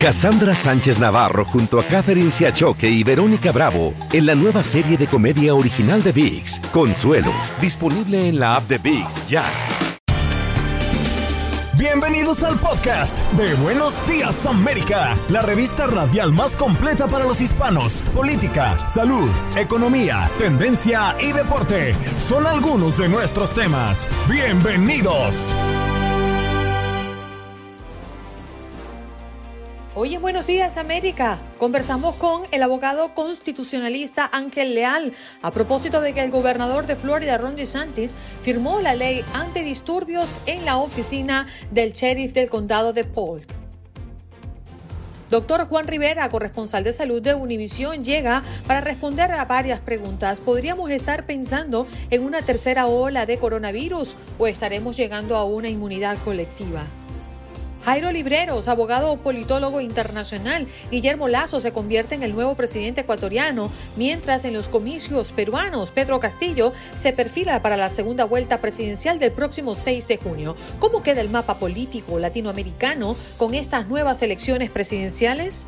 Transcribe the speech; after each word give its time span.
Cassandra 0.00 0.54
Sánchez 0.54 1.00
Navarro 1.00 1.44
junto 1.44 1.80
a 1.80 1.84
Catherine 1.84 2.30
Siachoque 2.30 2.88
y 2.88 3.02
Verónica 3.02 3.50
Bravo 3.50 3.94
en 4.12 4.26
la 4.26 4.36
nueva 4.36 4.62
serie 4.62 4.96
de 4.96 5.08
comedia 5.08 5.56
original 5.56 6.00
de 6.04 6.12
VIX, 6.12 6.60
Consuelo, 6.72 7.32
disponible 7.60 8.28
en 8.28 8.38
la 8.38 8.54
app 8.54 8.68
de 8.68 8.78
VIX 8.78 9.28
ya. 9.28 9.44
Bienvenidos 11.76 12.44
al 12.44 12.56
podcast 12.60 13.18
de 13.32 13.52
Buenos 13.56 13.94
Días 14.06 14.46
América, 14.46 15.18
la 15.30 15.42
revista 15.42 15.88
radial 15.88 16.32
más 16.32 16.56
completa 16.56 17.08
para 17.08 17.24
los 17.24 17.40
hispanos. 17.40 18.02
Política, 18.14 18.78
salud, 18.88 19.28
economía, 19.56 20.30
tendencia 20.38 21.16
y 21.20 21.32
deporte 21.32 21.92
son 22.28 22.46
algunos 22.46 22.96
de 22.98 23.08
nuestros 23.08 23.52
temas. 23.52 24.06
Bienvenidos. 24.28 25.52
Hoy 30.00 30.14
en 30.14 30.22
Buenos 30.22 30.46
Días 30.46 30.76
América 30.76 31.40
conversamos 31.58 32.14
con 32.14 32.42
el 32.52 32.62
abogado 32.62 33.16
constitucionalista 33.16 34.30
Ángel 34.32 34.76
Leal 34.76 35.12
a 35.42 35.50
propósito 35.50 36.00
de 36.00 36.12
que 36.12 36.22
el 36.22 36.30
gobernador 36.30 36.86
de 36.86 36.94
Florida, 36.94 37.36
Ron 37.36 37.56
DeSantis, 37.56 38.14
firmó 38.40 38.80
la 38.80 38.94
ley 38.94 39.24
antidisturbios 39.34 40.38
en 40.46 40.64
la 40.64 40.76
oficina 40.76 41.48
del 41.72 41.94
sheriff 41.94 42.32
del 42.32 42.48
condado 42.48 42.92
de 42.92 43.02
Polk. 43.02 43.48
Doctor 45.32 45.66
Juan 45.66 45.88
Rivera, 45.88 46.28
corresponsal 46.28 46.84
de 46.84 46.92
salud 46.92 47.20
de 47.20 47.34
Univisión, 47.34 48.04
llega 48.04 48.44
para 48.68 48.80
responder 48.80 49.32
a 49.32 49.46
varias 49.46 49.80
preguntas. 49.80 50.38
¿Podríamos 50.38 50.90
estar 50.90 51.26
pensando 51.26 51.88
en 52.10 52.22
una 52.22 52.42
tercera 52.42 52.86
ola 52.86 53.26
de 53.26 53.38
coronavirus 53.38 54.14
o 54.38 54.46
estaremos 54.46 54.96
llegando 54.96 55.36
a 55.36 55.44
una 55.44 55.68
inmunidad 55.68 56.18
colectiva? 56.24 56.84
Jairo 57.88 58.12
Libreros, 58.12 58.68
abogado 58.68 59.16
politólogo 59.16 59.80
internacional, 59.80 60.66
Guillermo 60.90 61.26
Lazo 61.26 61.58
se 61.58 61.72
convierte 61.72 62.14
en 62.14 62.22
el 62.22 62.34
nuevo 62.34 62.54
presidente 62.54 63.00
ecuatoriano, 63.00 63.70
mientras 63.96 64.44
en 64.44 64.52
los 64.52 64.68
comicios 64.68 65.32
peruanos 65.32 65.90
Pedro 65.90 66.20
Castillo 66.20 66.74
se 66.94 67.14
perfila 67.14 67.62
para 67.62 67.78
la 67.78 67.88
segunda 67.88 68.24
vuelta 68.24 68.60
presidencial 68.60 69.18
del 69.18 69.32
próximo 69.32 69.74
6 69.74 70.06
de 70.06 70.18
junio. 70.18 70.54
¿Cómo 70.80 71.02
queda 71.02 71.22
el 71.22 71.30
mapa 71.30 71.54
político 71.54 72.18
latinoamericano 72.18 73.16
con 73.38 73.54
estas 73.54 73.88
nuevas 73.88 74.20
elecciones 74.20 74.68
presidenciales? 74.68 75.66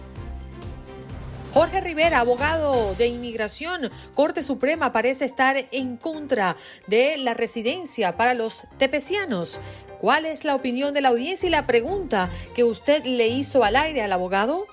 Jorge 1.52 1.80
Rivera, 1.80 2.20
abogado 2.20 2.94
de 2.94 3.08
inmigración, 3.08 3.90
Corte 4.14 4.44
Suprema 4.44 4.92
parece 4.92 5.24
estar 5.24 5.56
en 5.72 5.96
contra 5.96 6.56
de 6.86 7.16
la 7.16 7.34
residencia 7.34 8.12
para 8.16 8.34
los 8.34 8.62
tepecianos. 8.78 9.58
¿Cuál 10.00 10.26
es 10.26 10.44
la 10.44 10.54
opinión 10.54 10.94
de 10.94 11.00
la 11.00 11.08
audiencia 11.08 11.48
y 11.48 11.50
la 11.50 11.64
pregunta 11.64 12.30
que 12.54 12.62
usted 12.62 13.04
le 13.04 13.26
hizo 13.26 13.64
al 13.64 13.74
aire 13.74 14.00
al 14.00 14.12
abogado? 14.12 14.64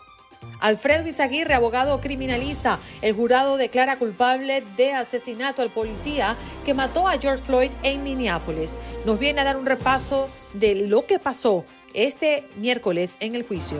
Alfredo 0.59 1.07
Izaguirre, 1.07 1.55
abogado 1.55 1.99
criminalista, 1.99 2.77
el 3.01 3.15
jurado 3.15 3.57
declara 3.57 3.97
culpable 3.97 4.63
de 4.77 4.93
asesinato 4.93 5.63
al 5.63 5.71
policía 5.71 6.35
que 6.63 6.75
mató 6.75 7.07
a 7.07 7.17
George 7.17 7.43
Floyd 7.43 7.71
en 7.81 8.03
Minneapolis. 8.03 8.77
Nos 9.03 9.17
viene 9.17 9.41
a 9.41 9.45
dar 9.45 9.57
un 9.57 9.65
repaso 9.65 10.29
de 10.53 10.75
lo 10.75 11.07
que 11.07 11.17
pasó 11.17 11.65
este 11.95 12.45
miércoles 12.57 13.17
en 13.19 13.33
el 13.33 13.41
juicio. 13.41 13.79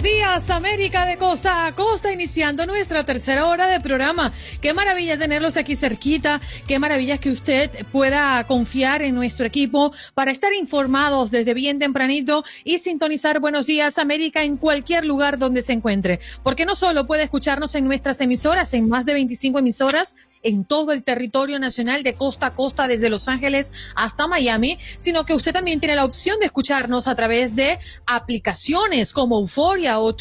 Buenos 0.00 0.19
América 0.30 1.06
de 1.06 1.16
costa 1.16 1.66
a 1.66 1.74
costa, 1.74 2.12
iniciando 2.12 2.64
nuestra 2.64 3.02
tercera 3.02 3.46
hora 3.46 3.66
de 3.66 3.80
programa. 3.80 4.32
Qué 4.60 4.72
maravilla 4.72 5.18
tenerlos 5.18 5.56
aquí 5.56 5.74
cerquita, 5.74 6.40
qué 6.68 6.78
maravilla 6.78 7.18
que 7.18 7.32
usted 7.32 7.84
pueda 7.90 8.44
confiar 8.44 9.02
en 9.02 9.16
nuestro 9.16 9.44
equipo 9.44 9.92
para 10.14 10.30
estar 10.30 10.52
informados 10.52 11.32
desde 11.32 11.52
bien 11.52 11.80
tempranito 11.80 12.44
y 12.62 12.78
sintonizar 12.78 13.40
Buenos 13.40 13.66
días, 13.66 13.98
América 13.98 14.44
en 14.44 14.56
cualquier 14.56 15.04
lugar 15.04 15.36
donde 15.36 15.62
se 15.62 15.72
encuentre. 15.72 16.20
Porque 16.44 16.64
no 16.64 16.76
solo 16.76 17.08
puede 17.08 17.24
escucharnos 17.24 17.74
en 17.74 17.84
nuestras 17.84 18.20
emisoras, 18.20 18.72
en 18.72 18.88
más 18.88 19.06
de 19.06 19.14
25 19.14 19.58
emisoras, 19.58 20.14
en 20.42 20.64
todo 20.64 20.92
el 20.92 21.02
territorio 21.02 21.58
nacional 21.58 22.02
de 22.02 22.14
costa 22.14 22.46
a 22.46 22.54
costa 22.54 22.88
desde 22.88 23.10
Los 23.10 23.28
Ángeles 23.28 23.72
hasta 23.94 24.26
Miami, 24.26 24.78
sino 24.98 25.24
que 25.24 25.34
usted 25.34 25.52
también 25.52 25.80
tiene 25.80 25.96
la 25.96 26.04
opción 26.04 26.38
de 26.38 26.46
escucharnos 26.46 27.08
a 27.08 27.14
través 27.14 27.56
de 27.56 27.78
aplicaciones 28.06 29.12
como 29.12 29.38
Euforia 29.38 29.98
o 29.98 30.14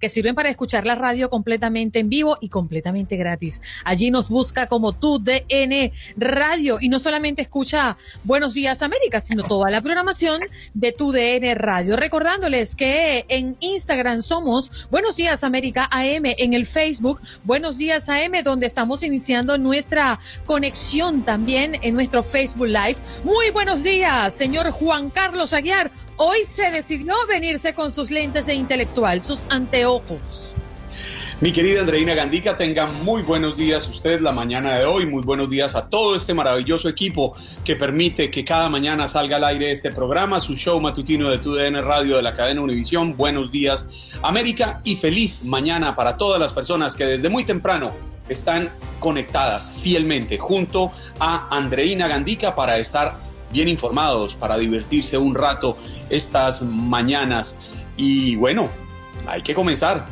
Que 0.00 0.08
sirven 0.08 0.34
para 0.34 0.50
escuchar 0.50 0.86
la 0.86 0.94
radio 0.94 1.30
completamente 1.30 1.98
en 1.98 2.08
vivo 2.08 2.38
y 2.40 2.48
completamente 2.48 3.16
gratis. 3.16 3.60
Allí 3.84 4.10
nos 4.10 4.28
busca 4.28 4.66
como 4.66 4.92
tu 4.92 5.18
DN 5.18 5.92
Radio 6.16 6.78
y 6.80 6.88
no 6.88 6.98
solamente 6.98 7.42
escucha 7.42 7.96
Buenos 8.24 8.54
Días 8.54 8.82
América, 8.82 9.20
sino 9.20 9.44
toda 9.44 9.70
la 9.70 9.82
programación 9.82 10.40
de 10.74 10.92
tu 10.92 11.12
DN 11.12 11.54
Radio. 11.54 11.96
Recordándoles 11.96 12.76
que 12.76 13.24
en 13.28 13.56
Instagram 13.60 14.22
somos 14.22 14.88
Buenos 14.90 15.16
Días 15.16 15.44
América 15.44 15.88
AM, 15.90 16.24
en 16.24 16.54
el 16.54 16.64
Facebook 16.64 17.20
Buenos 17.44 17.76
Días 17.78 18.08
AM, 18.08 18.42
donde 18.42 18.66
estamos 18.66 19.02
iniciando 19.02 19.58
nuestra 19.58 20.18
conexión 20.44 21.24
también 21.24 21.78
en 21.82 21.94
nuestro 21.94 22.22
Facebook 22.22 22.68
Live. 22.68 22.96
Muy 23.24 23.50
buenos 23.50 23.82
días, 23.82 24.32
señor 24.32 24.70
Juan 24.70 25.10
Carlos 25.10 25.52
Aguiar. 25.52 25.90
Hoy 26.18 26.46
se 26.46 26.70
decidió 26.70 27.14
venirse 27.28 27.74
con 27.74 27.92
sus 27.92 28.10
lentes 28.10 28.46
de 28.46 28.54
intelectual, 28.54 29.20
sus 29.20 29.44
anteojos. 29.50 30.54
Mi 31.42 31.52
querida 31.52 31.80
Andreina 31.80 32.14
Gandica, 32.14 32.56
tenga 32.56 32.86
muy 32.86 33.20
buenos 33.20 33.54
días 33.54 33.86
usted 33.86 34.20
la 34.20 34.32
mañana 34.32 34.78
de 34.78 34.86
hoy, 34.86 35.04
muy 35.04 35.22
buenos 35.22 35.50
días 35.50 35.74
a 35.74 35.90
todo 35.90 36.16
este 36.16 36.32
maravilloso 36.32 36.88
equipo 36.88 37.36
que 37.62 37.76
permite 37.76 38.30
que 38.30 38.46
cada 38.46 38.70
mañana 38.70 39.06
salga 39.08 39.36
al 39.36 39.44
aire 39.44 39.70
este 39.70 39.92
programa, 39.92 40.40
su 40.40 40.54
show 40.54 40.80
matutino 40.80 41.28
de 41.28 41.36
TUDN 41.36 41.84
Radio 41.84 42.16
de 42.16 42.22
la 42.22 42.32
cadena 42.32 42.62
Univisión. 42.62 43.14
Buenos 43.14 43.52
días 43.52 44.16
América 44.22 44.80
y 44.84 44.96
feliz 44.96 45.44
mañana 45.44 45.94
para 45.94 46.16
todas 46.16 46.40
las 46.40 46.54
personas 46.54 46.96
que 46.96 47.04
desde 47.04 47.28
muy 47.28 47.44
temprano 47.44 47.92
están 48.30 48.70
conectadas 49.00 49.70
fielmente 49.82 50.38
junto 50.38 50.92
a 51.20 51.54
Andreina 51.54 52.08
Gandica 52.08 52.54
para 52.54 52.78
estar 52.78 53.25
bien 53.52 53.68
informados, 53.68 54.34
para 54.34 54.58
divertirse 54.58 55.18
un 55.18 55.34
rato 55.34 55.76
estas 56.10 56.62
mañanas. 56.62 57.56
Y 57.96 58.36
bueno, 58.36 58.68
hay 59.26 59.42
que 59.42 59.54
comenzar. 59.54 60.06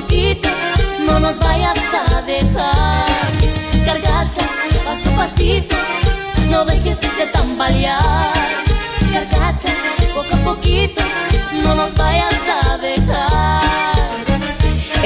Poquito, 0.01 0.49
no 1.05 1.19
nos 1.19 1.39
vayas 1.39 1.79
a 1.93 2.21
dejar. 2.21 3.31
Carcacha, 3.85 4.47
paso 4.85 5.09
a 5.09 5.15
pasito, 5.15 5.75
no 6.49 6.65
dejes 6.65 6.99
de 7.01 7.25
tambalear. 7.33 8.33
Carcacha, 9.11 9.69
poco 10.13 10.35
a 10.35 10.53
poquito, 10.53 11.01
no 11.63 11.73
nos 11.75 11.93
vayas 11.95 12.35
a 12.47 12.77
dejar. 12.77 12.96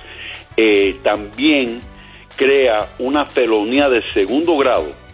Eh, 0.56 0.98
también 1.04 1.81
crea 2.36 2.90
una 3.00 3.25
felonía 3.25 3.90
de 3.90 4.04
segundo 4.14 4.58
grado 4.58 5.08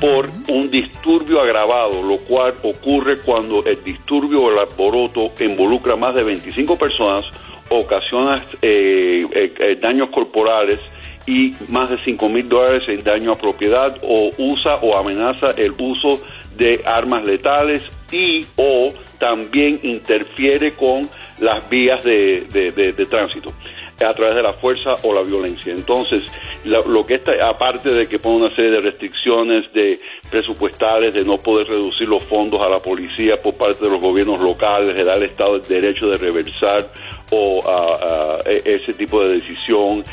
por 0.00 0.30
un 0.48 0.70
disturbio 0.70 1.40
agravado, 1.40 2.02
lo 2.02 2.18
cual 2.18 2.54
ocurre 2.62 3.20
cuando 3.20 3.64
el 3.64 3.82
disturbio 3.82 4.42
o 4.42 4.50
el 4.52 4.58
alboroto 4.58 5.32
involucra 5.40 5.96
más 5.96 6.14
de 6.14 6.22
25 6.22 6.76
personas, 6.76 7.24
ocasiona 7.70 8.44
eh, 8.62 9.26
eh, 9.32 9.54
eh, 9.58 9.76
daños 9.80 10.10
corporales 10.10 10.80
y 11.26 11.54
más 11.68 11.90
de 11.90 12.02
5 12.04 12.28
mil 12.28 12.48
dólares 12.48 12.82
en 12.88 13.02
daño 13.02 13.32
a 13.32 13.36
propiedad 13.36 13.96
o 14.02 14.30
usa 14.38 14.76
o 14.76 14.96
amenaza 14.96 15.50
el 15.52 15.74
uso 15.78 16.20
de 16.56 16.82
armas 16.84 17.24
letales 17.24 17.82
y 18.10 18.46
o 18.56 18.88
también 19.18 19.80
interfiere 19.82 20.72
con 20.72 21.02
las 21.40 21.68
vías 21.68 22.02
de, 22.04 22.46
de, 22.50 23.06
tránsito 23.06 23.52
a 24.00 24.14
través 24.14 24.36
de 24.36 24.42
la 24.42 24.52
fuerza 24.54 24.94
o 25.02 25.12
la 25.12 25.22
violencia. 25.22 25.72
Entonces, 25.72 26.22
lo, 26.64 26.86
lo, 26.86 27.04
que 27.04 27.16
está, 27.16 27.32
aparte 27.48 27.90
de 27.90 28.06
que 28.06 28.20
pone 28.20 28.36
una 28.46 28.54
serie 28.54 28.70
de 28.70 28.80
restricciones 28.80 29.72
de 29.72 29.98
presupuestales, 30.30 31.14
de 31.14 31.24
no 31.24 31.38
poder 31.38 31.66
reducir 31.66 32.08
los 32.08 32.22
fondos 32.24 32.60
a 32.60 32.68
la 32.68 32.78
policía 32.78 33.42
por 33.42 33.56
parte 33.56 33.84
de 33.84 33.90
los 33.90 34.00
gobiernos 34.00 34.40
locales, 34.40 34.94
de 34.96 35.04
dar 35.04 35.16
al 35.16 35.24
Estado 35.24 35.56
el 35.56 35.62
derecho 35.62 36.08
de 36.08 36.16
reversar 36.16 36.90
o 37.30 37.62
a, 37.68 38.36
a 38.36 38.50
ese 38.50 38.92
tipo 38.94 39.22
de 39.22 39.40
decisión, 39.40 40.04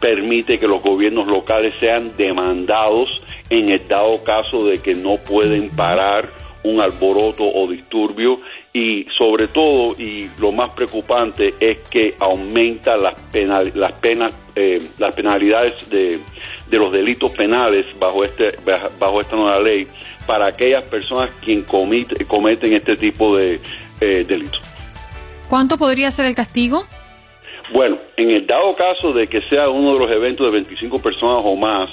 permite 0.00 0.58
que 0.58 0.68
los 0.68 0.82
gobiernos 0.82 1.26
locales 1.26 1.74
sean 1.80 2.16
demandados 2.16 3.08
en 3.48 3.70
el 3.70 3.86
dado 3.88 4.22
caso 4.22 4.66
de 4.66 4.78
que 4.78 4.94
no 4.94 5.16
pueden 5.16 5.70
parar 5.70 6.28
un 6.64 6.80
alboroto 6.80 7.44
o 7.44 7.66
disturbio 7.68 8.40
y 8.72 9.04
sobre 9.16 9.48
todo 9.48 9.94
y 9.98 10.28
lo 10.38 10.50
más 10.50 10.74
preocupante 10.74 11.54
es 11.60 11.78
que 11.88 12.14
aumenta 12.18 12.96
las 12.96 13.14
penal, 13.30 13.70
las 13.74 13.92
penas 13.92 14.34
eh, 14.56 14.82
las 14.98 15.14
penalidades 15.14 15.88
de, 15.90 16.18
de, 16.68 16.78
los 16.78 16.90
delitos 16.90 17.30
penales 17.32 17.86
bajo 17.98 18.24
este 18.24 18.58
bajo 18.98 19.20
esta 19.20 19.36
nueva 19.36 19.60
ley 19.60 19.86
para 20.26 20.48
aquellas 20.48 20.82
personas 20.84 21.30
quien 21.42 21.62
comite, 21.62 22.24
cometen 22.24 22.72
este 22.72 22.96
tipo 22.96 23.36
de 23.36 23.60
eh, 24.00 24.24
delitos. 24.26 24.73
¿Cuánto 25.48 25.76
podría 25.78 26.10
ser 26.10 26.26
el 26.26 26.34
castigo? 26.34 26.84
Bueno, 27.72 27.98
en 28.16 28.30
el 28.30 28.46
dado 28.46 28.74
caso 28.76 29.12
de 29.12 29.26
que 29.26 29.40
sea 29.48 29.68
uno 29.68 29.94
de 29.94 29.98
los 29.98 30.10
eventos 30.10 30.46
de 30.46 30.52
25 30.52 31.00
personas 31.00 31.42
o 31.44 31.56
más, 31.56 31.90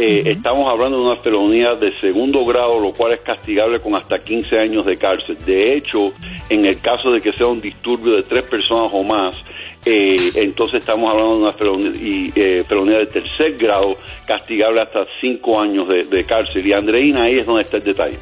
eh, 0.00 0.22
uh 0.22 0.24
-huh. 0.24 0.30
Estamos 0.30 0.66
hablando 0.70 0.96
de 0.98 1.04
una 1.04 1.16
felonía 1.16 1.74
de 1.74 1.94
segundo 1.96 2.42
grado, 2.46 2.80
lo 2.80 2.92
cual 2.92 3.12
es 3.12 3.20
castigable 3.20 3.80
con 3.80 3.94
hasta 3.94 4.18
15 4.18 4.58
años 4.58 4.86
de 4.86 4.96
cárcel. 4.96 5.36
De 5.44 5.74
hecho, 5.74 6.14
en 6.48 6.64
el 6.64 6.80
caso 6.80 7.12
de 7.12 7.20
que 7.20 7.32
sea 7.34 7.46
un 7.46 7.60
disturbio 7.60 8.16
de 8.16 8.22
tres 8.22 8.44
personas 8.44 8.88
o 8.92 9.02
más, 9.02 9.36
eh, 9.84 10.16
entonces 10.36 10.80
estamos 10.80 11.10
hablando 11.10 11.36
de 11.36 11.42
una 11.42 11.52
felonía, 11.52 11.90
y, 11.90 12.32
eh, 12.34 12.64
felonía 12.66 12.98
de 12.98 13.06
tercer 13.06 13.58
grado, 13.58 13.98
castigable 14.26 14.80
hasta 14.80 15.06
cinco 15.20 15.60
años 15.60 15.86
de, 15.86 16.04
de, 16.04 16.24
cárcel. 16.24 16.66
Y 16.66 16.72
Andreina, 16.72 17.24
ahí 17.24 17.38
es 17.38 17.46
donde 17.46 17.62
está 17.62 17.76
el 17.76 17.84
detalle. 17.84 18.18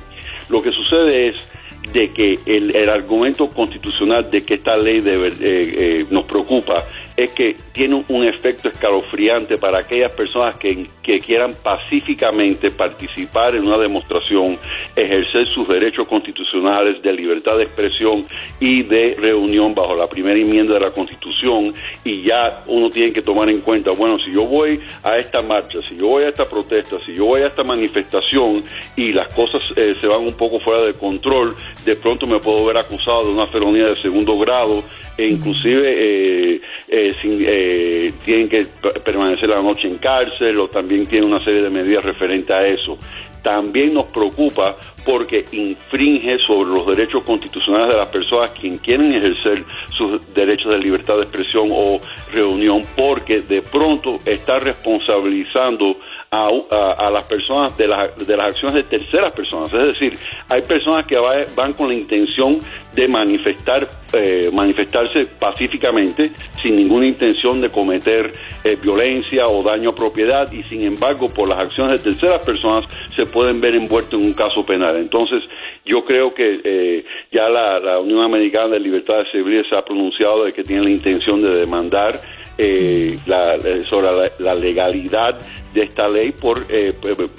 Lo 0.48 0.60
que 0.60 0.72
sucede 0.72 1.28
es 1.28 1.48
de 1.92 2.12
que 2.12 2.34
el, 2.46 2.74
el 2.74 2.88
argumento 2.88 3.48
constitucional 3.50 4.30
de 4.30 4.44
que 4.44 4.54
esta 4.54 4.76
ley 4.76 5.00
debe, 5.00 5.30
eh, 5.40 6.06
nos 6.10 6.24
preocupa 6.24 6.84
es 7.18 7.32
que 7.32 7.56
tiene 7.72 8.04
un 8.08 8.24
efecto 8.24 8.68
escalofriante 8.68 9.58
para 9.58 9.80
aquellas 9.80 10.12
personas 10.12 10.56
que, 10.56 10.86
que, 11.02 11.18
quieran 11.18 11.50
pacíficamente 11.64 12.70
participar 12.70 13.56
en 13.56 13.66
una 13.66 13.76
demostración, 13.76 14.56
ejercer 14.94 15.48
sus 15.48 15.66
derechos 15.66 16.06
constitucionales 16.06 17.02
de 17.02 17.12
libertad 17.12 17.58
de 17.58 17.64
expresión 17.64 18.24
y 18.60 18.84
de 18.84 19.16
reunión 19.18 19.74
bajo 19.74 19.96
la 19.96 20.06
primera 20.06 20.38
enmienda 20.38 20.74
de 20.74 20.80
la 20.80 20.92
Constitución 20.92 21.74
y 22.04 22.22
ya 22.22 22.62
uno 22.68 22.88
tiene 22.88 23.12
que 23.12 23.22
tomar 23.22 23.50
en 23.50 23.62
cuenta, 23.62 23.90
bueno, 23.90 24.20
si 24.20 24.30
yo 24.32 24.44
voy 24.44 24.80
a 25.02 25.18
esta 25.18 25.42
marcha, 25.42 25.80
si 25.88 25.96
yo 25.96 26.06
voy 26.06 26.22
a 26.22 26.28
esta 26.28 26.48
protesta, 26.48 26.98
si 27.04 27.16
yo 27.16 27.24
voy 27.24 27.40
a 27.40 27.48
esta 27.48 27.64
manifestación 27.64 28.62
y 28.94 29.12
las 29.12 29.34
cosas 29.34 29.60
eh, 29.74 29.96
se 30.00 30.06
van 30.06 30.20
un 30.20 30.34
poco 30.34 30.60
fuera 30.60 30.82
de 30.82 30.94
control, 30.94 31.56
de 31.84 31.96
pronto 31.96 32.28
me 32.28 32.38
puedo 32.38 32.64
ver 32.64 32.76
acusado 32.76 33.24
de 33.24 33.32
una 33.32 33.48
felonía 33.48 33.86
de 33.86 34.00
segundo 34.02 34.38
grado 34.38 34.84
e 35.18 35.26
inclusive 35.26 35.82
eh, 35.84 36.60
eh, 36.86 37.14
eh, 37.24 38.12
tienen 38.24 38.48
que 38.48 38.66
permanecer 39.04 39.48
la 39.48 39.60
noche 39.60 39.88
en 39.88 39.98
cárcel 39.98 40.56
o 40.58 40.68
también 40.68 41.06
tienen 41.06 41.28
una 41.28 41.44
serie 41.44 41.60
de 41.60 41.70
medidas 41.70 42.04
referentes 42.04 42.54
a 42.54 42.66
eso. 42.66 42.96
También 43.42 43.94
nos 43.94 44.06
preocupa 44.06 44.76
porque 45.04 45.44
infringe 45.52 46.38
sobre 46.46 46.70
los 46.70 46.86
derechos 46.86 47.24
constitucionales 47.24 47.94
de 47.94 48.00
las 48.00 48.08
personas 48.10 48.50
quien 48.50 48.78
quieren 48.78 49.12
ejercer 49.12 49.64
sus 49.96 50.20
derechos 50.34 50.72
de 50.72 50.78
libertad 50.78 51.16
de 51.16 51.22
expresión 51.22 51.68
o 51.72 52.00
reunión, 52.32 52.84
porque 52.96 53.40
de 53.40 53.62
pronto 53.62 54.20
está 54.24 54.60
responsabilizando 54.60 55.96
a, 56.30 56.48
a, 56.70 56.92
a, 57.06 57.10
las 57.10 57.24
personas 57.24 57.76
de, 57.78 57.88
la, 57.88 58.08
de 58.08 58.36
las 58.36 58.48
acciones 58.48 58.74
de 58.74 58.98
terceras 58.98 59.32
personas. 59.32 59.72
Es 59.72 59.98
decir, 59.98 60.12
hay 60.48 60.62
personas 60.62 61.06
que 61.06 61.16
va, 61.16 61.44
van 61.56 61.72
con 61.72 61.88
la 61.88 61.94
intención 61.94 62.60
de 62.94 63.08
manifestar, 63.08 63.88
eh, 64.12 64.50
manifestarse 64.52 65.26
pacíficamente 65.38 66.32
sin 66.62 66.76
ninguna 66.76 67.06
intención 67.06 67.60
de 67.60 67.70
cometer 67.70 68.34
eh, 68.64 68.76
violencia 68.82 69.48
o 69.48 69.62
daño 69.62 69.90
a 69.90 69.94
propiedad 69.94 70.50
y 70.52 70.62
sin 70.64 70.82
embargo 70.82 71.32
por 71.32 71.48
las 71.48 71.60
acciones 71.60 72.02
de 72.02 72.10
terceras 72.10 72.40
personas 72.40 72.84
se 73.16 73.24
pueden 73.24 73.60
ver 73.60 73.74
envueltos 73.74 74.20
en 74.20 74.26
un 74.26 74.34
caso 74.34 74.66
penal. 74.66 74.96
Entonces, 74.96 75.42
yo 75.86 76.04
creo 76.04 76.34
que 76.34 76.60
eh, 76.62 77.04
ya 77.32 77.48
la, 77.48 77.78
la, 77.78 77.98
Unión 77.98 78.22
Americana 78.22 78.68
de 78.74 78.80
Libertades 78.80 79.28
Civiles 79.32 79.66
se 79.68 79.76
ha 79.76 79.84
pronunciado 79.84 80.44
de 80.44 80.52
que 80.52 80.62
tiene 80.62 80.82
la 80.82 80.90
intención 80.90 81.40
de 81.40 81.54
demandar 81.54 82.20
eh, 82.58 83.18
la, 83.26 83.56
sobre 83.88 84.10
la, 84.10 84.32
la, 84.38 84.54
legalidad 84.54 85.38
de 85.72 85.84
esta 85.84 86.08
ley 86.08 86.32
por 86.32 86.66
eh, 86.68 86.92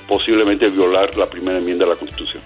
posiblemente 0.08 0.70
violar 0.70 1.16
la 1.18 1.26
primera 1.28 1.60
enmienda 1.60 1.86
de 1.86 1.92
la 1.92 1.98
Constitución. 1.98 2.42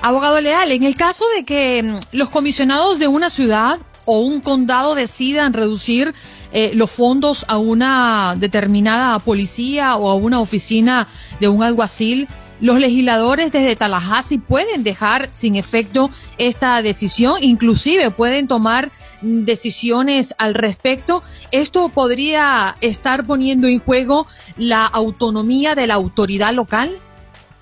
Abogado 0.00 0.40
Leal, 0.40 0.72
en 0.72 0.84
el 0.84 0.96
caso 0.96 1.24
de 1.36 1.44
que 1.44 1.82
mm, 1.82 2.16
los 2.16 2.30
comisionados 2.30 2.98
de 2.98 3.08
una 3.08 3.30
ciudad 3.30 3.78
o 4.04 4.20
un 4.20 4.40
condado 4.40 4.94
decidan 4.94 5.52
reducir 5.52 6.14
eh, 6.50 6.70
los 6.74 6.90
fondos 6.90 7.44
a 7.46 7.58
una 7.58 8.34
determinada 8.38 9.18
policía 9.18 9.96
o 9.96 10.08
a 10.08 10.14
una 10.14 10.40
oficina 10.40 11.08
de 11.40 11.48
un 11.48 11.62
alguacil, 11.62 12.26
los 12.60 12.78
legisladores 12.78 13.52
desde 13.52 13.76
Tallahassee 13.76 14.38
pueden 14.38 14.82
dejar 14.82 15.28
sin 15.30 15.56
efecto 15.56 16.10
esta 16.38 16.80
decisión, 16.80 17.42
inclusive 17.42 18.10
pueden 18.10 18.48
tomar 18.48 18.90
decisiones 19.20 20.34
al 20.38 20.54
respecto. 20.54 21.22
¿Esto 21.50 21.88
podría 21.88 22.76
estar 22.80 23.26
poniendo 23.26 23.66
en 23.66 23.78
juego 23.80 24.26
la 24.56 24.86
autonomía 24.86 25.74
de 25.74 25.86
la 25.86 25.94
autoridad 25.94 26.52
local? 26.52 26.90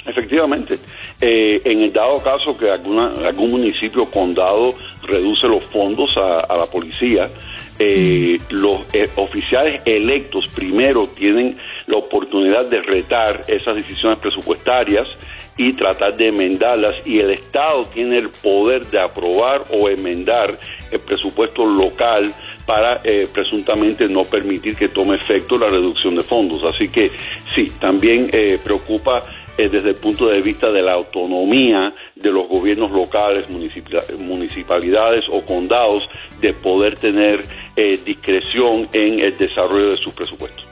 Efectivamente, 0.06 0.78
eh, 1.20 1.60
en 1.64 1.82
el 1.82 1.92
dado 1.92 2.18
caso 2.22 2.56
que 2.56 2.70
alguna, 2.70 3.12
algún 3.26 3.50
municipio 3.50 4.04
o 4.04 4.10
condado 4.10 4.75
reduce 5.02 5.48
los 5.48 5.64
fondos 5.64 6.10
a, 6.16 6.56
la 6.56 6.66
policía, 6.66 7.28
eh, 7.78 8.38
los 8.50 8.82
eh, 8.92 9.08
oficiales 9.16 9.82
electos 9.84 10.46
primero 10.54 11.08
tienen 11.08 11.58
la 11.86 11.98
oportunidad 11.98 12.66
de 12.66 12.82
retar 12.82 13.42
esas 13.48 13.75
decisiones 13.76 14.18
presupuestarias 14.18 15.06
y 15.56 15.72
tratar 15.72 16.16
de 16.16 16.28
enmendarlas 16.28 16.94
y 17.04 17.18
el 17.18 17.30
Estado 17.30 17.86
tiene 17.86 18.18
el 18.18 18.30
poder 18.30 18.86
de 18.86 19.00
aprobar 19.00 19.64
o 19.70 19.88
enmendar 19.88 20.58
el 20.90 21.00
presupuesto 21.00 21.66
local 21.66 22.32
para 22.66 23.00
presuntamente 23.32 24.08
no 24.08 24.25
permitir 24.25 24.75
que 24.75 24.88
tome 24.88 25.16
efecto 25.16 25.56
la 25.56 25.68
reducción 25.68 26.16
de 26.16 26.22
fondos. 26.22 26.64
Así 26.64 26.88
que 26.88 27.12
sí, 27.54 27.70
también 27.78 28.28
preocupa 28.64 29.22
eh, 29.58 29.70
desde 29.70 29.90
el 29.90 29.94
punto 29.94 30.28
de 30.28 30.42
vista 30.42 30.70
de 30.70 30.82
la 30.82 30.92
autonomía 30.92 31.94
de 32.14 32.30
los 32.30 32.46
gobiernos 32.46 32.90
locales, 32.90 33.46
municipalidades 33.48 35.25
o 35.30 35.46
condados 35.46 36.10
de 36.42 36.52
poder 36.52 36.98
tener 36.98 37.42
eh, 37.75 37.98
discreción 38.04 38.86
en 38.92 39.20
el 39.20 39.36
desarrollo 39.38 39.92
de 39.92 39.96
sus 39.96 40.12
presupuestos. 40.12 40.65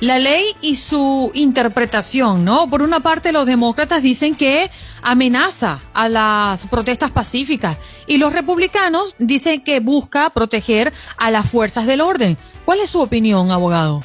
La 0.00 0.20
ley 0.20 0.54
y 0.60 0.76
su 0.76 1.32
interpretación, 1.34 2.44
¿no? 2.44 2.70
Por 2.70 2.82
una 2.82 3.00
parte, 3.00 3.32
los 3.32 3.46
demócratas 3.46 4.00
dicen 4.00 4.36
que 4.36 4.70
amenaza 5.02 5.80
a 5.92 6.08
las 6.08 6.66
protestas 6.68 7.10
pacíficas 7.10 7.78
y 8.06 8.18
los 8.18 8.32
republicanos 8.32 9.16
dicen 9.18 9.60
que 9.62 9.80
busca 9.80 10.30
proteger 10.30 10.92
a 11.16 11.32
las 11.32 11.50
fuerzas 11.50 11.86
del 11.86 12.00
orden. 12.00 12.36
¿Cuál 12.64 12.78
es 12.80 12.90
su 12.90 13.00
opinión, 13.00 13.50
abogado? 13.50 14.02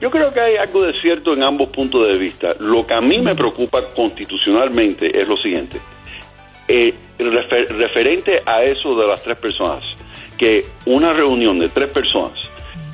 Yo 0.00 0.10
creo 0.10 0.30
que 0.30 0.40
hay 0.40 0.56
algo 0.56 0.82
de 0.82 0.98
cierto 1.00 1.34
en 1.34 1.44
ambos 1.44 1.68
puntos 1.68 2.08
de 2.08 2.16
vista. 2.16 2.54
Lo 2.58 2.84
que 2.84 2.94
a 2.94 3.00
mí 3.00 3.18
me 3.18 3.36
preocupa 3.36 3.84
constitucionalmente 3.94 5.20
es 5.20 5.28
lo 5.28 5.36
siguiente. 5.36 5.78
Eh, 6.66 6.94
referente 7.18 8.42
a 8.46 8.64
eso 8.64 8.96
de 8.96 9.06
las 9.06 9.22
tres 9.22 9.36
personas, 9.36 9.84
que 10.38 10.64
una 10.86 11.12
reunión 11.12 11.58
de 11.58 11.68
tres 11.68 11.90
personas 11.90 12.38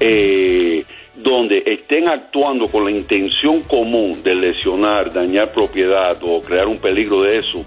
eh, 0.00 0.85
donde 1.17 1.63
estén 1.67 2.09
actuando 2.09 2.67
con 2.69 2.85
la 2.85 2.91
intención 2.91 3.63
común 3.63 4.23
de 4.23 4.35
lesionar, 4.35 5.13
dañar 5.13 5.53
propiedad 5.53 6.17
o 6.23 6.41
crear 6.43 6.67
un 6.69 6.79
peligro 6.79 7.23
de 7.23 7.39
eso, 7.39 7.65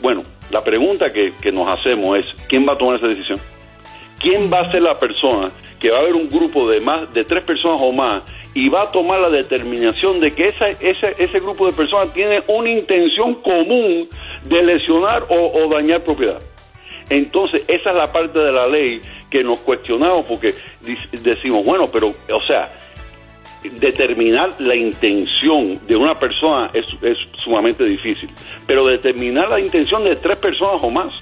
bueno, 0.00 0.22
la 0.50 0.62
pregunta 0.62 1.12
que, 1.12 1.32
que 1.40 1.52
nos 1.52 1.68
hacemos 1.68 2.18
es, 2.18 2.34
¿quién 2.48 2.66
va 2.66 2.74
a 2.74 2.78
tomar 2.78 2.96
esa 2.96 3.08
decisión? 3.08 3.38
¿Quién 4.18 4.52
va 4.52 4.60
a 4.60 4.70
ser 4.70 4.82
la 4.82 4.98
persona 4.98 5.50
que 5.80 5.90
va 5.90 5.98
a 5.98 6.00
haber 6.02 6.14
un 6.14 6.28
grupo 6.28 6.68
de 6.68 6.80
más 6.80 7.12
de 7.12 7.24
tres 7.24 7.42
personas 7.42 7.80
o 7.82 7.92
más 7.92 8.22
y 8.54 8.68
va 8.68 8.82
a 8.82 8.92
tomar 8.92 9.20
la 9.20 9.30
determinación 9.30 10.20
de 10.20 10.32
que 10.32 10.48
esa, 10.48 10.68
ese, 10.68 11.14
ese 11.18 11.40
grupo 11.40 11.66
de 11.66 11.72
personas 11.72 12.12
tiene 12.12 12.42
una 12.46 12.70
intención 12.70 13.34
común 13.36 14.08
de 14.44 14.62
lesionar 14.62 15.24
o, 15.28 15.68
dañar 15.68 16.02
propiedad. 16.02 16.40
Entonces, 17.08 17.64
esa 17.68 17.90
es 17.90 17.96
la 17.96 18.12
parte 18.12 18.38
de 18.38 18.52
la 18.52 18.66
ley 18.66 19.00
que 19.30 19.42
nos 19.42 19.58
cuestionamos 19.60 20.24
porque 20.26 20.54
decimos, 21.12 21.64
bueno, 21.64 21.88
pero, 21.90 22.14
o 22.30 22.46
sea, 22.46 22.70
determinar 23.62 24.54
la 24.58 24.74
intención 24.74 25.80
de 25.86 25.96
una 25.96 26.18
persona 26.18 26.70
es, 26.72 26.86
es 27.02 27.18
sumamente 27.36 27.84
difícil, 27.84 28.28
pero 28.66 28.86
determinar 28.86 29.48
la 29.48 29.60
intención 29.60 30.04
de 30.04 30.16
tres 30.16 30.38
personas 30.38 30.76
o 30.82 30.90
más. 30.90 31.12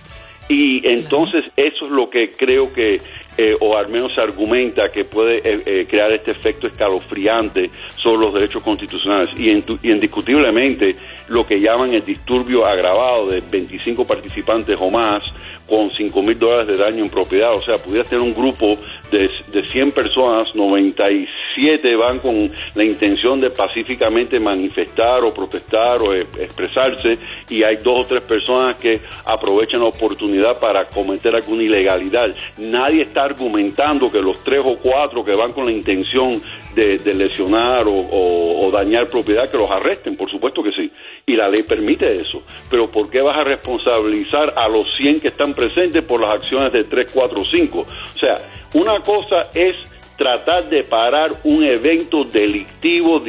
Y 0.51 0.85
entonces 0.85 1.45
eso 1.57 1.87
es 1.87 1.93
lo 1.93 2.11
que 2.11 2.33
creo 2.33 2.73
que, 2.73 3.01
eh, 3.39 3.57
o 3.61 3.77
al 3.77 3.89
menos 3.89 4.13
se 4.13 4.21
argumenta 4.21 4.91
que 4.91 5.05
puede 5.05 5.39
eh, 5.39 5.63
eh, 5.65 5.87
crear 5.89 6.11
este 6.11 6.33
efecto 6.33 6.67
escalofriante 6.67 7.71
sobre 7.95 8.27
los 8.27 8.35
derechos 8.35 8.61
constitucionales. 8.61 9.31
Y, 9.39 9.51
indiscutiblemente 9.89 10.97
lo 11.29 11.47
que 11.47 11.61
llaman 11.61 11.95
el 11.95 12.05
disturbio 12.05 12.67
agravado 12.67 13.29
de 13.29 13.41
25 13.49 14.05
participantes 14.05 14.77
o 14.81 14.91
más 14.91 15.23
con 15.71 15.91
5 15.91 16.23
mil 16.23 16.39
dólares 16.39 16.67
de 16.67 16.85
daño 16.85 17.05
en 17.05 17.11
propiedad, 17.11 17.55
o 17.55 17.63
sea, 17.63 17.79
pudiera 17.79 18.05
tener 18.05 18.23
un 18.23 18.35
grupo 18.35 18.77
de, 19.11 19.31
de 19.53 19.65
100 19.65 19.93
personas, 19.93 20.49
97 20.55 21.97
van 21.97 22.19
con 22.19 22.53
la 22.75 22.85
intención 22.85 23.41
de 23.41 23.51
pacíficamente 23.51 24.39
manifestar 24.41 25.23
o 25.23 25.33
protestar 25.33 26.03
o 26.03 26.13
expresarse 26.13 27.19
y 27.49 27.63
hay 27.63 27.77
dos 27.77 28.01
o 28.01 28.05
tres 28.07 28.23
personas 28.23 28.77
que 28.77 29.01
aprovechan 29.25 29.81
la 29.81 29.87
oportunidad 29.87 30.59
para 30.59 30.87
cometer 30.89 31.35
alguna 31.35 31.63
ilegalidad. 31.63 32.35
Nadie 32.59 33.03
está 33.03 33.23
argumentando 33.23 34.11
que 34.11 34.21
los 34.21 34.43
tres 34.43 34.61
o 34.65 34.77
cuatro 34.77 35.25
que 35.25 35.35
van 35.35 35.53
con 35.53 35.67
la 35.67 35.73
intención 35.73 36.41
de, 36.75 37.15
lesionar 37.15 37.85
o, 37.87 38.71
dañar 38.73 39.09
propiedad 39.09 39.51
que 39.51 39.57
los 39.57 39.71
arresten, 39.71 40.17
por 40.17 40.31
supuesto 40.31 40.63
que 40.63 40.71
sí. 40.73 40.91
Y 41.27 41.35
la 41.35 41.49
ley 41.49 41.63
permite 41.63 42.13
eso. 42.15 42.43
Pero 42.71 42.91
¿por 42.91 43.09
qué 43.09 43.21
vas 43.21 43.37
a 43.37 43.45
responsabilizar 43.45 44.55
a 44.57 44.69
los 44.69 44.87
100 44.97 45.21
que 45.21 45.29
están 45.29 45.55
presentes 45.55 46.05
por 46.05 46.21
las 46.21 46.37
acciones 46.37 46.73
de 46.73 46.85
3, 46.85 47.11
4, 47.13 47.43
5? 47.51 47.81
O 47.81 48.19
sea, 48.19 48.39
una 48.75 49.01
cosa 49.01 49.51
es 49.55 49.77
tratar 50.17 50.69
de 50.69 50.85
parar 50.85 51.33
un 51.45 51.65
evento 51.65 52.25
delictivo 52.25 53.21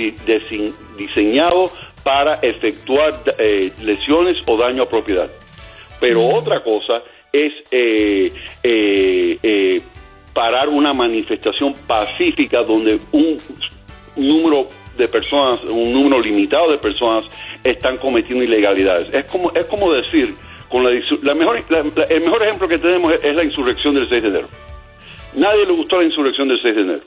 diseñado 0.98 1.72
para 2.04 2.36
efectuar 2.42 3.14
eh, 3.38 3.72
lesiones 3.82 4.38
o 4.46 4.58
daño 4.58 4.84
a 4.84 4.90
propiedad. 4.90 5.30
Pero 6.00 6.28
otra 6.28 6.64
cosa 6.64 7.02
es 7.32 7.54
eh, 7.72 8.34
eh, 8.64 9.82
parar 10.34 10.70
una 10.70 10.94
manifestación 10.94 11.74
pacífica 11.88 12.64
donde 12.64 13.00
un 13.12 13.38
número 14.16 14.68
de 14.98 15.08
personas, 15.08 15.64
un 15.64 15.92
número 15.92 16.22
limitado 16.22 16.72
de 16.72 16.78
personas 16.78 17.26
están 17.64 17.98
cometiendo 17.98 18.44
ilegalidades. 18.44 19.14
Es 19.14 19.26
como, 19.32 19.52
es 19.52 19.66
como 19.66 19.92
decir, 19.92 20.34
con 20.70 20.84
la, 20.84 21.36
mejor, 21.36 21.60
el 22.10 22.22
mejor 22.22 22.44
ejemplo 22.44 22.68
que 22.68 22.78
tenemos 22.78 23.14
es, 23.14 23.36
la 23.36 23.44
insurrección 23.44 23.96
del 23.96 24.08
6 24.08 24.24
de 24.24 24.30
enero. 24.30 24.48
Nadie 25.36 25.66
le 25.66 25.74
gustó 25.74 25.98
la 25.98 26.06
insurrección 26.06 26.48
del 26.48 26.62
6 26.62 26.76
de 26.76 26.82
enero. 26.82 27.04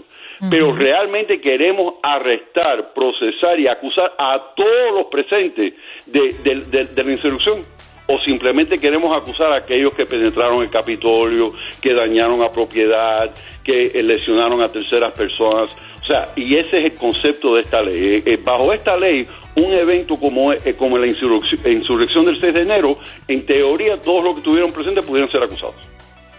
Pero 0.50 0.74
realmente 0.74 1.40
queremos 1.40 1.94
arrestar, 2.02 2.92
procesar 2.92 3.58
y 3.58 3.68
acusar 3.68 4.12
a 4.18 4.52
todos 4.54 4.94
los 4.94 5.06
presentes 5.06 5.74
de 6.06 7.02
la 7.04 7.12
insurrección 7.12 7.62
o 8.06 8.18
simplemente 8.18 8.78
queremos 8.78 9.16
acusar 9.16 9.52
a 9.52 9.58
aquellos 9.58 9.94
que 9.94 10.04
penetraron 10.04 10.62
el 10.62 10.70
Capitolio, 10.70 11.52
que 11.80 11.94
dañaron 11.94 12.42
a 12.42 12.50
propiedad, 12.50 13.30
que 13.62 13.84
eh, 13.94 14.02
lesionaron 14.02 14.60
a 14.60 14.68
terceras 14.68 15.12
personas. 15.14 15.74
O 16.02 16.06
sea, 16.06 16.28
y 16.36 16.56
ese 16.56 16.78
es 16.78 16.84
el 16.92 16.94
concepto 16.94 17.54
de 17.54 17.62
esta 17.62 17.80
ley. 17.80 18.16
Eh, 18.16 18.22
eh, 18.26 18.38
bajo 18.42 18.72
esta 18.74 18.96
ley, 18.96 19.26
un 19.56 19.72
evento 19.72 20.18
como, 20.18 20.52
como 20.76 20.98
la 20.98 21.06
insurrección, 21.06 22.26
del 22.26 22.40
6 22.40 22.54
de 22.54 22.60
enero, 22.60 22.98
en 23.26 23.46
teoría 23.46 23.98
todos 24.00 24.22
los 24.22 24.34
que 24.34 24.40
estuvieron 24.40 24.70
presentes 24.70 25.06
pudieron 25.06 25.30
ser 25.30 25.42
acusados. 25.42 25.76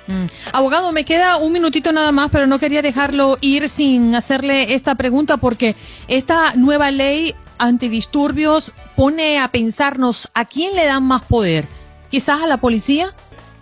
Mm. 0.07 0.25
Abogado, 0.53 0.91
me 0.91 1.03
queda 1.03 1.37
un 1.37 1.51
minutito 1.51 1.91
nada 1.91 2.11
más, 2.11 2.29
pero 2.31 2.45
no 2.45 2.59
quería 2.59 2.83
dejarlo 2.83 3.37
ir 3.41 3.69
sin 3.69 4.13
hacerle 4.13 4.75
esta 4.75 4.93
pregunta 4.93 5.37
porque 5.37 5.75
esta 6.07 6.53
nueva 6.55 6.91
ley 6.91 7.33
antidisturbios 7.57 8.71
pone 8.95 9.39
a 9.39 9.49
pensarnos 9.49 10.29
a 10.33 10.45
quién 10.45 10.75
le 10.75 10.85
dan 10.85 11.03
más 11.03 11.23
poder, 11.25 11.65
quizás 12.09 12.41
a 12.41 12.47
la 12.47 12.57
policía. 12.57 13.13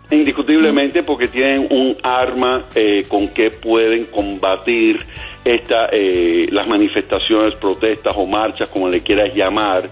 Indiscutiblemente 0.09 1.01
porque 1.03 1.27
tienen 1.27 1.67
un 1.71 1.97
arma 2.03 2.65
eh, 2.75 3.05
con 3.07 3.29
que 3.29 3.51
pueden 3.51 4.05
combatir 4.05 5.05
esta, 5.43 5.89
eh, 5.91 6.47
las 6.51 6.67
manifestaciones, 6.67 7.55
protestas 7.55 8.13
o 8.15 8.25
marchas, 8.25 8.67
como 8.67 8.89
le 8.89 9.01
quieras 9.01 9.33
llamar, 9.33 9.83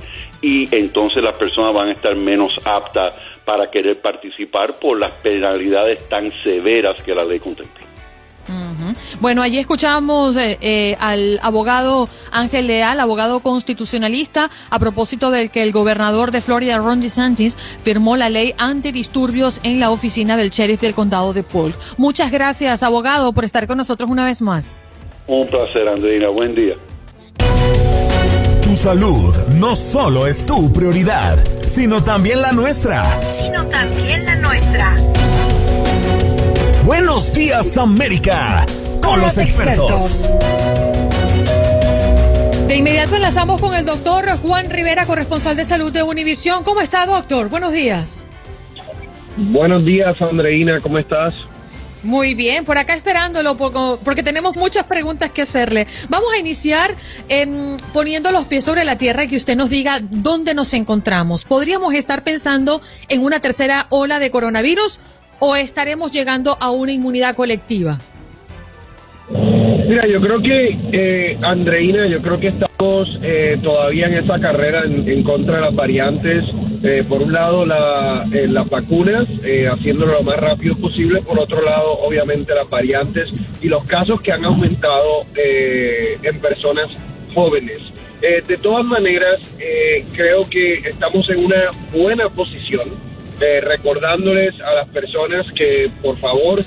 y 0.42 0.74
entonces 0.76 1.24
las 1.24 1.36
personas 1.36 1.74
van 1.74 1.90
a 1.90 1.94
estar 1.94 2.16
menos 2.16 2.60
aptas 2.66 3.14
para 3.46 3.72
querer 3.72 4.00
participar 4.02 4.80
por 4.80 5.00
las 5.00 5.12
penalidades 5.12 6.08
tan 6.08 6.32
severas 6.44 7.02
que 7.02 7.16
la 7.16 7.24
ley 7.24 7.40
contempla. 7.40 7.82
Bueno, 9.20 9.42
allí 9.42 9.58
escuchamos 9.58 10.36
eh, 10.38 10.58
eh, 10.62 10.98
al 11.00 11.40
abogado 11.42 12.10
Ángel 12.32 12.68
Leal, 12.68 13.00
abogado 13.00 13.40
constitucionalista, 13.40 14.50
a 14.70 14.80
propósito 14.80 15.32
de 15.32 15.50
que 15.50 15.64
el 15.64 15.72
gobernador 15.72 16.32
de 16.32 16.42
Florida, 16.42 16.78
Ron 16.78 17.02
DeSantis, 17.02 17.56
firmó 17.84 18.18
la 18.18 18.30
ley 18.30 18.54
antidisturbios 18.58 19.60
en 19.64 19.80
la 19.80 19.92
oficina 19.92 20.38
del 20.38 20.50
sheriff 20.50 20.82
del 20.82 20.94
condado 20.94 21.34
de 21.34 21.44
Polk. 21.44 21.76
Muchas 21.98 22.32
gracias, 22.32 22.84
abogado, 22.84 23.34
por 23.34 23.46
estar 23.46 23.68
con 23.68 23.78
nosotros 23.78 24.10
una 24.10 24.26
vez 24.26 24.42
más. 24.42 24.78
Un 25.28 25.48
placer, 25.48 25.88
Andreina. 25.88 26.30
Buen 26.30 26.56
día. 26.56 26.76
Tu 28.62 28.76
salud 28.76 29.36
no 29.56 29.76
solo 29.76 30.28
es 30.28 30.46
tu 30.46 30.72
prioridad, 30.72 31.44
sino 31.68 32.04
también 32.04 32.42
la 32.42 32.52
nuestra. 32.52 33.26
Sino 33.26 33.66
también 33.68 34.26
la 34.26 34.36
nuestra. 34.38 34.96
Buenos 36.86 37.32
días 37.34 37.78
América 37.78 38.66
con, 39.04 39.22
los, 39.22 39.38
expertos. 39.38 40.32
De 42.68 42.76
inmediato 42.76 43.16
enlazamos 43.16 43.62
con 43.62 43.76
el 43.76 43.86
doctor 43.86 44.28
Juan 44.40 44.68
Rivera, 44.70 45.06
corresponsal 45.06 45.56
de 45.56 45.64
salud 45.64 45.94
de 45.94 46.02
Univisión. 46.02 46.64
¿Cómo 46.64 46.82
está, 46.82 47.06
doctor? 47.06 47.50
Buenos 47.50 47.72
días. 47.72 48.30
Buenos 49.38 49.86
días, 49.86 50.20
Andreina, 50.22 50.80
¿cómo 50.82 50.98
estás? 50.98 51.36
Muy 52.02 52.34
bien, 52.34 52.66
por 52.66 52.80
acá 52.80 52.96
esperándolo 52.96 53.56
porque 53.58 54.24
tenemos 54.24 54.56
muchas 54.56 54.86
preguntas 54.86 55.30
que 55.30 55.44
hacerle. 55.44 55.86
Vamos 56.10 56.34
a 56.34 56.40
iniciar 56.40 56.96
em, 57.30 57.78
poniendo 57.94 58.32
los 58.32 58.46
pies 58.46 58.66
sobre 58.66 58.86
la 58.86 58.98
tierra 58.98 59.26
y 59.26 59.28
que 59.28 59.38
usted 59.38 59.56
nos 59.56 59.70
diga 59.70 60.00
dónde 60.02 60.56
nos 60.56 60.74
encontramos. 60.74 61.44
¿Podríamos 61.44 61.94
estar 61.94 62.24
pensando 62.24 62.82
en 63.08 63.24
una 63.24 63.40
tercera 63.40 63.86
ola 63.90 64.20
de 64.20 64.32
coronavirus 64.32 65.00
o 65.42 65.56
estaremos 65.56 66.12
llegando 66.12 66.56
a 66.60 66.72
una 66.72 66.92
inmunidad 66.92 67.36
colectiva? 67.36 67.98
Mira, 69.32 70.08
yo 70.08 70.22
creo 70.22 70.42
que, 70.42 70.78
eh, 70.92 71.38
Andreina, 71.42 72.06
yo 72.08 72.22
creo 72.22 72.40
que 72.40 72.50
estamos 72.50 72.72
eh, 73.24 73.58
todavía 73.62 74.08
en 74.08 74.14
esa 74.14 74.40
carrera 74.40 74.84
en, 74.86 75.24
contra 75.24 75.56
de 75.56 75.62
las 75.62 75.76
variantes. 75.76 76.46
Eh, 76.84 77.04
por 77.08 77.22
un 77.22 77.34
lado, 77.34 77.66
la, 77.66 78.26
eh, 78.32 78.48
las 78.48 78.70
vacunas, 78.70 79.28
haciéndolo 79.72 80.14
lo 80.14 80.24
más 80.24 80.38
rápido 80.38 80.76
posible. 80.76 81.22
Por 81.22 81.40
otro 81.40 81.64
lado, 81.64 82.00
obviamente, 82.00 82.54
las 82.54 82.70
variantes 82.70 83.32
y 83.62 83.68
los 83.68 83.84
casos 83.86 84.22
que 84.22 84.32
han 84.32 84.46
aumentado 84.46 85.26
en 85.36 86.40
personas 86.40 86.88
jóvenes. 87.34 87.82
De 88.22 88.58
todas 88.58 88.86
maneras, 88.86 89.40
creo 90.14 90.48
que 90.50 90.76
estamos 90.76 91.30
en 91.30 91.46
una 91.46 91.72
buena 91.92 92.30
posición, 92.30 92.90
recordándoles 93.40 94.54
a 94.62 94.76
las 94.76 94.88
personas 94.90 95.52
que, 95.54 95.90
por 96.02 96.20
favor, 96.20 96.64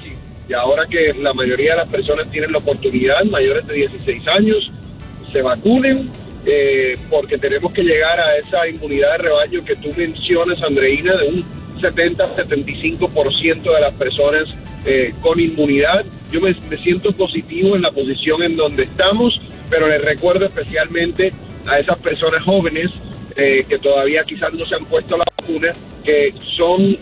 y 0.49 0.53
ahora 0.53 0.87
que 0.87 1.15
la 1.15 1.33
mayoría 1.33 1.73
de 1.73 1.79
las 1.79 1.89
personas 1.89 2.31
tienen 2.31 2.53
la 2.53 2.59
oportunidad, 2.59 3.25
mayores 3.25 3.67
de 3.67 3.75
16 3.75 4.29
años, 4.29 4.71
se 5.33 5.43
vacunen, 5.43 6.11
eh, 6.47 6.97
porque 7.11 7.39
tenemos 7.39 7.73
que 7.73 7.83
llegar 7.83 8.21
a 8.21 8.37
esa 8.37 8.69
inmunidad 8.69 9.13
de 9.13 9.19
rebaño 9.19 9.65
que 9.65 9.77
tú 9.77 9.89
mencionas, 9.97 10.63
Andreina, 10.63 11.17
de 11.17 11.29
un 11.29 11.45
70-75% 11.81 13.63
de 13.63 13.81
las 13.81 13.93
personas 13.95 14.57
eh, 14.85 15.15
con 15.23 15.41
inmunidad. 15.41 16.05
Yo 16.31 16.41
me, 16.43 16.55
siento 16.83 17.13
positivo 17.13 17.75
en 17.77 17.83
la 17.83 17.91
posición 17.91 18.43
en 18.43 18.57
donde 18.57 18.85
estamos, 18.85 19.41
pero 19.71 19.89
les 19.89 20.03
recuerdo 20.03 20.47
especialmente 20.47 21.33
a 21.67 21.79
esas 21.79 21.99
personas 22.01 22.43
jóvenes 22.45 22.91
eh, 23.37 23.65
que 23.69 23.79
todavía 23.79 24.25
quizás 24.25 24.53
no 24.53 24.65
se 24.65 24.75
han 24.75 24.85
puesto 24.85 25.17
la 25.17 25.25
vacuna, 25.37 25.73
que 26.05 26.33
son 26.57 26.97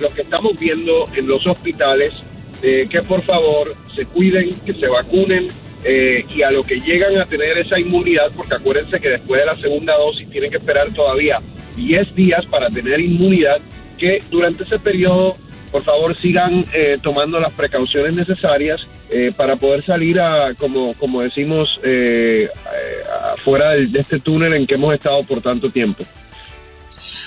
los 0.00 0.12
que 0.12 0.22
estamos 0.22 0.58
viendo 0.58 1.04
en 1.14 1.26
los 1.28 1.46
hospitales 1.46 2.12
eh, 2.60 2.88
que 2.90 3.02
por 3.02 3.22
favor 3.22 3.72
se 3.94 4.04
cuiden, 4.06 4.48
que 4.66 4.74
se 4.74 4.88
vacunen 4.88 5.46
eh, 5.84 6.24
y 6.28 6.42
a 6.42 6.50
lo 6.50 6.64
que 6.64 6.80
llegan 6.80 7.16
a 7.16 7.24
tener 7.24 7.56
esa 7.56 7.78
inmunidad, 7.78 8.32
porque 8.36 8.56
acuérdense 8.56 8.98
que 8.98 9.10
después 9.10 9.40
de 9.40 9.46
la 9.46 9.56
segunda 9.60 9.96
dosis 9.96 10.28
tienen 10.28 10.50
que 10.50 10.56
esperar 10.56 10.92
todavía 10.92 11.38
10 11.76 12.16
días 12.16 12.44
para 12.46 12.68
tener 12.68 12.98
inmunidad, 12.98 13.60
que 13.96 14.20
durante 14.28 14.64
ese 14.64 14.80
periodo 14.80 15.36
por 15.70 15.84
favor 15.84 16.16
sigan 16.16 16.64
eh, 16.72 16.98
tomando 17.00 17.38
las 17.38 17.52
precauciones 17.52 18.16
necesarias 18.16 18.80
para 19.36 19.56
poder 19.56 19.84
salir 19.84 20.20
a, 20.20 20.54
como, 20.54 20.94
como 20.94 21.22
decimos, 21.22 21.68
eh, 21.82 22.48
afuera 23.34 23.70
de, 23.70 23.86
de 23.86 24.00
este 24.00 24.20
túnel 24.20 24.54
en 24.54 24.66
que 24.66 24.74
hemos 24.74 24.94
estado 24.94 25.22
por 25.24 25.40
tanto 25.40 25.70
tiempo. 25.70 26.04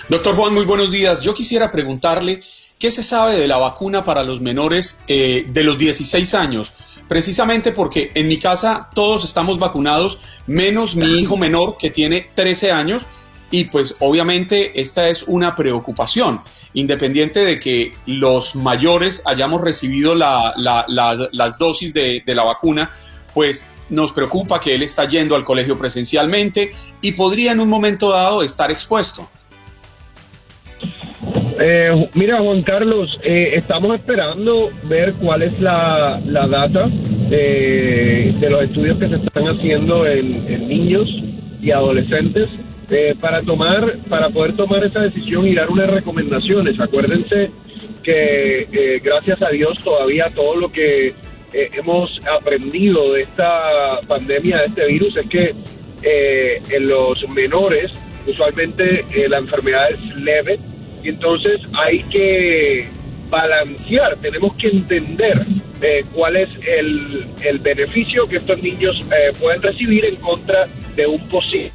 Doctor 0.10 0.36
Juan, 0.36 0.54
muy 0.54 0.66
buenos 0.66 0.92
días. 0.92 1.22
Yo 1.22 1.34
quisiera 1.34 1.72
preguntarle 1.72 2.42
¿Qué 2.82 2.90
se 2.90 3.04
sabe 3.04 3.36
de 3.36 3.48
la 3.48 3.58
vacuna 3.58 4.04
para 4.04 4.24
los 4.24 4.42
menores 4.42 5.04
eh, 5.08 5.46
de 5.48 5.64
los 5.64 5.78
16 5.78 6.34
años? 6.34 6.74
Precisamente 7.08 7.74
porque 7.74 8.10
en 8.16 8.28
mi 8.28 8.40
casa 8.40 8.90
todos 8.96 9.24
estamos 9.24 9.60
vacunados, 9.60 10.20
menos 10.48 10.96
mi 10.96 11.20
hijo 11.20 11.38
menor 11.38 11.78
que 11.78 11.92
tiene 11.92 12.32
13 12.34 12.72
años. 12.72 13.04
Y 13.52 13.66
pues 13.66 13.98
obviamente 14.00 14.80
esta 14.80 15.10
es 15.10 15.24
una 15.24 15.56
preocupación, 15.58 16.42
independiente 16.74 17.42
de 17.42 17.60
que 17.60 17.92
los 18.06 18.56
mayores 18.56 19.22
hayamos 19.26 19.62
recibido 19.62 20.16
las 20.16 21.58
dosis 21.60 21.94
de, 21.94 22.24
la 22.26 22.44
vacuna, 22.46 22.90
pues 23.34 23.68
nos 23.90 24.14
preocupa 24.14 24.62
que 24.62 24.74
él 24.74 24.84
está 24.84 25.06
yendo 25.06 25.36
al 25.36 25.44
colegio 25.44 25.78
presencialmente 25.78 26.72
y 27.02 27.12
podría 27.12 27.52
en 27.52 27.60
un 27.60 27.70
momento 27.70 28.10
dado 28.10 28.42
estar 28.42 28.72
expuesto. 28.72 29.30
Eh, 31.60 32.10
mira, 32.16 32.42
Juan 32.42 32.62
Carlos, 32.64 33.20
eh, 33.22 33.52
estamos 33.56 33.94
esperando 33.96 34.72
ver 34.84 35.14
cuál 35.16 35.42
es 35.44 35.60
la, 35.60 36.20
data 36.26 36.90
eh, 37.30 38.34
de 38.40 38.50
los 38.50 38.64
estudios 38.64 38.98
que 38.98 39.10
se 39.10 39.16
están 39.18 39.44
haciendo 39.44 40.08
en, 40.08 40.68
niños 40.68 41.08
y 41.62 41.70
adolescentes 41.70 42.50
para 43.20 43.42
tomar, 43.42 43.86
para 44.10 44.30
poder 44.30 44.56
tomar 44.56 44.84
esa 44.84 45.02
decisión 45.02 45.48
y 45.48 45.56
dar 45.56 45.70
unas 45.70 45.90
recomendaciones. 45.90 46.80
Acuérdense 46.80 47.52
que 48.04 49.02
gracias 49.04 49.42
a 49.42 49.50
Dios 49.50 49.82
todavía 49.84 50.30
todo 50.34 50.56
lo 50.56 50.72
que 50.72 51.14
hemos 51.54 52.10
aprendido 52.38 53.14
de 53.14 53.24
esta 53.24 54.00
pandemia, 54.08 54.58
de 54.58 54.66
este 54.66 54.88
virus, 54.88 55.18
es 55.18 55.28
que 55.30 55.56
en 56.04 56.88
los 56.88 57.28
menores 57.30 57.92
usualmente 58.28 59.06
la 59.28 59.40
enfermedad 59.40 59.92
es 59.92 60.00
leve 60.18 60.60
y 61.04 61.10
entonces 61.10 61.62
hay 61.74 62.04
que 62.04 62.88
balancear, 63.30 64.18
tenemos 64.18 64.54
que 64.56 64.68
entender 64.68 65.40
eh, 65.82 66.04
cuál 66.14 66.36
es 66.36 66.50
el, 66.68 67.26
el, 67.44 67.60
beneficio 67.60 68.28
que 68.28 68.36
estos 68.36 68.62
niños 68.62 68.96
eh, 69.10 69.32
pueden 69.40 69.62
recibir 69.62 70.06
en 70.06 70.18
contra 70.18 70.68
de 70.96 71.08
un 71.08 71.28
posible. 71.30 71.72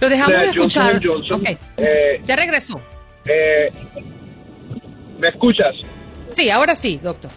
Lo 0.00 0.08
dejamos 0.08 0.40
de 0.40 0.46
escuchar. 0.46 1.00
Eh, 1.76 2.20
ya 2.24 2.36
regresó. 2.36 2.80
¿Me 5.18 5.28
escuchas? 5.28 5.74
Sí, 6.32 6.50
ahora 6.50 6.76
sí, 6.76 6.98
doctor. 7.02 7.30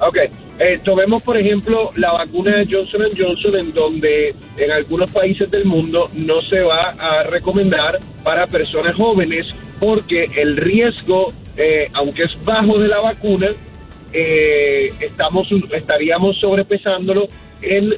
Ok, 0.00 0.18
eh, 0.58 0.80
tomemos 0.82 1.22
por 1.22 1.36
ejemplo 1.36 1.92
la 1.94 2.12
vacuna 2.12 2.56
de 2.56 2.66
Johnson 2.70 3.02
Johnson 3.16 3.56
en 3.56 3.72
donde 3.72 4.34
en 4.56 4.72
algunos 4.72 5.10
países 5.10 5.50
del 5.50 5.64
mundo 5.64 6.10
no 6.14 6.42
se 6.42 6.62
va 6.62 6.90
a 6.98 7.22
recomendar 7.22 8.00
para 8.22 8.46
personas 8.46 8.96
jóvenes 8.96 9.46
porque 9.78 10.30
el 10.36 10.56
riesgo, 10.56 11.32
eh, 11.56 11.88
aunque 11.92 12.24
es 12.24 12.44
bajo 12.44 12.78
de 12.78 12.88
la 12.88 13.00
vacuna, 13.00 13.48
eh, 14.12 14.92
estamos 15.00 15.48
estaríamos 15.72 16.38
sobrepesándolo 16.40 17.28
en 17.64 17.94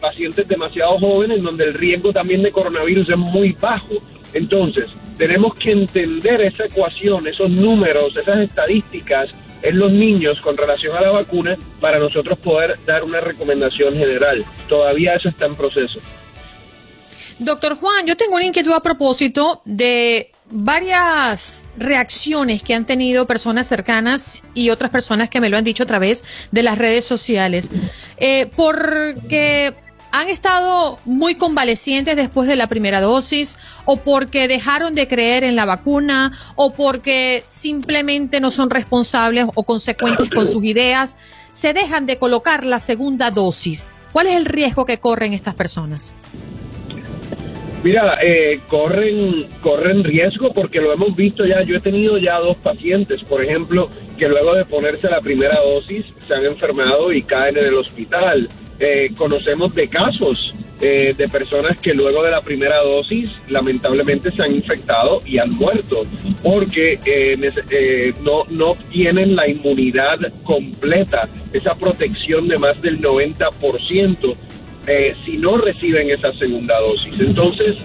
pacientes 0.00 0.46
demasiado 0.48 0.98
jóvenes 0.98 1.42
donde 1.42 1.64
el 1.64 1.74
riesgo 1.74 2.12
también 2.12 2.42
de 2.42 2.52
coronavirus 2.52 3.10
es 3.10 3.16
muy 3.16 3.52
bajo. 3.52 3.94
Entonces, 4.32 4.86
tenemos 5.16 5.54
que 5.54 5.72
entender 5.72 6.42
esa 6.42 6.66
ecuación, 6.66 7.26
esos 7.26 7.50
números, 7.50 8.16
esas 8.16 8.40
estadísticas 8.40 9.30
en 9.62 9.78
los 9.78 9.90
niños 9.90 10.40
con 10.40 10.56
relación 10.56 10.96
a 10.96 11.00
la 11.00 11.10
vacuna 11.10 11.56
para 11.80 11.98
nosotros 11.98 12.38
poder 12.38 12.78
dar 12.86 13.02
una 13.02 13.20
recomendación 13.20 13.94
general. 13.94 14.44
Todavía 14.68 15.14
eso 15.14 15.28
está 15.28 15.46
en 15.46 15.56
proceso. 15.56 16.00
Doctor 17.40 17.76
Juan, 17.76 18.06
yo 18.06 18.16
tengo 18.16 18.36
una 18.36 18.46
inquietud 18.46 18.72
a 18.72 18.80
propósito 18.80 19.62
de 19.64 20.30
varias 20.50 21.62
reacciones 21.76 22.62
que 22.62 22.74
han 22.74 22.86
tenido 22.86 23.26
personas 23.26 23.66
cercanas 23.66 24.42
y 24.54 24.70
otras 24.70 24.90
personas 24.90 25.28
que 25.28 25.40
me 25.40 25.48
lo 25.48 25.56
han 25.56 25.64
dicho 25.64 25.82
a 25.82 25.86
través 25.86 26.24
de 26.50 26.62
las 26.62 26.78
redes 26.78 27.04
sociales. 27.04 27.70
Eh, 28.16 28.50
porque 28.56 29.74
han 30.10 30.28
estado 30.28 30.98
muy 31.04 31.34
convalecientes 31.34 32.16
después 32.16 32.48
de 32.48 32.56
la 32.56 32.66
primera 32.66 33.00
dosis 33.00 33.58
o 33.84 33.98
porque 33.98 34.48
dejaron 34.48 34.94
de 34.94 35.06
creer 35.06 35.44
en 35.44 35.54
la 35.54 35.66
vacuna 35.66 36.32
o 36.56 36.72
porque 36.72 37.44
simplemente 37.48 38.40
no 38.40 38.50
son 38.50 38.70
responsables 38.70 39.46
o 39.54 39.62
consecuentes 39.64 40.30
con 40.30 40.48
sus 40.48 40.64
ideas, 40.64 41.16
se 41.52 41.72
dejan 41.72 42.06
de 42.06 42.18
colocar 42.18 42.64
la 42.64 42.80
segunda 42.80 43.30
dosis. 43.30 43.86
¿Cuál 44.12 44.28
es 44.28 44.36
el 44.36 44.46
riesgo 44.46 44.86
que 44.86 44.98
corren 44.98 45.34
estas 45.34 45.54
personas? 45.54 46.12
Mira, 47.84 48.18
eh, 48.20 48.58
corren, 48.66 49.46
corren 49.62 50.02
riesgo 50.02 50.52
porque 50.52 50.80
lo 50.80 50.92
hemos 50.92 51.14
visto 51.14 51.44
ya. 51.46 51.62
Yo 51.62 51.76
he 51.76 51.80
tenido 51.80 52.18
ya 52.18 52.38
dos 52.40 52.56
pacientes, 52.56 53.22
por 53.22 53.42
ejemplo, 53.42 53.88
que 54.18 54.28
luego 54.28 54.54
de 54.54 54.64
ponerse 54.64 55.08
la 55.08 55.20
primera 55.20 55.60
dosis 55.60 56.04
se 56.26 56.34
han 56.34 56.44
enfermado 56.44 57.12
y 57.12 57.22
caen 57.22 57.56
en 57.56 57.66
el 57.66 57.74
hospital. 57.74 58.48
Eh, 58.80 59.10
conocemos 59.16 59.74
de 59.74 59.88
casos 59.88 60.54
eh, 60.80 61.12
de 61.16 61.28
personas 61.28 61.80
que 61.80 61.94
luego 61.94 62.22
de 62.22 62.30
la 62.30 62.42
primera 62.42 62.78
dosis 62.82 63.28
lamentablemente 63.48 64.30
se 64.30 64.42
han 64.42 64.54
infectado 64.54 65.20
y 65.24 65.38
han 65.38 65.50
muerto 65.50 66.04
porque 66.44 67.00
eh, 67.04 68.14
no, 68.22 68.44
no 68.50 68.76
tienen 68.88 69.34
la 69.34 69.48
inmunidad 69.48 70.18
completa, 70.44 71.28
esa 71.52 71.74
protección 71.74 72.46
de 72.46 72.58
más 72.58 72.80
del 72.80 73.00
90% 73.00 74.36
si 75.24 75.36
no 75.36 75.56
reciben 75.58 76.10
esa 76.10 76.32
segunda 76.32 76.78
dosis. 76.80 77.14
Entonces, 77.20 77.76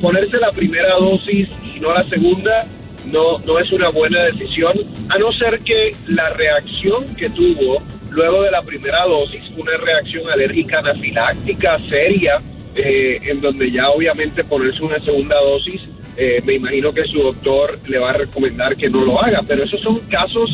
ponerse 0.00 0.38
la 0.38 0.50
primera 0.50 0.96
dosis 0.98 1.48
y 1.74 1.80
no 1.80 1.92
la 1.92 2.02
segunda 2.04 2.66
no, 3.06 3.38
no 3.38 3.58
es 3.58 3.72
una 3.72 3.88
buena 3.90 4.24
decisión, 4.26 4.72
a 5.08 5.18
no 5.18 5.32
ser 5.32 5.60
que 5.60 5.92
la 6.08 6.30
reacción 6.30 7.04
que 7.16 7.30
tuvo 7.30 7.82
luego 8.10 8.42
de 8.42 8.50
la 8.50 8.62
primera 8.62 9.04
dosis 9.06 9.42
una 9.56 9.76
reacción 9.76 10.28
alérgica 10.28 10.80
anafiláctica 10.80 11.78
seria, 11.78 12.40
eh, 12.74 13.18
en 13.22 13.40
donde 13.40 13.70
ya 13.70 13.88
obviamente 13.88 14.44
ponerse 14.44 14.82
una 14.82 15.02
segunda 15.04 15.36
dosis 15.40 15.82
eh, 16.16 16.42
me 16.44 16.54
imagino 16.54 16.92
que 16.92 17.04
su 17.04 17.18
doctor 17.18 17.78
le 17.88 17.98
va 17.98 18.10
a 18.10 18.14
recomendar 18.14 18.76
que 18.76 18.90
no 18.90 19.04
lo 19.04 19.22
haga, 19.22 19.40
pero 19.46 19.62
esos 19.62 19.80
son 19.80 20.00
casos 20.00 20.50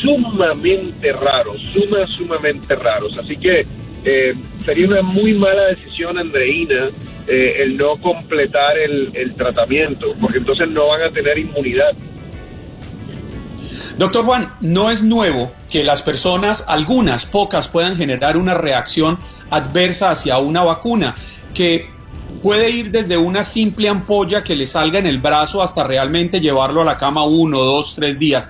sumamente 0.00 1.10
raros, 1.12 1.60
suma, 1.72 2.06
sumamente 2.06 2.76
raros. 2.76 3.18
Así 3.18 3.36
que 3.36 3.66
eh, 4.10 4.34
sería 4.64 4.86
una 4.86 5.02
muy 5.02 5.34
mala 5.34 5.66
decisión, 5.66 6.18
Andreina, 6.18 6.86
eh, 7.26 7.56
el 7.58 7.76
no 7.76 8.00
completar 8.00 8.78
el, 8.78 9.10
el 9.14 9.34
tratamiento, 9.34 10.14
porque 10.18 10.38
entonces 10.38 10.70
no 10.70 10.88
van 10.88 11.02
a 11.02 11.10
tener 11.10 11.38
inmunidad. 11.38 11.92
Doctor 13.98 14.24
Juan, 14.24 14.54
no 14.62 14.90
es 14.90 15.02
nuevo 15.02 15.52
que 15.70 15.84
las 15.84 16.00
personas, 16.00 16.64
algunas, 16.68 17.26
pocas, 17.26 17.68
puedan 17.68 17.96
generar 17.96 18.38
una 18.38 18.54
reacción 18.54 19.18
adversa 19.50 20.10
hacia 20.10 20.38
una 20.38 20.62
vacuna, 20.62 21.14
que 21.52 21.90
puede 22.42 22.70
ir 22.70 22.90
desde 22.90 23.18
una 23.18 23.44
simple 23.44 23.90
ampolla 23.90 24.42
que 24.42 24.56
le 24.56 24.66
salga 24.66 24.98
en 24.98 25.06
el 25.06 25.18
brazo 25.18 25.60
hasta 25.60 25.84
realmente 25.84 26.40
llevarlo 26.40 26.80
a 26.80 26.84
la 26.84 26.96
cama 26.96 27.24
uno, 27.24 27.58
dos, 27.58 27.94
tres 27.94 28.18
días. 28.18 28.48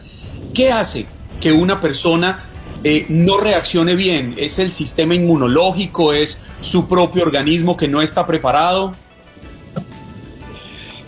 ¿Qué 0.55 0.71
hace 0.71 1.07
que 1.41 1.51
una 1.51 1.81
persona 1.81 2.45
eh, 2.85 3.07
no 3.09 3.39
reaccione 3.39 3.95
bien? 3.95 4.35
¿Es 4.37 4.59
el 4.59 4.71
sistema 4.71 5.15
inmunológico? 5.15 6.13
¿Es 6.13 6.47
su 6.61 6.89
propio 6.89 7.23
organismo 7.23 7.77
que 7.77 7.89
no 7.89 8.03
está 8.03 8.27
preparado? 8.27 8.93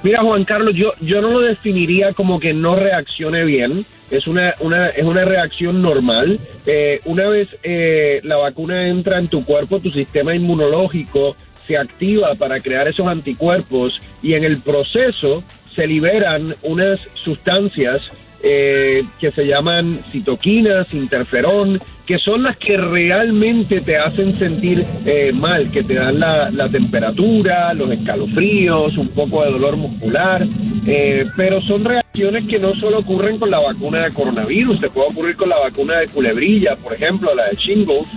Mira, 0.02 0.22
Juan 0.22 0.44
Carlos, 0.44 0.74
yo, 0.74 0.94
yo 1.00 1.20
no 1.20 1.28
lo 1.28 1.40
definiría 1.40 2.14
como 2.14 2.40
que 2.40 2.54
no 2.54 2.74
reaccione 2.74 3.44
bien. 3.44 3.85
Es 4.11 4.26
una, 4.26 4.54
una, 4.61 4.88
es 4.88 5.04
una 5.04 5.24
reacción 5.24 5.83
normal. 5.83 6.40
Eh, 6.66 7.00
una 7.04 7.28
vez 7.28 7.48
eh, 7.62 8.20
la 8.24 8.37
vacuna 8.37 8.88
entra 8.88 9.18
en 9.18 9.28
tu 9.28 9.44
cuerpo, 9.44 9.78
tu 9.78 9.90
sistema 9.90 10.35
inmunológico 10.35 11.37
se 11.66 11.76
activa 11.76 12.35
para 12.35 12.61
crear 12.61 12.88
esos 12.88 13.06
anticuerpos 13.06 13.92
y 14.22 14.35
en 14.35 14.44
el 14.44 14.61
proceso 14.61 15.44
se 15.76 15.87
liberan 15.87 16.54
unas 16.62 16.98
sustancias 17.22 18.02
eh, 18.42 19.05
que 19.18 19.31
se 19.33 19.46
llaman 19.46 20.03
citoquinas, 20.12 20.92
interferón, 20.92 21.81
que 22.07 22.18
son 22.18 22.42
las 22.42 22.57
que 22.57 22.76
realmente 22.76 23.81
te 23.81 23.96
hacen 23.96 24.35
sentir 24.35 24.85
eh, 25.05 25.31
mal, 25.33 25.70
que 25.70 25.83
te 25.83 25.94
dan 25.94 26.18
la, 26.18 26.50
la, 26.50 26.68
temperatura, 26.68 27.72
los 27.74 27.90
escalofríos, 27.92 28.96
un 28.96 29.09
poco 29.09 29.44
de 29.44 29.53
dolor 29.53 29.76
muscular, 29.76 30.46
eh, 30.87 31.26
pero 31.37 31.61
son 31.62 31.85
reacciones 31.85 32.48
que 32.48 32.59
no 32.59 32.74
solo 32.74 32.98
ocurren 32.98 33.38
con 33.38 33.50
la 33.50 33.61
vacuna 33.61 34.05
de 34.05 34.12
coronavirus, 34.12 34.81
se 34.81 34.90
puede 34.90 35.09
ocurrir 35.09 35.37
con 35.37 35.50
la 35.50 35.59
vacuna 35.59 35.98
de 35.98 36.09
culebrilla, 36.09 36.76
por 36.76 36.94
ejemplo, 36.94 37.35
la 37.35 37.48
de 37.48 37.57
shingles 37.57 38.09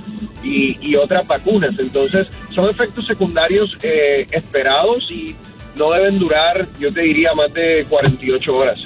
y, 0.44 0.76
y 0.82 0.96
otras 0.96 1.28
vacunas. 1.28 1.76
Entonces, 1.78 2.28
son 2.52 2.70
efectos 2.70 3.06
secundarios 3.06 3.70
eh, 3.84 4.26
esperados 4.32 5.12
y 5.12 5.36
no 5.76 5.92
deben 5.92 6.20
durar, 6.20 6.68
yo 6.80 6.94
te 6.94 7.02
diría, 7.02 7.34
más 7.34 7.54
de 7.54 7.86
48 7.90 8.56
horas. 8.56 8.80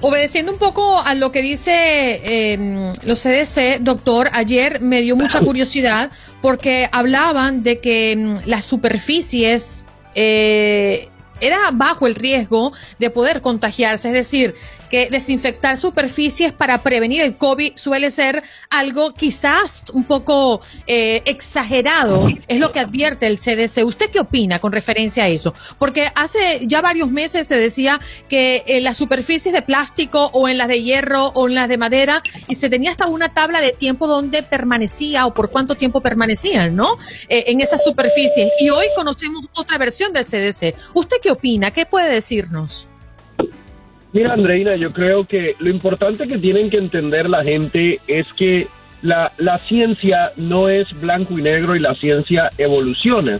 Obedeciendo 0.00 0.52
un 0.52 0.58
poco 0.58 1.00
a 1.00 1.14
lo 1.14 1.32
que 1.32 1.42
dice 1.42 1.72
eh, 1.72 2.92
los 3.04 3.20
CDC, 3.20 3.80
doctor, 3.80 4.30
ayer 4.32 4.80
me 4.80 5.00
dio 5.00 5.16
mucha 5.16 5.40
curiosidad 5.44 6.10
porque 6.40 6.88
hablaban 6.92 7.62
de 7.62 7.80
que 7.80 8.16
mm, 8.16 8.48
las 8.48 8.64
superficies 8.64 9.84
eh, 10.14 11.08
era 11.40 11.70
bajo 11.72 12.06
el 12.06 12.14
riesgo 12.14 12.72
de 12.98 13.10
poder 13.10 13.40
contagiarse, 13.40 14.08
es 14.08 14.14
decir, 14.14 14.54
que 14.88 15.08
desinfectar 15.10 15.76
superficies 15.76 16.52
para 16.52 16.82
prevenir 16.82 17.22
el 17.22 17.36
COVID 17.36 17.76
suele 17.76 18.10
ser 18.10 18.42
algo 18.70 19.14
quizás 19.14 19.84
un 19.92 20.04
poco 20.04 20.60
eh, 20.86 21.22
exagerado, 21.24 22.28
es 22.46 22.58
lo 22.58 22.72
que 22.72 22.80
advierte 22.80 23.26
el 23.26 23.38
CDC. 23.38 23.84
¿Usted 23.84 24.10
qué 24.10 24.20
opina 24.20 24.58
con 24.58 24.72
referencia 24.72 25.24
a 25.24 25.28
eso? 25.28 25.54
Porque 25.78 26.08
hace 26.14 26.60
ya 26.62 26.80
varios 26.80 27.10
meses 27.10 27.46
se 27.46 27.56
decía 27.56 28.00
que 28.28 28.64
en 28.66 28.84
las 28.84 28.96
superficies 28.96 29.54
de 29.54 29.62
plástico 29.62 30.30
o 30.32 30.48
en 30.48 30.58
las 30.58 30.68
de 30.68 30.82
hierro 30.82 31.26
o 31.28 31.48
en 31.48 31.54
las 31.54 31.68
de 31.68 31.78
madera 31.78 32.22
y 32.48 32.54
se 32.54 32.70
tenía 32.70 32.90
hasta 32.90 33.06
una 33.06 33.32
tabla 33.34 33.60
de 33.60 33.72
tiempo 33.72 34.06
donde 34.06 34.42
permanecía 34.42 35.26
o 35.26 35.34
por 35.34 35.50
cuánto 35.50 35.74
tiempo 35.74 36.00
permanecían, 36.00 36.74
¿no? 36.74 36.98
Eh, 37.28 37.44
en 37.48 37.60
esas 37.60 37.82
superficies. 37.82 38.50
Y 38.58 38.70
hoy 38.70 38.86
conocemos 38.96 39.46
otra 39.54 39.78
versión 39.78 40.12
del 40.12 40.24
CDC. 40.24 40.74
¿Usted 40.94 41.16
qué 41.22 41.30
opina? 41.30 41.70
¿Qué 41.70 41.86
puede 41.86 42.10
decirnos? 42.10 42.88
Mira, 44.12 44.32
Andreina, 44.32 44.76
yo 44.76 44.92
creo 44.92 45.24
que 45.24 45.54
lo 45.58 45.68
importante 45.68 46.26
que 46.26 46.38
tienen 46.38 46.70
que 46.70 46.78
entender 46.78 47.28
la 47.28 47.44
gente 47.44 48.00
es 48.06 48.26
que 48.34 48.66
la, 49.02 49.32
la 49.36 49.58
ciencia 49.58 50.32
no 50.36 50.68
es 50.68 50.98
blanco 50.98 51.38
y 51.38 51.42
negro 51.42 51.76
y 51.76 51.80
la 51.80 51.94
ciencia 51.94 52.50
evoluciona. 52.58 53.38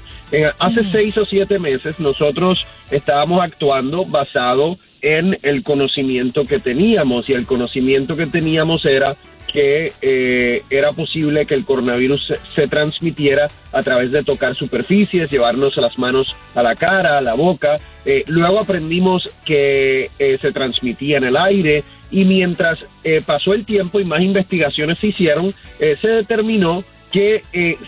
hace 0.58 0.84
seis 0.92 1.16
o 1.16 1.24
siete 1.24 1.58
meses 1.58 1.98
nosotros 1.98 2.66
estábamos 2.90 3.42
actuando 3.42 4.04
basado 4.04 4.78
en 5.00 5.38
el 5.42 5.62
conocimiento 5.62 6.44
que 6.44 6.58
teníamos 6.58 7.28
y 7.28 7.32
el 7.32 7.46
conocimiento 7.46 8.16
que 8.16 8.26
teníamos 8.26 8.84
era 8.84 9.16
que 9.52 9.92
eh, 10.02 10.62
era 10.70 10.92
posible 10.92 11.46
que 11.46 11.54
el 11.54 11.64
coronavirus 11.64 12.34
se, 12.54 12.68
transmitiera 12.68 13.48
a 13.72 13.82
través 13.82 14.12
de 14.12 14.22
tocar 14.22 14.54
superficies, 14.54 15.30
llevarnos 15.30 15.76
las 15.76 15.98
manos 15.98 16.36
a 16.54 16.62
la 16.62 16.74
cara, 16.74 17.18
a 17.18 17.20
la 17.20 17.34
boca. 17.34 17.76
Eh, 18.04 18.24
luego 18.26 18.60
aprendimos 18.60 19.30
que 19.44 20.10
eh, 20.18 20.38
se 20.40 20.52
transmitía 20.52 21.18
en 21.18 21.24
el 21.24 21.36
aire 21.36 21.82
y 22.10 22.24
mientras 22.24 22.78
pasó 23.26 23.52
el 23.52 23.64
tiempo 23.64 24.00
y 24.00 24.04
más 24.04 24.20
investigaciones 24.20 24.98
se 24.98 25.08
hicieron, 25.08 25.52
se 25.78 26.08
determinó 26.08 26.82
que 27.12 27.42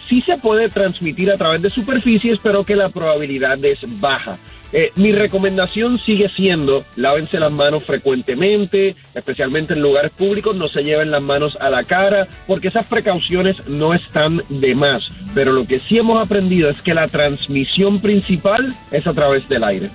sí 0.09 0.21
se 0.21 0.37
puede 0.37 0.69
transmitir 0.69 1.31
a 1.31 1.39
través 1.39 1.63
de 1.63 1.71
superficies, 1.71 2.39
pero 2.43 2.65
que 2.65 2.77
la 2.77 2.91
probabilidad 2.91 3.63
es 3.65 3.79
baja. 3.99 4.39
Eh, 4.73 4.93
mi 4.95 5.11
recomendación 5.13 5.99
sigue 5.99 6.31
siendo, 6.37 6.85
lávense 6.95 7.41
las 7.41 7.51
manos 7.51 7.83
frecuentemente, 7.85 8.95
especialmente 9.15 9.75
en 9.75 9.83
lugares 9.83 10.13
públicos, 10.13 10.55
no 10.55 10.69
se 10.69 10.83
lleven 10.83 11.11
las 11.11 11.23
manos 11.23 11.57
a 11.61 11.71
la 11.71 11.83
cara, 11.83 12.29
porque 12.47 12.69
esas 12.69 12.87
precauciones 12.87 13.57
no 13.67 13.95
están 13.95 14.43
de 14.49 14.75
más. 14.77 15.03
Pero 15.35 15.53
lo 15.53 15.67
que 15.67 15.79
sí 15.79 15.99
hemos 15.99 16.25
aprendido 16.25 16.71
es 16.71 16.81
que 16.83 16.95
la 16.95 17.09
transmisión 17.09 18.01
principal 18.01 18.73
es 18.93 19.07
a 19.07 19.13
través 19.13 19.49
del 19.49 19.65
aire. 19.65 19.91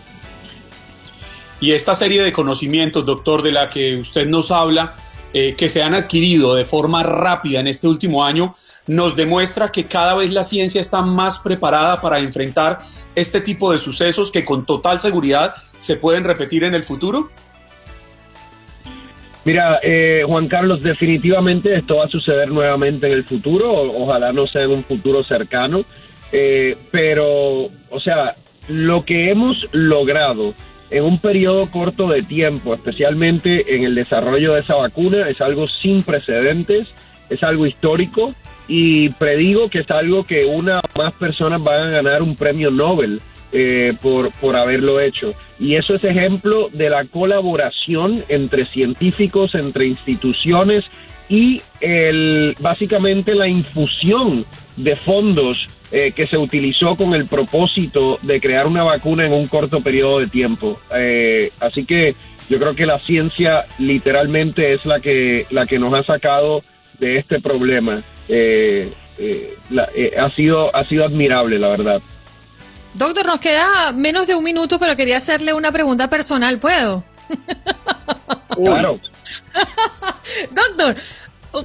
Y 1.62 1.72
esta 1.72 1.96
serie 1.96 2.22
de 2.22 2.34
conocimientos, 2.34 3.06
doctor, 3.06 3.42
de 3.42 3.54
la 3.54 3.70
que 3.70 3.96
usted 3.96 4.28
nos 4.28 4.52
habla, 4.52 4.94
eh, 5.34 5.56
que 5.58 5.70
se 5.70 5.82
han 5.82 5.94
adquirido 5.94 6.56
de 6.56 6.66
forma 6.66 7.02
rápida 7.02 7.62
en 7.62 7.68
este 7.68 7.88
último 7.88 8.26
año, 8.26 8.54
nos 8.88 9.16
demuestra 9.16 9.72
que 9.72 9.86
cada 9.86 10.16
vez 10.16 10.32
la 10.32 10.44
ciencia 10.44 10.82
está 10.82 11.02
más 11.02 11.40
preparada 11.40 12.02
para 12.02 12.20
enfrentar 12.20 12.80
este 13.16 13.42
tipo 13.42 13.72
de 13.72 13.80
sucesos 13.80 14.32
que 14.32 14.46
con 14.46 14.66
total 14.66 15.00
seguridad 15.00 15.56
se 15.78 15.96
pueden 15.96 16.24
repetir 16.24 16.64
en 16.64 16.76
el 16.76 16.84
futuro? 16.84 17.30
Mira, 19.44 19.80
eh, 19.84 20.24
Juan 20.26 20.48
Carlos, 20.48 20.82
definitivamente 20.82 21.76
esto 21.76 21.98
va 21.98 22.06
a 22.06 22.10
suceder 22.10 22.50
nuevamente 22.50 23.06
en 23.06 23.14
el 23.14 23.26
futuro, 23.26 23.72
ojalá 23.72 24.34
no 24.34 24.48
sea 24.48 24.64
en 24.64 24.72
un 24.72 24.84
futuro 24.84 25.24
cercano, 25.24 25.86
eh, 26.32 26.76
pero, 26.92 27.66
o 27.66 28.00
sea, 28.04 28.36
lo 28.68 29.06
que 29.06 29.30
hemos 29.30 29.68
logrado 29.72 30.56
en 30.90 31.04
un 31.04 31.20
periodo 31.20 31.70
corto 31.70 32.08
de 32.08 32.24
tiempo, 32.24 32.74
especialmente 32.74 33.76
en 33.76 33.84
el 33.84 33.94
desarrollo 33.94 34.54
de 34.54 34.62
esa 34.62 34.76
vacuna, 34.76 35.30
es 35.30 35.40
algo 35.42 35.68
sin 35.68 36.02
precedentes, 36.02 36.88
es 37.30 37.44
algo 37.44 37.68
histórico 37.68 38.34
y 38.68 39.10
predigo 39.10 39.70
que 39.70 39.80
es 39.80 39.92
algo 39.92 40.24
que 40.24 40.46
una 40.46 40.80
o 40.80 40.98
más 40.98 41.14
personas 41.14 41.62
van 41.64 41.88
a 41.88 41.92
ganar 41.92 42.22
un 42.22 42.36
premio 42.36 42.72
Nobel 42.72 43.20
eh, 43.52 43.94
por, 44.02 44.32
por 44.34 44.56
haberlo 44.56 45.00
hecho. 45.00 45.34
Y 45.60 45.76
eso 45.76 45.96
es 45.96 46.04
ejemplo 46.04 46.70
de 46.74 46.90
la 46.90 47.06
colaboración 47.06 48.24
entre 48.28 48.66
científicos, 48.66 49.56
entre 49.56 49.88
instituciones 49.88 50.84
y 51.30 51.62
el, 51.80 52.56
básicamente 52.60 53.34
la 53.34 53.48
infusión 53.48 54.46
de 54.76 54.96
fondos 54.96 55.68
eh, 55.92 56.12
que 56.16 56.28
se 56.28 56.38
utilizó 56.38 56.96
con 56.96 57.14
el 57.14 57.28
propósito 57.28 58.20
de 58.22 58.42
crear 58.42 58.68
una 58.68 58.84
vacuna 58.84 59.26
en 59.26 59.34
un 59.34 59.48
corto 59.48 59.82
periodo 59.82 60.20
de 60.20 60.28
tiempo. 60.28 60.80
Eh, 60.94 61.52
así 61.60 61.86
que 61.86 62.16
yo 62.50 62.60
creo 62.60 62.76
que 62.76 62.86
la 62.86 63.00
ciencia 63.00 63.66
literalmente 63.80 64.74
es 64.74 64.86
la 64.86 65.00
que, 65.00 65.46
la 65.50 65.66
que 65.66 65.80
nos 65.80 65.94
ha 65.94 66.04
sacado 66.04 66.64
de 67.00 67.20
este 67.20 67.40
problema 67.40 68.04
eh, 68.28 68.94
eh, 69.18 69.58
eh, 69.96 70.12
ha, 70.18 70.30
sido, 70.30 70.76
ha 70.76 70.84
sido 70.86 71.06
admirable, 71.06 71.58
la 71.60 71.70
verdad. 71.70 72.02
Doctor, 72.94 73.26
nos 73.26 73.40
queda 73.40 73.92
menos 73.94 74.28
de 74.28 74.36
un 74.36 74.44
minuto, 74.44 74.80
pero 74.80 74.96
quería 74.96 75.18
hacerle 75.18 75.54
una 75.54 75.72
pregunta 75.72 76.10
personal, 76.10 76.60
¿puedo? 76.60 77.04
Claro. 78.56 79.00
Doctor, 80.52 80.96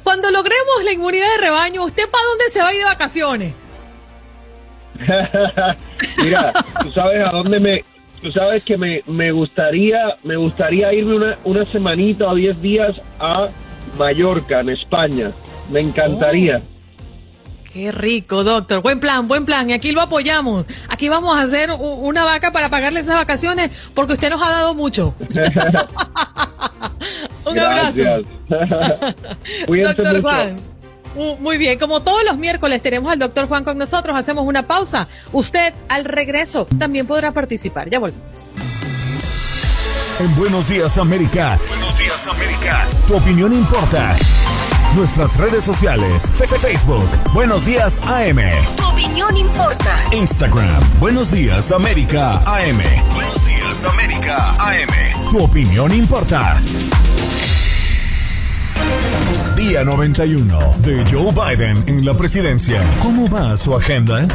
cuando 0.03 0.29
logremos 0.31 0.85
la 0.85 0.93
inmunidad 0.93 1.31
de 1.37 1.43
rebaño, 1.43 1.85
¿usted 1.85 2.11
para 2.11 2.25
dónde 2.25 2.49
se 2.49 2.61
va 2.61 2.69
a 2.69 2.73
ir 2.73 2.79
de 2.79 2.85
vacaciones? 2.85 3.55
Mira, 6.19 6.53
tú 6.83 6.91
sabes 6.91 7.25
a 7.25 7.31
dónde 7.31 7.61
me, 7.61 7.85
tú 8.21 8.33
sabes 8.33 8.65
que 8.65 8.77
me, 8.77 9.03
me 9.07 9.31
gustaría, 9.31 10.17
me 10.25 10.35
gustaría 10.35 10.93
irme 10.93 11.15
una, 11.15 11.39
una 11.45 11.65
semanita 11.65 12.27
o 12.27 12.35
diez 12.35 12.61
días 12.61 13.01
a 13.21 13.47
Mallorca, 13.99 14.61
en 14.61 14.71
España. 14.71 15.33
Me 15.71 15.81
encantaría. 15.81 16.63
Qué 17.73 17.93
rico, 17.93 18.43
doctor. 18.43 18.83
Buen 18.83 18.99
plan, 18.99 19.29
buen 19.29 19.47
plan. 19.47 19.71
Y 19.71 19.73
aquí 19.73 19.93
lo 19.93 20.01
apoyamos. 20.01 20.67
Aquí 20.89 21.09
vamos 21.09 21.37
a 21.37 21.43
hacer 21.43 21.71
una 21.71 22.25
vaca 22.25 22.53
para 22.53 22.69
pagarle 22.69 23.01
esas 23.01 23.15
vacaciones 23.15 23.71
porque 23.95 24.15
usted 24.15 24.31
nos 24.31 24.43
ha 24.43 24.51
dado 24.51 24.75
mucho. 24.75 25.15
Un 27.47 27.59
abrazo. 27.59 28.03
doctor 29.69 30.23
Juan. 30.23 30.57
Muy 31.41 31.59
bien, 31.59 31.79
como 31.79 32.03
todos 32.03 32.23
los 32.25 32.39
miércoles 32.39 32.83
tenemos 32.83 33.13
al 33.13 33.19
doctor 33.19 33.49
Juan 33.49 33.65
con 33.65 33.77
nosotros, 33.77 34.17
hacemos 34.17 34.47
una 34.47 34.67
pausa. 34.67 35.09
Usted 35.33 35.75
al 35.89 36.05
regreso 36.05 36.67
también 36.79 37.07
podrá 37.07 37.33
participar. 37.33 37.91
Ya 37.91 37.99
volvemos. 37.99 38.49
En 40.21 40.37
Buenos 40.37 40.69
Días 40.69 40.99
América. 40.99 41.59
Buenos 41.67 41.97
Días 41.97 42.27
América. 42.27 42.87
Tu 43.09 43.17
opinión 43.17 43.55
importa. 43.55 44.15
Nuestras 44.95 45.35
redes 45.39 45.65
sociales. 45.65 46.31
Facebook. 46.35 47.09
Buenos 47.33 47.65
Días 47.65 47.99
AM. 48.05 48.37
Tu 48.77 48.87
opinión 48.87 49.35
importa. 49.35 50.05
Instagram. 50.13 51.01
Buenos 51.01 51.31
Días 51.31 51.73
América 51.73 52.35
AM. 52.45 52.83
Buenos 53.15 53.47
Días 53.47 53.83
América 53.83 54.57
AM. 54.59 55.31
Tu 55.31 55.43
opinión 55.43 55.91
importa. 55.91 56.63
Día 59.57 59.85
91 59.85 60.77
de 60.81 61.03
Joe 61.11 61.33
Biden 61.33 61.83
en 61.87 62.05
la 62.05 62.15
presidencia. 62.15 62.83
¿Cómo 63.03 63.27
va 63.31 63.57
su 63.57 63.75
agenda? 63.75 64.29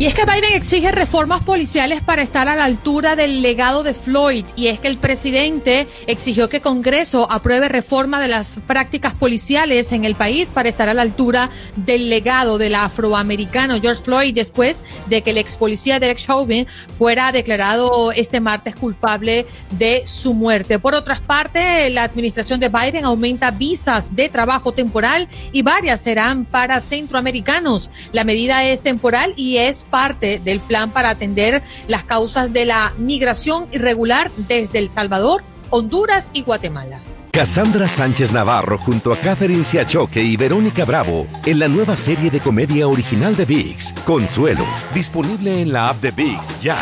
Y 0.00 0.06
es 0.06 0.14
que 0.14 0.24
Biden 0.24 0.54
exige 0.54 0.92
reformas 0.92 1.42
policiales 1.42 2.00
para 2.00 2.22
estar 2.22 2.48
a 2.48 2.56
la 2.56 2.64
altura 2.64 3.16
del 3.16 3.42
legado 3.42 3.82
de 3.82 3.92
Floyd. 3.92 4.46
Y 4.56 4.68
es 4.68 4.80
que 4.80 4.88
el 4.88 4.96
presidente 4.96 5.86
exigió 6.06 6.48
que 6.48 6.62
Congreso 6.62 7.30
apruebe 7.30 7.68
reforma 7.68 8.18
de 8.18 8.28
las 8.28 8.60
prácticas 8.66 9.12
policiales 9.12 9.92
en 9.92 10.06
el 10.06 10.14
país 10.14 10.48
para 10.48 10.70
estar 10.70 10.88
a 10.88 10.94
la 10.94 11.02
altura 11.02 11.50
del 11.76 12.08
legado 12.08 12.56
del 12.56 12.76
afroamericano 12.76 13.78
George 13.78 14.02
Floyd 14.02 14.34
después 14.34 14.82
de 15.04 15.20
que 15.20 15.32
el 15.32 15.36
ex 15.36 15.58
policía 15.58 16.00
Derek 16.00 16.16
Chauvin 16.16 16.66
fuera 16.96 17.30
declarado 17.30 18.10
este 18.10 18.40
martes 18.40 18.76
culpable 18.76 19.44
de 19.72 20.04
su 20.06 20.32
muerte. 20.32 20.78
Por 20.78 20.94
otra 20.94 21.20
parte, 21.26 21.90
la 21.90 22.04
administración 22.04 22.58
de 22.58 22.70
Biden 22.70 23.04
aumenta 23.04 23.50
visas 23.50 24.16
de 24.16 24.30
trabajo 24.30 24.72
temporal 24.72 25.28
y 25.52 25.60
varias 25.60 26.00
serán 26.00 26.46
para 26.46 26.80
centroamericanos. 26.80 27.90
La 28.12 28.24
medida 28.24 28.64
es 28.64 28.80
temporal 28.80 29.34
y 29.36 29.58
es 29.58 29.84
parte 29.90 30.40
del 30.42 30.60
plan 30.60 30.90
para 30.90 31.10
atender 31.10 31.62
las 31.88 32.04
causas 32.04 32.52
de 32.52 32.64
la 32.64 32.92
migración 32.98 33.68
irregular 33.72 34.30
desde 34.48 34.78
El 34.78 34.88
Salvador, 34.88 35.42
Honduras 35.70 36.30
y 36.32 36.42
Guatemala. 36.42 37.00
Cassandra 37.32 37.88
Sánchez 37.88 38.32
Navarro 38.32 38.76
junto 38.76 39.12
a 39.12 39.16
Catherine 39.16 39.62
Siachoque 39.62 40.20
y 40.20 40.36
Verónica 40.36 40.84
Bravo 40.84 41.28
en 41.46 41.60
la 41.60 41.68
nueva 41.68 41.96
serie 41.96 42.28
de 42.28 42.40
comedia 42.40 42.88
original 42.88 43.36
de 43.36 43.44
VIX, 43.44 43.92
Consuelo, 44.04 44.64
disponible 44.92 45.62
en 45.62 45.72
la 45.72 45.88
app 45.88 46.00
de 46.00 46.10
VIX 46.10 46.60
ya. 46.60 46.76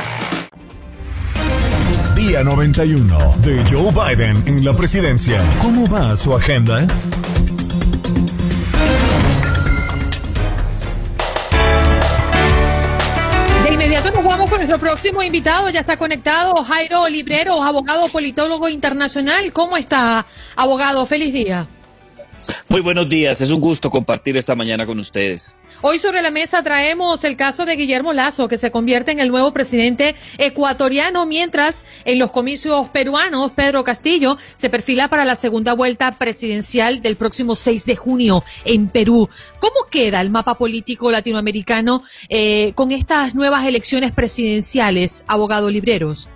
Día 2.17 2.43
91 2.43 3.37
de 3.43 3.65
Joe 3.71 3.93
Biden 3.93 4.43
en 4.47 4.65
la 4.65 4.75
presidencia. 4.75 5.41
¿Cómo 5.63 5.89
va 5.89 6.17
su 6.17 6.35
agenda? 6.35 6.87
Nuestro 14.59 14.79
próximo 14.81 15.23
invitado. 15.23 15.71
Ya 15.71 15.81
está 15.81 15.97
conectado 15.97 16.57
Jairo 16.65 17.09
Librero, 17.09 17.63
abogado 17.63 18.09
politólogo 18.09 18.69
internacional. 18.69 19.53
¿Cómo 19.53 19.77
está, 19.77 20.27
abogado? 20.57 21.07
Feliz 21.07 21.33
día. 21.33 21.67
Muy 22.69 22.81
buenos 22.81 23.09
días. 23.09 23.41
Es 23.41 23.51
un 23.51 23.61
gusto 23.61 23.91
compartir 23.91 24.37
esta 24.37 24.55
mañana 24.55 24.87
con 24.87 24.99
ustedes. 24.99 25.55
Hoy 25.81 25.99
sobre 25.99 26.23
la 26.23 26.31
mesa 26.31 26.63
traemos 26.63 27.25
el 27.25 27.37
caso 27.37 27.65
de 27.65 27.77
Guillermo 27.77 28.13
Lazo, 28.13 28.49
que 28.49 28.59
se 28.59 28.71
convierte 28.71 29.13
en 29.13 29.21
el 29.21 29.29
nuevo 29.29 29.53
presidente 29.53 30.15
ecuatoriano, 30.39 31.25
mientras 31.25 31.85
en 32.05 32.19
los 32.19 32.31
comicios 32.31 32.89
peruanos, 32.89 33.53
Pedro 33.53 33.85
Castillo 33.85 34.37
se 34.55 34.71
perfila 34.71 35.09
para 35.09 35.25
la 35.25 35.37
segunda 35.37 35.75
vuelta 35.75 36.13
presidencial 36.13 37.01
del 37.01 37.17
próximo 37.17 37.55
6 37.55 37.87
de 37.87 37.97
junio 37.97 38.45
en 38.65 38.89
Perú. 38.89 39.29
¿Cómo 39.61 39.87
queda 39.91 40.21
el 40.21 40.31
mapa 40.31 40.57
político 40.57 41.11
latinoamericano 41.11 42.03
eh, 42.29 42.73
con 42.75 42.93
estas 42.93 43.35
nuevas 43.35 43.67
elecciones 43.67 44.13
presidenciales, 44.13 45.25
abogado 45.27 45.71
Libreros? 45.71 46.29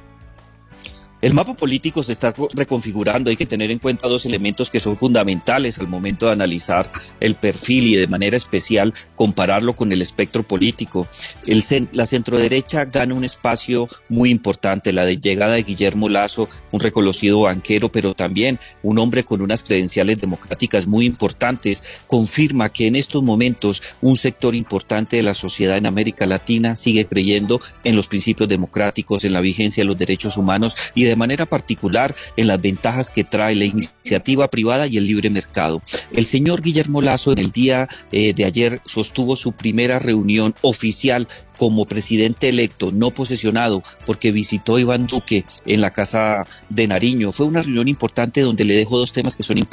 El 1.23 1.35
mapa 1.35 1.55
político 1.55 2.03
se 2.03 2.11
está 2.11 2.35
reconfigurando. 2.53 3.31
Hay 3.31 3.37
que 3.37 3.47
tener 3.47 3.71
en 3.71 3.79
cuenta 3.79 4.09
dos 4.09 4.27
elementos 4.27 4.73
que 4.73 4.81
son 4.81 4.97
fundamentales 4.97 5.79
al 5.79 5.87
momento 5.87 6.27
de 6.27 6.33
analizar 6.33 6.91
el 7.21 7.37
perfil 7.37 7.87
y 7.87 7.95
de 7.95 8.09
manera 8.09 8.37
especial 8.37 8.93
compararlo 9.15 9.77
con 9.77 9.93
el 9.93 10.03
espectro 10.03 10.43
político. 10.43 11.07
El, 11.47 11.63
la 11.93 12.07
centroderecha 12.07 12.87
gana 12.87 13.15
un 13.15 13.23
espacio 13.23 13.87
muy 14.09 14.31
importante. 14.31 14.93
La 14.93 15.09
llegada 15.13 15.55
de 15.55 15.63
Guillermo 15.63 16.09
Lazo, 16.09 16.49
un 16.73 16.81
reconocido 16.81 17.43
banquero, 17.43 17.93
pero 17.93 18.15
también 18.15 18.59
un 18.83 18.99
hombre 18.99 19.23
con 19.23 19.43
unas 19.43 19.63
credenciales 19.63 20.19
democráticas 20.19 20.89
muy 20.89 21.07
importantes, 21.07 21.85
confirma 22.09 22.73
que 22.73 22.89
en 22.89 22.97
estos 22.97 23.23
momentos 23.23 23.81
un 24.01 24.17
sector 24.17 24.57
importante 24.57 25.19
de 25.19 25.23
la 25.23 25.35
sociedad 25.35 25.77
en 25.77 25.87
América 25.87 26.27
Latina 26.27 26.75
sigue 26.75 27.07
creyendo 27.07 27.61
en 27.85 27.95
los 27.95 28.09
principios 28.09 28.49
democráticos, 28.49 29.25
en 29.25 29.35
la 29.35 29.41
vigencia 29.41 29.85
de 29.85 29.87
los 29.87 29.97
derechos 29.97 30.37
humanos 30.37 30.75
y 30.97 31.05
de 31.05 31.12
de 31.13 31.17
manera 31.17 31.45
particular 31.45 32.15
en 32.39 32.47
las 32.47 32.61
ventajas 32.61 33.11
que 33.11 33.23
trae 33.23 33.55
la 33.55 33.67
iniciativa 33.67 34.49
privada 34.49 34.87
y 34.87 34.97
el 34.97 35.07
libre 35.07 35.29
mercado. 35.29 35.83
El 36.11 36.25
señor 36.25 36.63
Guillermo 36.63 37.03
Lazo 37.03 37.33
en 37.33 37.39
el 37.39 37.53
día 37.53 37.87
eh, 38.13 38.33
de 38.33 38.47
ayer 38.47 38.81
sostuvo 38.87 39.37
su 39.37 39.53
primera 39.53 39.99
reunión 39.99 40.55
oficial 40.63 41.29
como 41.63 41.85
presidente 41.85 42.49
electo, 42.49 42.91
no 42.91 43.13
posesionado, 43.13 43.85
porque 44.05 44.33
visitó 44.33 44.75
a 44.75 44.81
Iván 44.81 45.07
Duque 45.07 45.45
en 45.65 45.81
la 45.81 45.93
casa 45.93 46.45
de 46.69 46.89
Nariño. 46.89 47.31
Fue 47.31 47.47
una 47.47 47.63
reunión 47.63 47.87
importante 47.87 48.41
donde 48.41 48.65
le 48.65 48.75
dejó 48.75 48.99
dos 48.99 49.13
temas 49.13 49.37
que 49.37 49.45
son, 49.45 49.65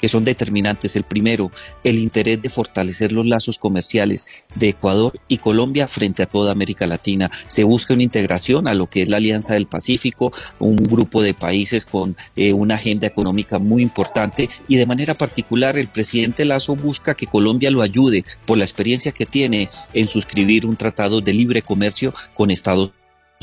que 0.00 0.08
son 0.08 0.24
determinantes. 0.24 0.96
El 0.96 1.02
primero, 1.02 1.50
el 1.82 1.98
interés 1.98 2.40
de 2.40 2.48
fortalecer 2.48 3.12
los 3.12 3.26
lazos 3.26 3.58
comerciales 3.58 4.26
de 4.54 4.70
Ecuador 4.70 5.12
y 5.28 5.36
Colombia 5.36 5.86
frente 5.86 6.22
a 6.22 6.26
toda 6.26 6.52
América 6.52 6.86
Latina. 6.86 7.30
Se 7.46 7.64
busca 7.64 7.92
una 7.92 8.04
integración 8.04 8.66
a 8.66 8.72
lo 8.72 8.88
que 8.88 9.02
es 9.02 9.08
la 9.08 9.18
Alianza 9.18 9.52
del 9.52 9.66
Pacífico, 9.66 10.32
un 10.58 10.76
grupo 10.86 11.22
de 11.22 11.34
países 11.34 11.84
con 11.86 12.16
eh, 12.36 12.52
una 12.52 12.76
agenda 12.76 13.06
económica 13.06 13.58
muy 13.58 13.82
importante 13.82 14.48
y 14.68 14.76
de 14.76 14.86
manera 14.86 15.14
particular 15.14 15.76
el 15.76 15.88
presidente 15.88 16.44
Lazo 16.44 16.76
busca 16.76 17.14
que 17.14 17.26
Colombia 17.26 17.70
lo 17.70 17.82
ayude 17.82 18.24
por 18.46 18.58
la 18.58 18.64
experiencia 18.64 19.12
que 19.12 19.26
tiene 19.26 19.68
en 19.92 20.06
suscribir 20.06 20.66
un 20.66 20.76
tratado 20.76 21.20
de 21.20 21.32
libre 21.32 21.62
comercio 21.62 22.12
con 22.34 22.50
Estados 22.50 22.92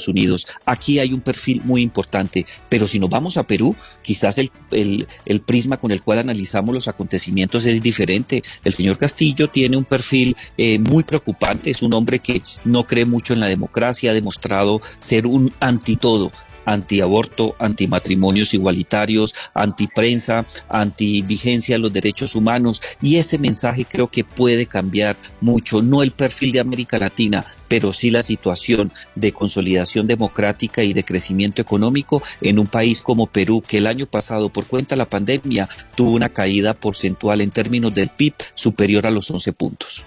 Unidos. 0.07 0.47
Aquí 0.65 0.99
hay 0.99 1.13
un 1.13 1.21
perfil 1.21 1.61
muy 1.63 1.81
importante, 1.81 2.45
pero 2.69 2.87
si 2.87 2.99
nos 2.99 3.09
vamos 3.09 3.37
a 3.37 3.43
Perú, 3.43 3.75
quizás 4.01 4.37
el, 4.37 4.51
el, 4.71 5.41
prisma 5.41 5.77
con 5.77 5.91
el 5.91 6.03
cual 6.03 6.19
analizamos 6.19 6.73
los 6.73 6.87
acontecimientos 6.87 7.65
es 7.65 7.81
diferente. 7.81 8.41
El 8.63 8.73
señor 8.73 8.97
Castillo 8.97 9.49
tiene 9.49 9.77
un 9.77 9.85
perfil 9.85 10.35
eh, 10.57 10.79
muy 10.79 11.03
preocupante, 11.03 11.71
es 11.71 11.81
un 11.81 11.93
hombre 11.93 12.19
que 12.19 12.41
no 12.65 12.85
cree 12.85 13.05
mucho 13.05 13.33
en 13.33 13.41
la 13.41 13.49
democracia, 13.49 14.11
ha 14.11 14.15
demostrado 14.15 14.81
ser 14.99 15.27
un 15.27 15.53
antitodo 15.59 16.31
antiaborto, 16.65 17.55
antimatrimonios 17.59 18.53
igualitarios, 18.53 19.33
antiprensa, 19.53 20.45
antivigencia 20.69 21.75
de 21.75 21.79
los 21.79 21.93
derechos 21.93 22.35
humanos 22.35 22.81
y 23.01 23.17
ese 23.17 23.37
mensaje 23.37 23.85
creo 23.85 24.07
que 24.07 24.23
puede 24.23 24.65
cambiar 24.65 25.17
mucho, 25.39 25.81
no 25.81 26.03
el 26.03 26.11
perfil 26.11 26.51
de 26.51 26.59
América 26.59 26.97
Latina, 26.97 27.45
pero 27.67 27.93
sí 27.93 28.11
la 28.11 28.21
situación 28.21 28.91
de 29.15 29.31
consolidación 29.31 30.05
democrática 30.05 30.83
y 30.83 30.93
de 30.93 31.05
crecimiento 31.05 31.61
económico 31.61 32.21
en 32.41 32.59
un 32.59 32.67
país 32.67 33.01
como 33.01 33.27
Perú, 33.27 33.63
que 33.65 33.77
el 33.77 33.87
año 33.87 34.05
pasado, 34.05 34.49
por 34.49 34.65
cuenta 34.65 34.95
de 34.95 34.99
la 34.99 35.09
pandemia, 35.09 35.69
tuvo 35.95 36.11
una 36.11 36.29
caída 36.29 36.73
porcentual 36.73 37.41
en 37.41 37.51
términos 37.51 37.93
del 37.93 38.09
PIB 38.09 38.33
superior 38.55 39.07
a 39.07 39.11
los 39.11 39.31
11 39.31 39.53
puntos. 39.53 40.05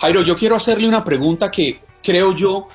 Jairo, 0.00 0.22
yo 0.22 0.36
quiero 0.36 0.56
hacerle 0.56 0.88
una 0.88 1.04
pregunta 1.04 1.50
que 1.50 1.80
creo 2.02 2.34
yo 2.34 2.68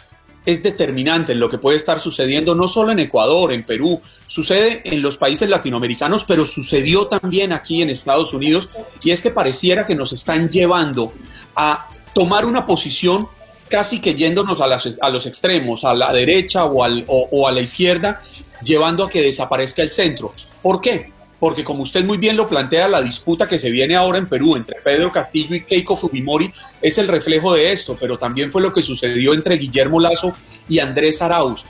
es 0.45 0.61
determinante 0.61 1.31
en 1.31 1.39
lo 1.39 1.49
que 1.49 1.57
puede 1.57 1.77
estar 1.77 1.99
sucediendo 1.99 2.55
no 2.55 2.67
solo 2.67 2.91
en 2.91 2.99
Ecuador, 2.99 3.51
en 3.51 3.63
Perú, 3.63 4.01
sucede 4.27 4.81
en 4.83 5.01
los 5.01 5.17
países 5.17 5.49
latinoamericanos, 5.49 6.25
pero 6.27 6.45
sucedió 6.45 7.07
también 7.07 7.51
aquí 7.51 7.81
en 7.81 7.89
Estados 7.89 8.33
Unidos, 8.33 8.69
y 9.03 9.11
es 9.11 9.21
que 9.21 9.31
pareciera 9.31 9.85
que 9.85 9.95
nos 9.95 10.13
están 10.13 10.49
llevando 10.49 11.11
a 11.55 11.87
tomar 12.13 12.45
una 12.45 12.65
posición 12.65 13.25
casi 13.67 13.99
que 13.99 14.13
yéndonos 14.13 14.59
a, 14.61 15.09
los 15.09 15.25
extremos, 15.25 15.83
a 15.83 15.93
la 15.93 16.13
derecha 16.13 16.65
o, 16.65 16.85
o 17.07 17.47
a 17.47 17.51
la 17.51 17.61
izquierda, 17.61 18.21
llevando 18.63 19.03
a 19.03 19.09
que 19.09 19.21
desaparezca 19.21 19.81
el 19.81 19.91
centro. 19.91 20.33
¿Por 20.61 20.79
qué? 20.79 21.14
Porque 21.39 21.63
como 21.63 21.83
usted 21.83 22.03
muy 22.03 22.17
bien 22.17 22.37
lo 22.37 22.47
plantea, 22.47 22.87
la 22.87 23.01
disputa 23.01 23.47
que 23.47 23.59
se 23.59 23.69
viene 23.69 23.95
ahora 23.95 24.17
en 24.17 24.27
Perú 24.27 24.55
entre 24.55 24.77
Pedro 24.81 25.11
Castillo 25.11 25.55
y 25.55 25.61
Keiko 25.61 25.97
Fujimori 25.97 26.51
es 26.81 26.97
el 26.97 27.07
reflejo 27.07 27.53
de 27.53 27.71
esto, 27.71 27.97
pero 27.99 28.17
también 28.17 28.51
fue 28.51 28.61
lo 28.61 28.73
que 28.73 28.81
sucedió 28.81 29.33
entre 29.33 29.57
Guillermo 29.57 29.99
Lazo 29.99 30.33
y 30.69 30.79
Andrés 30.79 31.21
Arauz. 31.21 31.63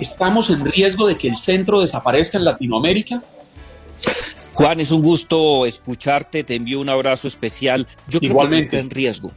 ¿Estamos 0.00 0.50
en 0.50 0.64
riesgo 0.64 1.06
de 1.06 1.16
que 1.16 1.28
el 1.28 1.36
centro 1.36 1.80
desaparezca 1.80 2.38
en 2.38 2.44
Latinoamérica? 2.44 3.22
Juan, 4.54 4.80
es 4.80 4.90
un 4.90 5.02
gusto 5.02 5.64
escucharte, 5.66 6.44
te 6.44 6.54
envío 6.54 6.80
un 6.80 6.88
abrazo 6.88 7.28
especial. 7.28 7.86
Yo 8.08 8.20
creo 8.20 8.36
que 8.36 8.46
sí 8.48 8.58
está 8.58 8.78
en 8.78 8.90
riesgo. 8.90 9.32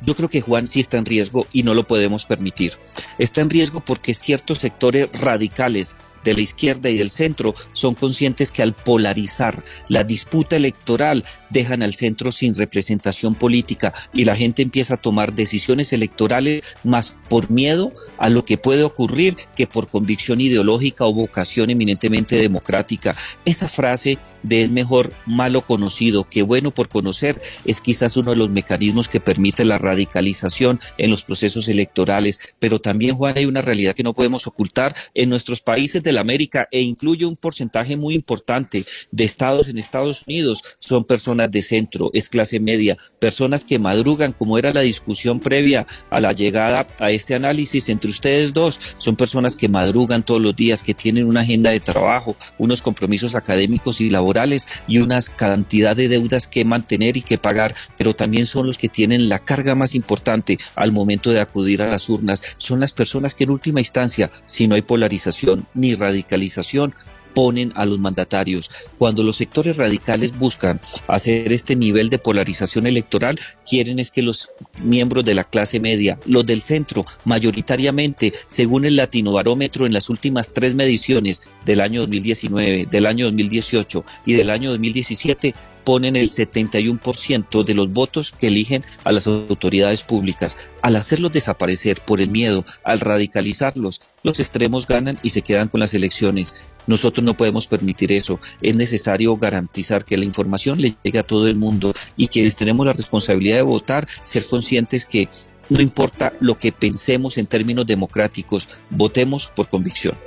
Yo 0.00 0.14
creo 0.14 0.28
que 0.28 0.40
Juan 0.40 0.68
sí 0.68 0.80
está 0.80 0.98
en 0.98 1.06
riesgo 1.06 1.46
y 1.52 1.62
no 1.62 1.74
lo 1.74 1.86
podemos 1.86 2.26
permitir. 2.26 2.72
Está 3.18 3.40
en 3.40 3.50
riesgo 3.50 3.80
porque 3.80 4.14
ciertos 4.14 4.58
sectores 4.58 5.08
radicales 5.20 5.96
de 6.24 6.34
la 6.34 6.40
izquierda 6.40 6.90
y 6.90 6.98
del 6.98 7.10
centro 7.10 7.54
son 7.72 7.94
conscientes 7.94 8.52
que 8.52 8.62
al 8.62 8.74
polarizar 8.74 9.64
la 9.88 10.04
disputa 10.04 10.56
electoral 10.56 11.24
dejan 11.50 11.82
al 11.82 11.94
centro 11.94 12.32
sin 12.32 12.54
representación 12.54 13.34
política 13.34 13.94
y 14.12 14.24
la 14.24 14.36
gente 14.36 14.62
empieza 14.62 14.94
a 14.94 14.98
tomar 14.98 15.32
decisiones 15.32 15.92
electorales 15.92 16.64
más 16.84 17.16
por 17.28 17.50
miedo 17.50 17.92
a 18.18 18.28
lo 18.28 18.44
que 18.44 18.58
puede 18.58 18.82
ocurrir 18.82 19.36
que 19.56 19.66
por 19.66 19.88
convicción 19.88 20.40
ideológica 20.40 21.04
o 21.04 21.12
vocación 21.12 21.70
eminentemente 21.70 22.36
democrática. 22.36 23.16
Esa 23.44 23.68
frase 23.68 24.18
de 24.42 24.58
es 24.62 24.70
mejor 24.70 25.12
malo 25.26 25.62
conocido 25.62 26.24
que 26.24 26.42
bueno 26.42 26.70
por 26.70 26.88
conocer 26.88 27.40
es 27.64 27.80
quizás 27.80 28.16
uno 28.16 28.30
de 28.32 28.36
los 28.36 28.50
mecanismos 28.50 29.08
que 29.08 29.20
permite 29.20 29.64
la 29.64 29.78
radicalización 29.78 30.80
en 30.98 31.10
los 31.10 31.24
procesos 31.24 31.68
electorales, 31.68 32.54
pero 32.58 32.80
también 32.80 33.16
Juan 33.16 33.36
hay 33.36 33.46
una 33.46 33.62
realidad 33.62 33.94
que 33.94 34.02
no 34.02 34.14
podemos 34.14 34.46
ocultar 34.46 34.94
en 35.14 35.30
nuestros 35.30 35.60
países 35.60 36.02
de 36.02 36.12
América 36.18 36.68
e 36.70 36.80
incluye 36.80 37.26
un 37.26 37.36
porcentaje 37.36 37.96
muy 37.96 38.14
importante 38.14 38.84
de 39.10 39.24
estados 39.24 39.68
en 39.68 39.78
Estados 39.78 40.24
Unidos 40.26 40.62
son 40.78 41.04
personas 41.04 41.50
de 41.50 41.62
centro, 41.62 42.10
es 42.12 42.28
clase 42.28 42.60
media, 42.60 42.96
personas 43.18 43.64
que 43.64 43.78
madrugan, 43.78 44.32
como 44.32 44.58
era 44.58 44.72
la 44.72 44.80
discusión 44.80 45.40
previa 45.40 45.86
a 46.10 46.20
la 46.20 46.32
llegada 46.32 46.86
a 47.00 47.10
este 47.10 47.34
análisis 47.34 47.88
entre 47.88 48.10
ustedes 48.10 48.52
dos, 48.52 48.80
son 48.98 49.16
personas 49.16 49.56
que 49.56 49.68
madrugan 49.68 50.24
todos 50.24 50.40
los 50.40 50.54
días, 50.54 50.82
que 50.82 50.94
tienen 50.94 51.24
una 51.24 51.40
agenda 51.40 51.70
de 51.70 51.80
trabajo, 51.80 52.36
unos 52.58 52.82
compromisos 52.82 53.34
académicos 53.34 54.00
y 54.00 54.10
laborales 54.10 54.66
y 54.86 54.98
unas 54.98 55.30
cantidad 55.30 55.96
de 55.96 56.08
deudas 56.08 56.46
que 56.46 56.64
mantener 56.64 57.16
y 57.16 57.22
que 57.22 57.38
pagar, 57.38 57.74
pero 57.96 58.14
también 58.14 58.46
son 58.46 58.66
los 58.66 58.78
que 58.78 58.88
tienen 58.88 59.28
la 59.28 59.38
carga 59.38 59.74
más 59.74 59.94
importante 59.94 60.58
al 60.74 60.92
momento 60.92 61.30
de 61.30 61.40
acudir 61.40 61.82
a 61.82 61.88
las 61.88 62.08
urnas, 62.08 62.42
son 62.56 62.80
las 62.80 62.92
personas 62.92 63.34
que 63.34 63.44
en 63.44 63.50
última 63.50 63.80
instancia, 63.80 64.30
si 64.46 64.66
no 64.66 64.74
hay 64.74 64.82
polarización 64.82 65.66
ni 65.74 65.94
radicalización 65.98 66.94
ponen 67.34 67.72
a 67.76 67.86
los 67.86 68.00
mandatarios. 68.00 68.68
Cuando 68.98 69.22
los 69.22 69.36
sectores 69.36 69.76
radicales 69.76 70.36
buscan 70.36 70.80
hacer 71.06 71.52
este 71.52 71.76
nivel 71.76 72.10
de 72.10 72.18
polarización 72.18 72.86
electoral, 72.86 73.38
quieren 73.64 74.00
es 74.00 74.10
que 74.10 74.22
los 74.22 74.50
miembros 74.82 75.24
de 75.24 75.34
la 75.34 75.44
clase 75.44 75.78
media, 75.78 76.18
los 76.26 76.44
del 76.44 76.62
centro, 76.62 77.04
mayoritariamente, 77.24 78.32
según 78.48 78.84
el 78.84 78.96
Latino 78.96 79.32
Barómetro 79.32 79.86
en 79.86 79.92
las 79.92 80.10
últimas 80.10 80.52
tres 80.52 80.74
mediciones 80.74 81.42
del 81.64 81.80
año 81.80 82.00
2019, 82.00 82.86
del 82.90 83.06
año 83.06 83.26
2018 83.26 84.04
y 84.26 84.32
del 84.32 84.50
año 84.50 84.70
2017, 84.70 85.54
ponen 85.88 86.16
el 86.16 86.28
71% 86.28 87.64
de 87.64 87.72
los 87.72 87.90
votos 87.90 88.30
que 88.30 88.48
eligen 88.48 88.84
a 89.04 89.10
las 89.10 89.26
autoridades 89.26 90.02
públicas. 90.02 90.68
Al 90.82 90.96
hacerlos 90.96 91.32
desaparecer 91.32 92.02
por 92.02 92.20
el 92.20 92.28
miedo, 92.28 92.66
al 92.84 93.00
radicalizarlos, 93.00 94.02
los 94.22 94.38
extremos 94.38 94.86
ganan 94.86 95.18
y 95.22 95.30
se 95.30 95.40
quedan 95.40 95.68
con 95.68 95.80
las 95.80 95.94
elecciones. 95.94 96.56
Nosotros 96.86 97.24
no 97.24 97.38
podemos 97.38 97.68
permitir 97.68 98.12
eso. 98.12 98.38
Es 98.60 98.76
necesario 98.76 99.34
garantizar 99.38 100.04
que 100.04 100.18
la 100.18 100.26
información 100.26 100.78
le 100.78 100.94
llegue 101.02 101.20
a 101.20 101.26
todo 101.26 101.48
el 101.48 101.56
mundo 101.56 101.94
y 102.18 102.28
quienes 102.28 102.54
tenemos 102.54 102.84
la 102.84 102.92
responsabilidad 102.92 103.56
de 103.56 103.62
votar, 103.62 104.06
ser 104.22 104.44
conscientes 104.46 105.06
que 105.06 105.30
no 105.70 105.80
importa 105.80 106.34
lo 106.40 106.58
que 106.58 106.70
pensemos 106.70 107.38
en 107.38 107.46
términos 107.46 107.86
democráticos, 107.86 108.68
votemos 108.90 109.50
por 109.56 109.68
convicción. 109.68 110.18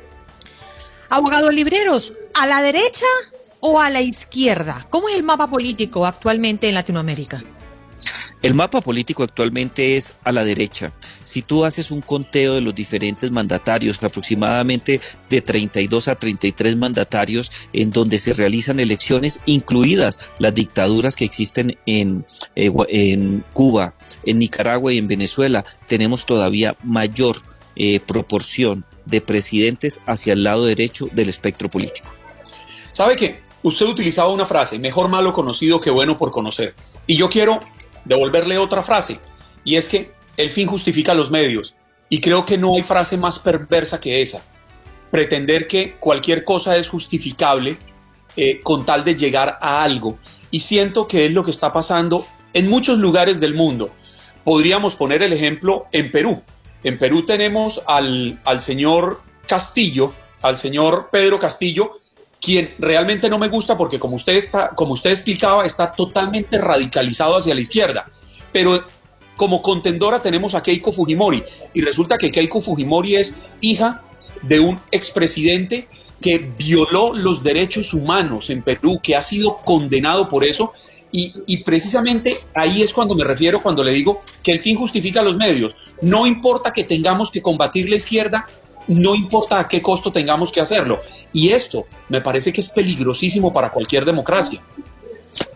Abogados 1.08 1.54
libreros, 1.54 2.13
a 2.34 2.47
la 2.47 2.63
derecha 2.63 3.06
o 3.62 3.80
a 3.80 3.89
la 3.89 4.02
izquierda? 4.02 4.86
¿Cómo 4.89 5.08
es 5.10 5.15
el 5.15 5.24
mapa 5.24 5.50
político 5.50 6.06
actualmente 6.06 6.67
en 6.67 6.76
Latinoamérica? 6.76 7.41
El 8.41 8.56
mapa 8.56 8.82
político 8.82 9.21
actualmente 9.21 9.97
es 9.97 10.15
a 10.24 10.32
la 10.32 10.43
derecha. 10.43 10.91
Si 11.24 11.43
tú 11.43 11.63
haces 11.63 11.91
un 11.91 12.02
conteo 12.02 12.56
de 12.56 12.62
los 12.62 12.74
diferentes 12.74 13.30
mandatarios, 13.30 14.02
aproximadamente 14.02 15.00
de 15.30 15.41
32 15.41 16.08
a 16.08 16.15
33 16.15 16.76
mandatarios, 16.76 17.52
en 17.71 17.91
donde 17.91 18.17
se 18.17 18.34
realizan 18.34 18.80
elecciones, 18.80 19.39
incluidas 19.45 20.19
las 20.39 20.56
dictaduras 20.56 21.15
que 21.15 21.26
existen 21.26 21.78
en, 21.86 22.26
eh, 22.56 22.71
en 22.89 23.43
Cuba, 23.54 23.93
en 24.26 24.39
Nicaragua 24.39 24.91
y 24.91 24.97
en 24.97 25.08
Venezuela, 25.08 25.63
tenemos 25.88 26.26
todavía 26.26 26.76
mayor 26.84 27.43
eh, 27.76 28.00
proporción 28.00 28.86
de 29.06 29.21
presidentes 29.21 30.02
hacia 30.08 30.34
el 30.34 30.43
lado 30.43 30.65
derecho 30.65 31.08
del 31.12 31.30
espectro 31.30 31.69
político. 31.69 32.12
¿Sabe 32.91 33.15
qué? 33.15 33.51
Usted 33.63 33.86
utilizaba 33.86 34.30
una 34.30 34.45
frase, 34.45 34.80
mejor 34.80 35.10
malo 35.10 35.34
conocido 35.34 35.80
que 35.80 35.91
bueno 35.91 36.17
por 36.17 36.32
conocer. 36.32 36.76
Y 37.08 37.17
yo 37.17 37.30
quiero 37.30 37.60
devolverle 38.06 38.58
otra 38.58 38.84
frase, 38.84 39.19
y 39.63 39.76
es 39.76 39.88
que 39.88 40.12
el 40.38 40.52
fin 40.52 40.67
justifica 40.67 41.13
los 41.13 41.32
medios. 41.32 41.76
Y 42.10 42.19
creo 42.19 42.45
que 42.45 42.58
no 42.58 42.76
hay 42.76 42.84
frase 42.84 43.17
más 43.17 43.39
perversa 43.39 44.00
que 44.00 44.21
esa. 44.21 44.43
Pretender 45.12 45.67
que 45.67 45.93
cualquier 45.93 46.43
cosa 46.43 46.78
es 46.78 46.89
justificable 46.89 47.78
eh, 48.36 48.60
con 48.62 48.86
tal 48.86 49.04
de 49.04 49.15
llegar 49.15 49.58
a 49.62 49.84
algo. 49.84 50.17
Y 50.50 50.60
siento 50.60 51.08
que 51.08 51.26
es 51.26 51.32
lo 51.32 51.43
que 51.43 51.52
está 51.52 51.71
pasando 51.71 52.26
en 52.54 52.69
muchos 52.69 52.97
lugares 52.97 53.39
del 53.39 53.54
mundo. 53.54 53.91
Podríamos 54.43 54.95
poner 54.95 55.21
el 55.24 55.34
ejemplo 55.34 55.86
en 55.91 56.12
Perú. 56.12 56.41
En 56.84 56.97
Perú 56.97 57.24
tenemos 57.24 57.82
al, 57.88 58.39
al 58.43 58.62
señor 58.62 59.21
Castillo, 59.47 60.13
al 60.41 60.58
señor 60.58 61.10
Pedro 61.12 61.39
Castillo, 61.39 61.91
quien 62.41 62.73
realmente 62.80 63.30
no 63.30 63.38
me 63.38 63.49
gusta 63.49 63.77
porque 63.77 63.99
como 63.99 64.15
usted 64.15 64.34
está, 64.34 64.69
como 64.69 64.93
usted 64.93 65.12
explicaba, 65.12 65.65
está 65.65 65.91
totalmente 65.91 66.58
radicalizado 66.58 67.38
hacia 67.38 67.54
la 67.54 67.62
izquierda. 67.62 68.08
Pero 68.51 68.84
como 69.38 69.62
contendora 69.62 70.21
tenemos 70.21 70.56
a 70.56 70.63
Keiko 70.63 70.91
Fujimori 70.91 71.43
y 71.73 71.82
resulta 71.82 72.17
que 72.17 72.32
Keiko 72.32 72.62
Fujimori 72.62 73.15
es 73.15 73.39
hija 73.62 74.01
de 74.41 74.60
un 74.60 74.80
expresidente 74.91 75.88
que 76.19 76.38
violó 76.39 77.13
los 77.13 77.43
derechos 77.43 77.93
humanos 77.93 78.49
en 78.49 78.63
Perú, 78.63 78.99
que 79.01 79.15
ha 79.15 79.21
sido 79.21 79.58
condenado 79.58 80.27
por 80.27 80.43
eso 80.43 80.73
y, 81.12 81.34
y, 81.45 81.63
precisamente 81.63 82.38
ahí 82.54 82.84
es 82.84 82.93
cuando 82.93 83.15
me 83.15 83.25
refiero 83.25 83.62
cuando 83.62 83.84
le 83.84 83.93
digo 83.93 84.21
que 84.41 84.54
el 84.54 84.62
fin 84.62 84.77
justifica 84.77 85.21
los 85.21 85.36
medios. 85.36 85.75
No 86.01 86.25
importa 86.25 86.71
que 86.71 86.86
tengamos 86.86 87.30
que 87.32 87.41
combatir 87.41 87.89
la 87.89 87.97
izquierda, 87.97 88.47
no 88.88 89.15
importa 89.15 89.60
a 89.60 89.67
qué 89.67 89.82
costo 89.82 90.12
tengamos 90.12 90.52
que 90.52 90.62
hacerlo. 90.62 91.02
Y 91.34 91.50
esto 91.50 91.86
me 92.10 92.22
parece 92.22 92.52
que 92.52 92.62
es 92.62 92.70
peligrosísimo 92.70 93.52
para 93.54 93.72
cualquier 93.72 94.06
democracia. 94.06 94.62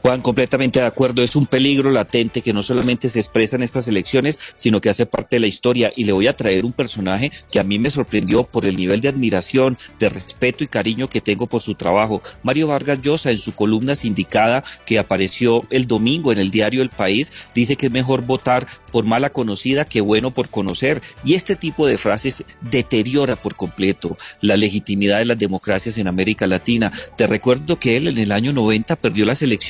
Juan, 0.01 0.21
completamente 0.21 0.79
de 0.79 0.85
acuerdo. 0.85 1.23
Es 1.23 1.35
un 1.35 1.47
peligro 1.47 1.89
latente 1.89 2.41
que 2.41 2.53
no 2.53 2.61
solamente 2.61 3.09
se 3.09 3.19
expresa 3.19 3.55
en 3.55 3.63
estas 3.63 3.87
elecciones, 3.87 4.53
sino 4.55 4.79
que 4.79 4.89
hace 4.89 5.07
parte 5.07 5.37
de 5.37 5.39
la 5.39 5.47
historia. 5.47 5.91
Y 5.95 6.03
le 6.03 6.11
voy 6.11 6.27
a 6.27 6.35
traer 6.35 6.63
un 6.63 6.73
personaje 6.73 7.31
que 7.51 7.59
a 7.59 7.63
mí 7.63 7.79
me 7.79 7.89
sorprendió 7.89 8.43
por 8.43 8.65
el 8.65 8.75
nivel 8.75 9.01
de 9.01 9.09
admiración, 9.09 9.79
de 9.97 10.09
respeto 10.09 10.63
y 10.63 10.67
cariño 10.67 11.09
que 11.09 11.21
tengo 11.21 11.47
por 11.47 11.61
su 11.61 11.73
trabajo. 11.73 12.21
Mario 12.43 12.67
Vargas 12.67 13.01
Llosa, 13.01 13.31
en 13.31 13.39
su 13.39 13.55
columna 13.55 13.95
sindicada 13.95 14.63
que 14.85 14.99
apareció 14.99 15.63
el 15.71 15.87
domingo 15.87 16.31
en 16.31 16.37
el 16.37 16.51
diario 16.51 16.83
El 16.83 16.89
País, 16.89 17.47
dice 17.55 17.75
que 17.75 17.87
es 17.87 17.91
mejor 17.91 18.21
votar 18.21 18.67
por 18.91 19.05
mala 19.05 19.31
conocida 19.31 19.85
que 19.85 20.01
bueno 20.01 20.33
por 20.33 20.49
conocer. 20.49 21.01
Y 21.23 21.33
este 21.33 21.55
tipo 21.55 21.87
de 21.87 21.97
frases 21.97 22.45
deteriora 22.61 23.35
por 23.35 23.55
completo 23.55 24.17
la 24.41 24.55
legitimidad 24.55 25.17
de 25.17 25.25
las 25.25 25.39
democracias 25.39 25.97
en 25.97 26.07
América 26.07 26.45
Latina. 26.45 26.91
Te 27.17 27.25
recuerdo 27.25 27.79
que 27.79 27.97
él 27.97 28.07
en 28.07 28.19
el 28.19 28.31
año 28.31 28.53
90 28.53 28.95
perdió 28.97 29.25
las 29.25 29.41
elecciones 29.41 29.64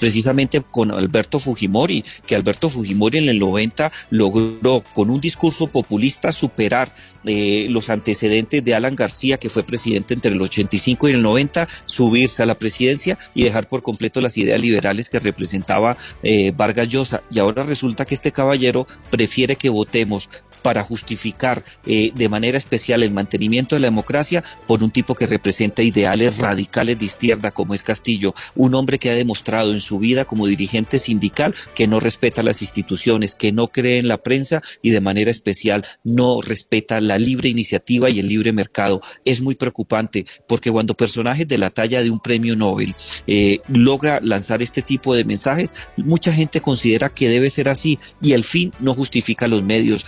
precisamente 0.00 0.62
con 0.62 0.90
Alberto 0.90 1.38
Fujimori, 1.38 2.04
que 2.26 2.34
Alberto 2.34 2.70
Fujimori 2.70 3.18
en 3.18 3.28
el 3.28 3.38
90 3.38 3.90
logró 4.10 4.82
con 4.94 5.10
un 5.10 5.20
discurso 5.20 5.68
populista 5.68 6.32
superar 6.32 6.92
eh, 7.24 7.66
los 7.70 7.90
antecedentes 7.90 8.64
de 8.64 8.74
Alan 8.74 8.94
García, 8.94 9.38
que 9.38 9.50
fue 9.50 9.64
presidente 9.64 10.14
entre 10.14 10.32
el 10.32 10.40
85 10.40 11.08
y 11.08 11.12
el 11.12 11.22
90, 11.22 11.68
subirse 11.84 12.42
a 12.42 12.46
la 12.46 12.54
presidencia 12.54 13.18
y 13.34 13.44
dejar 13.44 13.68
por 13.68 13.82
completo 13.82 14.20
las 14.20 14.36
ideas 14.38 14.60
liberales 14.60 15.08
que 15.08 15.20
representaba 15.20 15.96
eh, 16.22 16.52
Vargas 16.56 16.88
Llosa. 16.88 17.22
Y 17.30 17.38
ahora 17.38 17.64
resulta 17.64 18.04
que 18.04 18.14
este 18.14 18.32
caballero 18.32 18.86
prefiere 19.10 19.56
que 19.56 19.68
votemos 19.68 20.30
para 20.62 20.82
justificar 20.82 21.64
eh, 21.86 22.12
de 22.14 22.28
manera 22.28 22.58
especial 22.58 23.02
el 23.02 23.12
mantenimiento 23.12 23.76
de 23.76 23.80
la 23.80 23.88
democracia 23.88 24.42
por 24.66 24.82
un 24.82 24.90
tipo 24.90 25.14
que 25.14 25.26
representa 25.26 25.82
ideales 25.82 26.38
radicales 26.38 26.98
de 26.98 27.04
izquierda 27.04 27.50
como 27.50 27.74
es 27.74 27.82
Castillo, 27.82 28.34
un 28.54 28.74
hombre 28.74 28.98
que 28.98 29.10
ha 29.10 29.14
demostrado 29.14 29.72
en 29.72 29.80
su 29.80 29.98
vida 29.98 30.24
como 30.24 30.46
dirigente 30.46 30.98
sindical 30.98 31.54
que 31.74 31.86
no 31.86 32.00
respeta 32.00 32.42
las 32.42 32.62
instituciones, 32.62 33.34
que 33.34 33.52
no 33.52 33.68
cree 33.68 33.98
en 33.98 34.08
la 34.08 34.18
prensa 34.18 34.62
y 34.82 34.90
de 34.90 35.00
manera 35.00 35.30
especial 35.30 35.84
no 36.04 36.40
respeta 36.40 37.00
la 37.00 37.18
libre 37.18 37.48
iniciativa 37.48 38.10
y 38.10 38.20
el 38.20 38.28
libre 38.28 38.52
mercado. 38.52 39.00
Es 39.24 39.40
muy 39.40 39.54
preocupante 39.54 40.24
porque 40.48 40.70
cuando 40.70 40.94
personajes 40.94 41.46
de 41.48 41.58
la 41.58 41.70
talla 41.70 42.02
de 42.02 42.10
un 42.10 42.20
premio 42.20 42.56
Nobel 42.56 42.94
eh, 43.26 43.60
logra 43.68 44.20
lanzar 44.22 44.62
este 44.62 44.82
tipo 44.82 45.14
de 45.14 45.24
mensajes, 45.24 45.74
mucha 45.96 46.32
gente 46.32 46.60
considera 46.60 47.08
que 47.08 47.28
debe 47.28 47.50
ser 47.50 47.68
así 47.68 47.98
y 48.22 48.32
el 48.32 48.44
fin 48.44 48.72
no 48.80 48.94
justifica 48.94 49.46
los 49.46 49.62
medios 49.62 50.04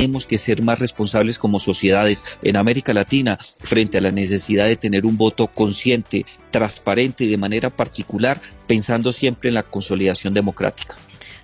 tenemos 0.00 0.26
que 0.26 0.38
ser 0.38 0.62
más 0.62 0.78
responsables 0.78 1.38
como 1.38 1.60
sociedades 1.60 2.24
en 2.42 2.56
América 2.56 2.94
Latina 2.94 3.38
frente 3.62 3.98
a 3.98 4.00
la 4.00 4.10
necesidad 4.10 4.64
de 4.64 4.76
tener 4.76 5.04
un 5.04 5.18
voto 5.18 5.48
consciente, 5.48 6.24
transparente 6.50 7.24
y 7.24 7.28
de 7.28 7.36
manera 7.36 7.68
particular, 7.68 8.40
pensando 8.66 9.12
siempre 9.12 9.48
en 9.48 9.56
la 9.56 9.62
consolidación 9.62 10.32
democrática. 10.32 10.96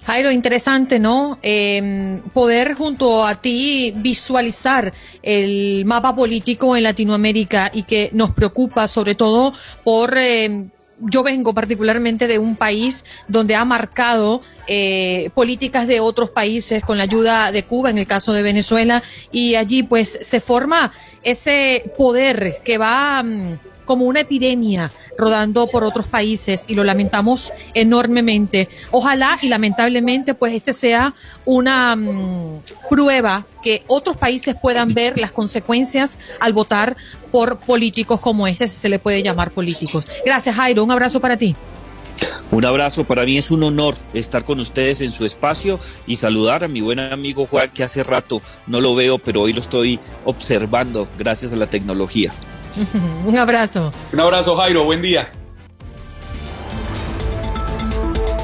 Jairo, 0.05 0.31
interesante, 0.31 0.99
¿no? 0.99 1.39
Eh, 1.43 2.23
poder 2.33 2.75
junto 2.75 3.27
a 3.27 3.43
ti 3.43 3.93
visualizar 3.97 4.91
el 5.23 5.85
mapa 5.85 6.15
político 6.15 6.77
en 6.77 6.85
Latinoamérica 6.85 7.71
y 7.75 7.83
que 7.83 8.09
nos 8.15 8.31
preocupa 8.31 8.89
sobre 8.89 9.17
todo 9.17 9.53
por 9.85 10.17
eh, 10.17 10.69
yo 11.01 11.23
vengo 11.23 11.53
particularmente 11.55 12.27
de 12.27 12.39
un 12.39 12.57
país 12.57 13.05
donde 13.29 13.55
ha 13.55 13.65
marcado 13.65 14.43
eh, 14.67 15.31
políticas 15.35 15.87
de 15.87 16.01
otros 16.01 16.31
países 16.31 16.83
con 16.85 16.99
la 16.99 17.05
ayuda 17.05 17.53
de 17.53 17.65
Cuba, 17.65 17.91
en 17.91 17.99
el 17.99 18.07
caso 18.07 18.33
de 18.33 18.43
Venezuela, 18.43 19.03
y 19.31 19.55
allí 19.55 19.83
pues 19.83 20.19
se 20.21 20.41
forma 20.41 20.93
ese 21.23 21.93
poder 21.97 22.63
que 22.65 22.79
va 22.79 23.23
mm, 23.23 23.59
como 23.87 24.05
una 24.05 24.21
epidemia 24.21 24.93
rodando 25.17 25.67
por 25.69 25.85
otros 25.85 26.07
países 26.07 26.65
y 26.69 26.75
lo 26.75 26.85
lamentamos 26.85 27.53
enormemente. 27.73 28.69
Ojalá 28.91 29.39
y 29.41 29.49
lamentablemente 29.49 30.35
pues 30.35 30.53
este 30.53 30.73
sea 30.73 31.15
una 31.45 31.97
mm, 31.97 32.61
prueba 32.91 33.47
que 33.63 33.83
otros 33.87 34.17
países 34.17 34.57
puedan 34.61 34.93
ver 34.93 35.19
las 35.19 35.33
consecuencias 35.33 36.19
al 36.41 36.53
votar 36.53 36.97
por 37.33 37.59
políticos 37.59 38.21
como 38.21 38.47
este, 38.47 38.69
si 38.69 38.77
se 38.77 38.89
le 38.89 38.99
puede 38.99 39.23
llamar 39.23 39.51
políticos. 39.51 40.05
Gracias 40.25 40.55
Jairo, 40.55 40.85
un 40.85 40.91
abrazo 40.91 41.21
para 41.21 41.37
ti. 41.37 41.55
Un 42.51 42.65
abrazo, 42.65 43.05
para 43.05 43.25
mí 43.25 43.37
es 43.37 43.51
un 43.51 43.63
honor 43.65 43.97
estar 44.15 44.45
con 44.45 44.61
ustedes 44.61 45.01
en 45.01 45.13
su 45.13 45.25
espacio 45.25 45.79
y 46.07 46.17
saludar 46.17 46.65
a 46.65 46.69
mi 46.69 46.81
buen 46.81 47.01
amigo 47.01 47.47
Juan 47.47 47.71
que 47.71 47.85
hace 47.85 48.05
rato 48.05 48.41
no 48.67 48.81
lo 48.81 48.95
veo, 48.95 49.19
pero 49.19 49.43
hoy 49.43 49.53
lo 49.53 49.61
estoy 49.61 49.99
observando 50.25 51.09
gracias 51.19 51.53
a 51.53 51.57
la 51.57 51.69
tecnología. 51.69 52.33
Un 53.27 53.37
abrazo. 53.39 53.91
Un 54.13 54.21
abrazo, 54.21 54.57
Jairo. 54.57 54.85
Buen 54.85 55.03
día. 55.03 55.29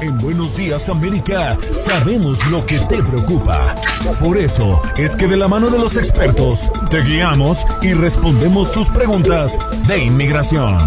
En 0.01 0.17
Buenos 0.17 0.57
Días 0.57 0.89
América 0.89 1.57
sabemos 1.71 2.45
lo 2.47 2.65
que 2.65 2.77
te 2.79 3.01
preocupa. 3.01 3.73
Por 4.19 4.37
eso 4.37 4.81
es 4.97 5.15
que 5.15 5.27
de 5.27 5.37
la 5.37 5.47
mano 5.47 5.69
de 5.69 5.79
los 5.79 5.95
expertos 5.95 6.69
te 6.91 7.01
guiamos 7.03 7.65
y 7.81 7.93
respondemos 7.93 8.69
tus 8.71 8.89
preguntas 8.89 9.57
de 9.87 10.03
inmigración. 10.03 10.77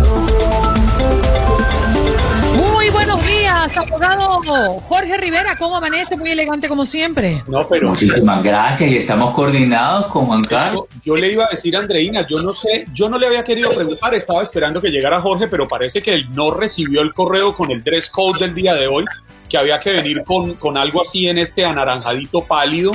Muy 2.87 2.95
buenos 2.95 3.27
días, 3.27 3.77
abogado 3.77 4.41
Jorge 4.83 5.17
Rivera. 5.17 5.57
¿Cómo 5.59 5.79
amanece? 5.79 6.17
Muy 6.17 6.31
elegante 6.31 6.69
como 6.69 6.85
siempre. 6.85 7.43
No, 7.49 7.67
pero. 7.69 7.89
Muchísimas 7.89 8.45
gracias 8.45 8.89
y 8.89 8.97
estamos 8.99 9.35
coordinados 9.35 10.07
con 10.07 10.27
Juan 10.27 10.45
Carlos. 10.45 10.85
Yo, 11.05 11.17
le 11.17 11.33
iba 11.33 11.47
a 11.47 11.49
decir 11.49 11.77
a 11.77 11.81
Andreina, 11.81 12.25
yo 12.29 12.37
no 12.45 12.55
sé, 12.55 12.87
yo 12.95 13.09
no 13.09 13.19
le 13.19 13.27
había 13.27 13.43
querido 13.43 13.71
preguntar, 13.71 14.15
estaba 14.15 14.45
esperando 14.45 14.81
que 14.81 14.91
llegara 14.91 15.21
Jorge, 15.21 15.49
pero 15.49 15.67
parece 15.67 16.01
que 16.01 16.15
él 16.15 16.29
no 16.31 16.53
recibió 16.53 17.03
el 17.03 17.13
correo 17.13 17.57
con 17.57 17.73
el 17.73 17.83
dress 17.83 18.09
code 18.09 18.39
del 18.39 18.55
día 18.55 18.75
de 18.75 18.87
hoy, 18.87 19.05
que 19.49 19.59
había 19.59 19.81
que 19.81 19.91
venir 19.91 20.23
con, 20.23 20.55
con 20.55 20.77
algo 20.77 21.03
así 21.03 21.27
en 21.27 21.39
este 21.39 21.65
anaranjadito 21.65 22.45
pálido. 22.45 22.93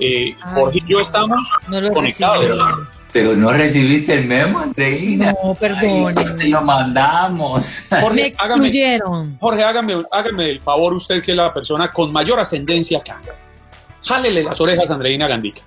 Eh, 0.00 0.34
Jorge 0.44 0.80
y 0.84 0.90
yo 0.90 0.98
estamos 0.98 1.48
conectados. 1.68 2.88
Pero 3.14 3.36
no 3.36 3.52
recibiste 3.52 4.12
el 4.12 4.26
memo, 4.26 4.58
Andreina. 4.58 5.32
No, 5.40 5.54
perdón. 5.54 6.16
Te 6.36 6.48
lo 6.48 6.60
mandamos. 6.62 7.86
Jorge, 7.88 8.12
Me 8.12 8.26
excluyeron. 8.26 9.38
Jorge, 9.38 9.62
hágame, 9.62 10.02
hágame 10.10 10.50
el 10.50 10.60
favor 10.60 10.94
usted 10.94 11.22
que 11.22 11.30
es 11.30 11.36
la 11.36 11.54
persona 11.54 11.92
con 11.92 12.12
mayor 12.12 12.40
ascendencia 12.40 12.98
acá. 12.98 13.22
Jálele 14.02 14.42
las 14.42 14.60
orejas 14.60 14.90
a 14.90 14.94
Andreina 14.94 15.28
Gandica. 15.28 15.62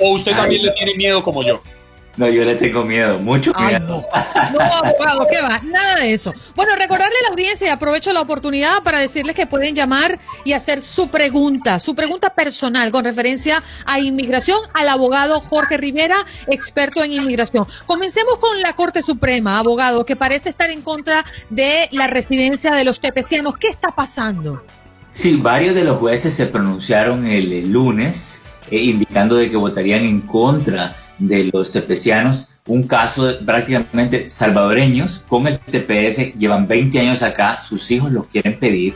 ¿O 0.00 0.12
usted 0.12 0.32
también 0.36 0.62
le 0.62 0.72
tiene 0.72 0.94
miedo 0.96 1.22
como 1.22 1.42
yo? 1.42 1.60
No, 2.16 2.28
yo 2.28 2.44
le 2.44 2.54
tengo 2.54 2.84
miedo, 2.84 3.18
mucho 3.18 3.52
miedo. 3.58 4.04
no. 4.52 4.60
abogado, 4.60 5.26
¿qué 5.28 5.40
va? 5.42 5.60
Nada 5.64 6.00
de 6.00 6.12
eso. 6.12 6.32
Bueno, 6.54 6.72
recordarle 6.76 7.16
a 7.18 7.22
la 7.24 7.28
audiencia 7.30 7.66
y 7.66 7.70
aprovecho 7.70 8.12
la 8.12 8.20
oportunidad 8.20 8.82
para 8.82 9.00
decirles 9.00 9.34
que 9.34 9.46
pueden 9.46 9.74
llamar 9.74 10.18
y 10.44 10.52
hacer 10.52 10.80
su 10.80 11.08
pregunta, 11.08 11.80
su 11.80 11.94
pregunta 11.94 12.30
personal 12.30 12.92
con 12.92 13.04
referencia 13.04 13.62
a 13.84 13.98
inmigración 13.98 14.58
al 14.72 14.88
abogado 14.88 15.40
Jorge 15.40 15.76
Rivera, 15.76 16.16
experto 16.46 17.02
en 17.02 17.12
inmigración. 17.12 17.66
Comencemos 17.86 18.38
con 18.38 18.60
la 18.60 18.74
Corte 18.74 19.02
Suprema, 19.02 19.58
abogado, 19.58 20.04
que 20.04 20.14
parece 20.14 20.50
estar 20.50 20.70
en 20.70 20.82
contra 20.82 21.24
de 21.50 21.88
la 21.90 22.06
residencia 22.06 22.72
de 22.72 22.84
los 22.84 23.00
tepecianos. 23.00 23.56
¿Qué 23.56 23.68
está 23.68 23.90
pasando? 23.90 24.62
Sí, 25.10 25.36
varios 25.36 25.74
de 25.74 25.84
los 25.84 25.98
jueces 25.98 26.34
se 26.34 26.46
pronunciaron 26.46 27.24
el, 27.26 27.70
lunes 27.70 28.42
eh, 28.70 28.78
indicando 28.78 29.36
de 29.36 29.50
que 29.50 29.56
votarían 29.56 30.02
en 30.02 30.20
contra 30.22 30.96
de 31.18 31.50
los 31.52 31.70
tepecianos, 31.72 32.50
un 32.66 32.84
caso 32.84 33.38
prácticamente 33.44 34.30
salvadoreños 34.30 35.24
con 35.28 35.46
el 35.46 35.58
TPS, 35.58 36.34
llevan 36.38 36.66
20 36.66 37.00
años 37.00 37.22
acá, 37.22 37.60
sus 37.60 37.90
hijos 37.90 38.10
los 38.10 38.26
quieren 38.26 38.58
pedir. 38.58 38.94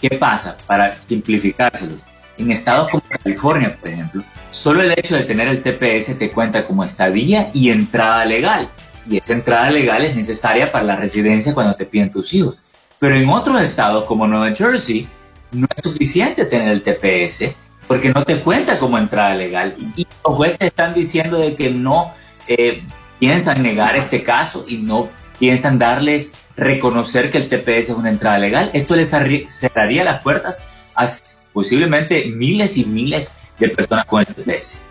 ¿Qué 0.00 0.16
pasa? 0.18 0.56
Para 0.66 0.94
simplificárselo, 0.94 1.94
en 2.38 2.50
estados 2.50 2.90
como 2.90 3.02
California, 3.08 3.76
por 3.78 3.88
ejemplo, 3.90 4.24
solo 4.50 4.82
el 4.82 4.92
hecho 4.92 5.16
de 5.16 5.24
tener 5.24 5.48
el 5.48 5.62
TPS 5.62 6.18
te 6.18 6.30
cuenta 6.30 6.66
como 6.66 6.82
estadía 6.84 7.50
y 7.52 7.70
entrada 7.70 8.24
legal. 8.24 8.68
Y 9.08 9.18
esa 9.18 9.34
entrada 9.34 9.70
legal 9.70 10.04
es 10.04 10.16
necesaria 10.16 10.72
para 10.72 10.84
la 10.84 10.96
residencia 10.96 11.54
cuando 11.54 11.74
te 11.74 11.86
piden 11.86 12.10
tus 12.10 12.32
hijos. 12.32 12.58
Pero 12.98 13.16
en 13.16 13.28
otros 13.28 13.60
estados 13.60 14.04
como 14.04 14.26
Nueva 14.26 14.54
Jersey, 14.54 15.06
no 15.52 15.66
es 15.74 15.82
suficiente 15.82 16.44
tener 16.44 16.68
el 16.68 16.82
TPS 16.82 17.54
porque 17.90 18.10
no 18.10 18.24
te 18.24 18.38
cuenta 18.38 18.78
como 18.78 18.98
entrada 18.98 19.34
legal. 19.34 19.74
Y 19.96 20.06
los 20.24 20.36
jueces 20.36 20.60
están 20.60 20.94
diciendo 20.94 21.38
de 21.38 21.56
que 21.56 21.70
no 21.70 22.14
eh, 22.46 22.84
piensan 23.18 23.64
negar 23.64 23.96
este 23.96 24.22
caso 24.22 24.64
y 24.68 24.76
no 24.76 25.08
piensan 25.40 25.76
darles 25.76 26.32
reconocer 26.54 27.32
que 27.32 27.38
el 27.38 27.48
TPS 27.48 27.90
es 27.90 27.96
una 27.96 28.10
entrada 28.10 28.38
legal. 28.38 28.70
Esto 28.74 28.94
les 28.94 29.10
cerraría 29.10 30.04
las 30.04 30.22
puertas 30.22 30.64
a 30.94 31.08
posiblemente 31.52 32.26
miles 32.26 32.76
y 32.76 32.84
miles 32.84 33.34
de 33.58 33.70
personas 33.70 34.06
con 34.06 34.20
el 34.20 34.26
TPS. 34.28 34.84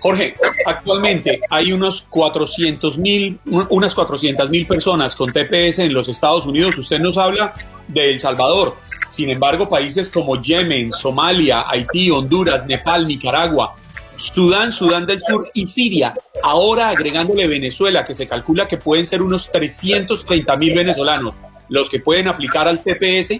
Jorge, 0.00 0.36
actualmente 0.66 1.40
hay 1.48 1.72
unos 1.72 2.02
400 2.10 2.98
mil, 2.98 3.40
unas 3.46 3.94
400 3.94 4.50
mil 4.50 4.66
personas 4.66 5.16
con 5.16 5.32
TPS 5.32 5.78
en 5.78 5.94
los 5.94 6.06
Estados 6.06 6.44
Unidos. 6.44 6.76
Usted 6.76 6.98
nos 6.98 7.16
habla 7.16 7.54
de 7.86 8.10
El 8.10 8.20
Salvador. 8.20 8.76
Sin 9.08 9.30
embargo, 9.30 9.68
países 9.68 10.10
como 10.10 10.40
Yemen, 10.40 10.92
Somalia, 10.92 11.64
Haití, 11.66 12.10
Honduras, 12.10 12.66
Nepal, 12.66 13.06
Nicaragua, 13.06 13.74
Sudán, 14.16 14.72
Sudán 14.72 15.06
del 15.06 15.20
Sur 15.20 15.48
y 15.54 15.66
Siria, 15.66 16.14
ahora 16.42 16.90
agregándole 16.90 17.46
Venezuela, 17.46 18.04
que 18.04 18.14
se 18.14 18.26
calcula 18.26 18.66
que 18.66 18.76
pueden 18.76 19.06
ser 19.06 19.22
unos 19.22 19.50
330 19.50 20.56
mil 20.56 20.74
venezolanos 20.74 21.34
los 21.68 21.88
que 21.88 22.00
pueden 22.00 22.28
aplicar 22.28 22.66
al 22.66 22.82
TPS, 22.82 23.38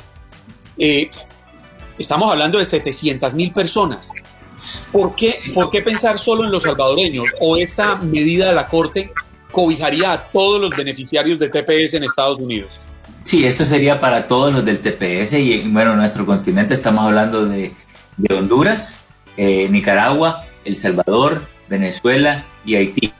eh, 0.78 1.10
estamos 1.98 2.30
hablando 2.30 2.58
de 2.58 2.64
700 2.64 3.34
mil 3.34 3.52
personas. 3.52 4.12
¿Por 4.92 5.14
qué, 5.14 5.32
¿Por 5.54 5.70
qué 5.70 5.82
pensar 5.82 6.18
solo 6.18 6.44
en 6.44 6.50
los 6.50 6.64
salvadoreños? 6.64 7.26
¿O 7.40 7.56
esta 7.56 7.96
medida 7.96 8.48
de 8.48 8.54
la 8.54 8.66
Corte 8.66 9.12
cobijaría 9.52 10.12
a 10.12 10.28
todos 10.28 10.60
los 10.60 10.76
beneficiarios 10.76 11.38
de 11.38 11.48
TPS 11.48 11.94
en 11.94 12.04
Estados 12.04 12.38
Unidos? 12.38 12.80
Sí, 13.28 13.44
esto 13.44 13.66
sería 13.66 14.00
para 14.00 14.26
todos 14.26 14.54
los 14.54 14.64
del 14.64 14.78
TPS 14.78 15.34
y 15.34 15.58
bueno, 15.68 15.94
nuestro 15.94 16.24
continente 16.24 16.72
estamos 16.72 17.04
hablando 17.04 17.44
de, 17.44 17.74
Honduras, 18.30 19.04
eh, 19.36 19.68
Nicaragua, 19.68 20.46
El 20.64 20.74
Salvador, 20.74 21.42
Venezuela 21.68 22.46
y 22.64 22.76
Haití. 22.76 23.12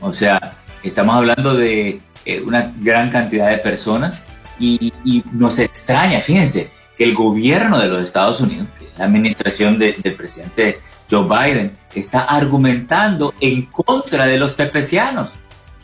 O 0.00 0.12
sea, 0.12 0.56
estamos 0.82 1.14
hablando 1.14 1.54
de 1.54 2.00
eh, 2.24 2.40
una 2.40 2.72
gran 2.80 3.08
cantidad 3.08 3.50
de 3.50 3.58
personas 3.58 4.24
y, 4.58 4.92
nos 5.30 5.60
extraña, 5.60 6.18
fíjense, 6.18 6.72
que 6.98 7.04
el 7.04 7.14
gobierno 7.14 7.78
de 7.78 7.86
los 7.86 8.02
Estados 8.02 8.40
Unidos, 8.40 8.66
la 8.98 9.04
administración 9.04 9.78
del 9.78 9.94
presidente 10.16 10.80
Joe 11.08 11.22
Biden, 11.22 11.70
está 11.94 12.22
argumentando 12.22 13.32
en 13.38 13.66
contra 13.66 14.26
de 14.26 14.38
los 14.38 14.56
tepecianos, 14.56 15.30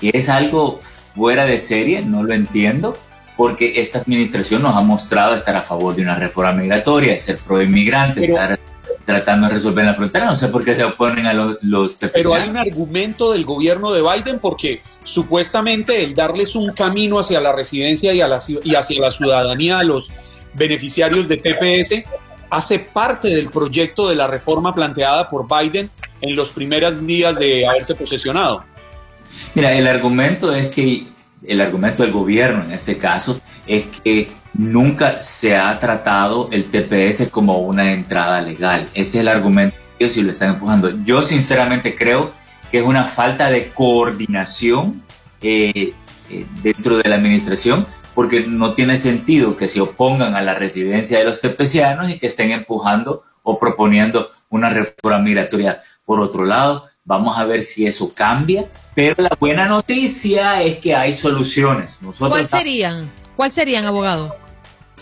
que 0.01 0.11
es 0.13 0.29
algo 0.29 0.81
fuera 1.15 1.45
de 1.45 1.59
serie, 1.59 2.03
no 2.03 2.25
lo 2.25 2.35
entiendo 2.35 2.99
porque 3.39 3.81
esta 3.81 4.01
administración 4.01 4.63
nos 4.63 4.77
ha 4.77 4.81
mostrado 4.81 5.37
estar 5.37 5.55
a 5.55 5.63
favor 5.63 5.95
de 5.95 6.03
una 6.03 6.17
reforma 6.17 6.55
migratoria, 6.55 7.17
ser 7.17 7.39
pro 7.39 7.63
inmigrante, 7.63 8.25
estar 8.25 8.59
tratando 9.05 9.47
de 9.47 9.53
resolver 9.53 9.85
la 9.85 9.95
frontera. 9.95 10.25
No 10.25 10.35
sé 10.35 10.49
por 10.49 10.65
qué 10.65 10.75
se 10.75 10.83
oponen 10.83 11.25
a 11.25 11.33
los, 11.33 11.57
los 11.63 11.95
Pero 11.95 12.35
hay 12.35 12.49
un 12.49 12.57
argumento 12.57 13.31
del 13.31 13.45
gobierno 13.45 13.93
de 13.93 14.03
Biden 14.03 14.41
porque 14.41 14.83
supuestamente 15.05 16.03
el 16.03 16.17
darles 16.17 16.57
un 16.57 16.73
camino 16.73 17.21
hacia 17.21 17.41
la 17.41 17.53
residencia 17.53 18.13
y, 18.13 18.21
a 18.21 18.27
la, 18.27 18.39
y 18.65 18.75
hacia 18.75 19.01
la 19.01 19.13
ciudadanía 19.13 19.79
a 19.79 19.85
los 19.85 20.11
beneficiarios 20.55 21.29
de 21.29 21.37
TPS 21.37 22.03
hace 22.51 22.81
parte 22.81 23.29
del 23.29 23.51
proyecto 23.51 24.09
de 24.09 24.17
la 24.17 24.27
reforma 24.27 24.75
planteada 24.75 25.29
por 25.29 25.47
Biden 25.47 25.91
en 26.21 26.35
los 26.35 26.49
primeros 26.49 27.07
días 27.07 27.39
de 27.39 27.65
haberse 27.69 27.95
posesionado. 27.95 28.65
Mira, 29.55 29.79
el 29.79 29.87
argumento 29.87 30.53
es 30.53 30.71
que 30.71 31.07
el 31.47 31.61
argumento 31.61 32.03
del 32.03 32.13
gobierno 32.13 32.65
en 32.65 32.73
este 32.73 32.99
caso 32.99 33.41
es 33.67 33.87
que 34.03 34.29
nunca 34.55 35.19
se 35.19 35.57
ha 35.57 35.79
tratado 35.79 36.49
el 36.51 36.67
TPS 36.71 37.31
como 37.31 37.59
una 37.61 37.93
entrada 37.93 38.41
legal. 38.41 38.89
Ese 38.95 39.19
es 39.19 39.23
el 39.23 39.29
argumento 39.29 39.77
ellos 39.99 40.17
y 40.17 40.23
lo 40.23 40.31
están 40.31 40.55
empujando. 40.55 40.91
Yo 41.05 41.23
sinceramente 41.23 41.97
creo 41.97 42.33
que 42.71 42.79
es 42.79 42.85
una 42.85 43.05
falta 43.05 43.51
de 43.51 43.71
coordinación 43.73 45.03
eh, 45.41 45.93
eh, 46.31 46.47
dentro 46.63 46.99
de 46.99 47.09
la 47.09 47.17
administración, 47.17 47.87
porque 48.15 48.47
no 48.47 48.75
tiene 48.75 48.97
sentido 48.97 49.57
que 49.57 49.69
se 49.69 49.81
opongan 49.81 50.37
a 50.37 50.43
la 50.43 50.55
residencia 50.55 51.19
de 51.19 51.25
los 51.25 51.41
tepecianos 51.41 52.11
y 52.11 52.19
que 52.19 52.27
estén 52.27 52.51
empujando 52.51 53.25
o 53.43 53.59
proponiendo 53.59 54.31
una 54.51 54.71
reforma 54.71 55.21
migratoria. 55.21 55.83
Por 56.05 56.21
otro 56.21 56.45
lado, 56.45 56.87
vamos 57.05 57.39
a 57.39 57.45
ver 57.45 57.63
si 57.63 57.87
eso 57.87 58.13
cambia, 58.15 58.67
pero 58.99 59.15
la 59.19 59.37
buena 59.39 59.67
noticia 59.67 60.61
es 60.61 60.79
que 60.79 60.93
hay 60.93 61.13
soluciones. 61.13 62.01
¿Cuáles 62.19 62.51
serían? 62.51 63.09
¿Cuáles 63.37 63.55
serían, 63.55 63.85
abogado? 63.85 64.35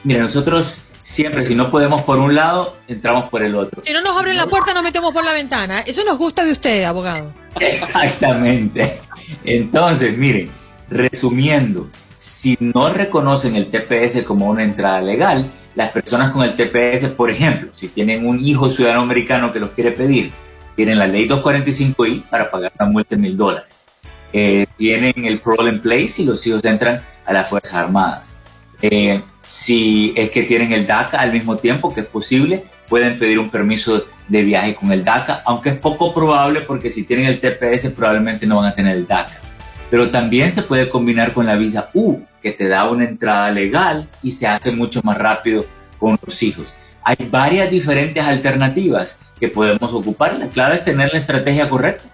Mira, 0.05 0.21
nosotros 0.21 0.83
siempre, 1.01 1.47
si 1.47 1.55
no 1.55 1.71
podemos 1.71 2.03
por 2.03 2.19
un 2.19 2.35
lado, 2.35 2.77
entramos 2.89 3.31
por 3.31 3.43
el 3.43 3.55
otro. 3.55 3.81
Si 3.83 3.95
no 3.95 4.03
nos 4.03 4.15
abren 4.15 4.37
la 4.37 4.49
puerta, 4.49 4.75
nos 4.75 4.85
metemos 4.85 5.15
por 5.15 5.25
la 5.25 5.33
ventana. 5.33 5.81
Eso 5.81 6.05
nos 6.05 6.19
gusta 6.19 6.45
de 6.45 6.53
usted, 6.53 6.85
abogado. 6.85 7.33
Exactamente. 7.59 9.01
Entonces, 9.45 10.15
miren, 10.19 10.51
resumiendo, 10.91 11.89
si 12.19 12.55
no 12.61 12.91
reconocen 12.91 13.57
el 13.57 13.71
TPS 13.71 14.25
como 14.25 14.51
una 14.51 14.63
entrada 14.63 15.01
legal, 15.01 15.51
las 15.75 15.91
personas 15.91 16.33
con 16.33 16.45
el 16.45 16.55
TPS, 16.55 17.15
por 17.17 17.31
ejemplo, 17.31 17.71
si 17.73 17.89
tienen 17.89 18.27
un 18.27 18.47
hijo 18.47 18.69
ciudadano 18.69 19.01
americano 19.01 19.55
que 19.55 19.61
los 19.61 19.71
quiere 19.71 19.93
pedir, 19.93 20.33
tienen 20.77 20.99
la 20.99 21.07
ley 21.07 21.27
245I 21.27 22.29
para 22.29 22.51
pagar 22.51 22.73
la 22.79 22.87
multa 22.87 23.17
de 23.17 23.23
mil 23.23 23.37
dólares. 23.37 23.85
Eh, 24.33 24.67
tienen 24.77 25.25
el 25.25 25.39
parole 25.39 25.71
in 25.71 25.81
place 25.81 26.23
y 26.23 26.27
los 26.27 26.47
hijos 26.47 26.65
entran 26.65 27.03
a 27.25 27.33
las 27.33 27.49
Fuerzas 27.49 27.75
Armadas. 27.75 28.43
Eh, 28.83 29.21
si 29.43 30.13
es 30.15 30.31
que 30.31 30.43
tienen 30.43 30.73
el 30.73 30.87
DACA 30.87 31.19
al 31.19 31.33
mismo 31.33 31.57
tiempo, 31.57 31.95
que 31.95 32.03
es 32.03 32.07
posible, 32.07 32.65
pueden 32.89 33.19
pedir 33.19 33.39
un 33.39 33.49
permiso 33.49 34.05
de 34.29 34.43
viaje 34.43 34.75
con 34.75 34.93
el 34.93 35.03
DACA, 35.03 35.43
aunque 35.47 35.71
es 35.71 35.79
poco 35.79 36.13
probable 36.13 36.61
porque 36.61 36.91
si 36.91 37.05
tienen 37.05 37.27
el 37.27 37.41
TPS 37.41 37.91
probablemente 37.91 38.47
no 38.47 38.57
van 38.57 38.67
a 38.67 38.75
tener 38.75 38.97
el 38.97 39.07
DACA. 39.07 39.41
Pero 39.89 40.11
también 40.11 40.51
se 40.51 40.63
puede 40.63 40.91
combinar 40.91 41.33
con 41.33 41.47
la 41.47 41.55
visa 41.55 41.91
U, 41.95 42.21
que 42.43 42.53
te 42.53 42.69
da 42.69 42.91
una 42.91 43.05
entrada 43.05 43.51
legal 43.51 44.09
y 44.23 44.33
se 44.33 44.47
hace 44.47 44.73
mucho 44.73 45.01
más 45.05 45.17
rápido 45.17 45.65
con 45.99 46.19
los 46.25 46.43
hijos. 46.43 46.75
Hay 47.05 47.17
varias 47.31 47.71
diferentes 47.71 48.23
alternativas 48.23 49.21
que 49.39 49.49
podemos 49.49 49.93
ocupar. 49.93 50.39
La 50.39 50.49
clave 50.49 50.77
es 50.77 50.85
tener 50.85 51.11
la 51.13 51.19
estrategia 51.19 51.69
correcta. 51.69 52.05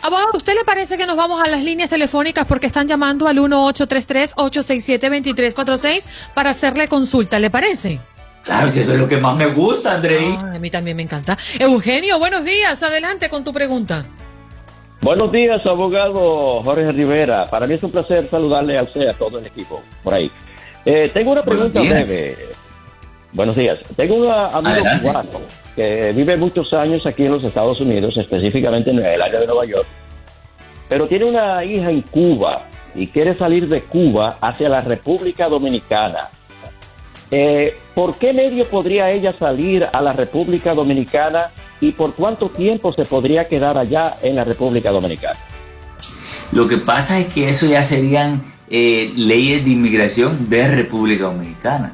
Abogado, 0.00 0.28
¿usted 0.34 0.54
le 0.54 0.64
parece 0.64 0.96
que 0.96 1.06
nos 1.06 1.16
vamos 1.16 1.42
a 1.42 1.48
las 1.48 1.60
líneas 1.62 1.90
telefónicas 1.90 2.46
porque 2.46 2.68
están 2.68 2.86
llamando 2.86 3.26
al 3.26 3.36
1833-867-2346 3.38 6.30
para 6.34 6.50
hacerle 6.50 6.86
consulta? 6.86 7.40
¿Le 7.40 7.50
parece? 7.50 7.98
Claro, 8.44 8.70
si 8.70 8.78
eso 8.80 8.94
es 8.94 9.00
lo 9.00 9.08
que 9.08 9.16
más 9.16 9.34
me 9.36 9.48
gusta, 9.48 9.94
Andrei. 9.94 10.36
a 10.36 10.58
mí 10.60 10.70
también 10.70 10.96
me 10.96 11.02
encanta. 11.02 11.36
Eugenio, 11.58 12.20
buenos 12.20 12.44
días. 12.44 12.80
Adelante 12.82 13.28
con 13.28 13.42
tu 13.42 13.52
pregunta. 13.52 14.06
Buenos 15.00 15.32
días, 15.32 15.64
abogado 15.66 16.62
Jorge 16.62 16.92
Rivera. 16.92 17.50
Para 17.50 17.66
mí 17.66 17.74
es 17.74 17.82
un 17.82 17.90
placer 17.90 18.28
saludarle 18.30 18.78
a 18.78 18.84
usted, 18.84 19.08
a 19.08 19.14
todo 19.14 19.38
el 19.38 19.46
equipo 19.46 19.82
por 20.02 20.14
ahí. 20.14 20.30
Eh, 20.84 21.10
tengo 21.12 21.32
una 21.32 21.42
pregunta 21.42 21.80
breve. 21.80 22.50
Buenos 23.32 23.56
días. 23.56 23.80
Tengo 23.96 24.14
un 24.14 24.30
amigo 24.30 24.84
cubano 25.02 25.28
que 25.78 26.12
vive 26.12 26.36
muchos 26.36 26.72
años 26.72 27.06
aquí 27.06 27.24
en 27.24 27.30
los 27.30 27.44
Estados 27.44 27.80
Unidos, 27.80 28.16
específicamente 28.16 28.90
en 28.90 28.98
el 28.98 29.22
área 29.22 29.38
de 29.38 29.46
Nueva 29.46 29.64
York, 29.64 29.86
pero 30.88 31.06
tiene 31.06 31.26
una 31.26 31.64
hija 31.64 31.88
en 31.88 32.02
Cuba 32.02 32.64
y 32.96 33.06
quiere 33.06 33.34
salir 33.34 33.68
de 33.68 33.82
Cuba 33.82 34.38
hacia 34.40 34.68
la 34.68 34.80
República 34.80 35.48
Dominicana. 35.48 36.30
Eh, 37.30 37.76
¿Por 37.94 38.18
qué 38.18 38.32
medio 38.32 38.64
podría 38.64 39.12
ella 39.12 39.32
salir 39.38 39.86
a 39.92 40.02
la 40.02 40.12
República 40.14 40.74
Dominicana 40.74 41.52
y 41.80 41.92
por 41.92 42.12
cuánto 42.16 42.48
tiempo 42.48 42.92
se 42.92 43.04
podría 43.04 43.46
quedar 43.46 43.78
allá 43.78 44.14
en 44.20 44.34
la 44.34 44.42
República 44.42 44.90
Dominicana? 44.90 45.38
Lo 46.50 46.66
que 46.66 46.78
pasa 46.78 47.20
es 47.20 47.28
que 47.28 47.50
eso 47.50 47.66
ya 47.66 47.84
serían 47.84 48.42
eh, 48.68 49.12
leyes 49.14 49.64
de 49.64 49.70
inmigración 49.70 50.50
de 50.50 50.66
República 50.66 51.26
Dominicana. 51.26 51.92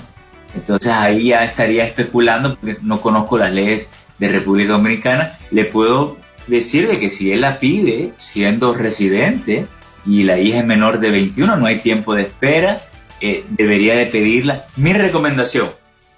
Entonces 0.55 0.93
ahí 0.93 1.29
ya 1.29 1.45
estaría 1.45 1.85
especulando 1.85 2.57
porque 2.57 2.79
no 2.83 3.01
conozco 3.01 3.39
las 3.39 3.53
leyes 3.53 3.91
de 4.19 4.29
República 4.29 4.73
Dominicana. 4.73 5.39
Le 5.51 5.65
puedo 5.65 6.17
decir 6.47 6.89
de 6.89 6.99
que 6.99 7.11
si 7.11 7.33
él 7.33 7.41
la 7.41 7.59
pide 7.59 8.13
siendo 8.19 8.75
residente 8.75 9.67
y 10.07 10.25
la 10.25 10.39
hija 10.39 10.59
es 10.59 10.67
menor 10.67 11.01
de 11.01 11.11
21, 11.11 11.57
no 11.57 11.67
hay 11.67 11.81
tiempo 11.81 12.15
de 12.15 12.23
espera, 12.23 12.81
eh, 13.21 13.45
debería 13.49 13.97
de 13.97 14.07
pedirla. 14.07 14.67
Mi 14.77 14.93
recomendación, 14.93 15.71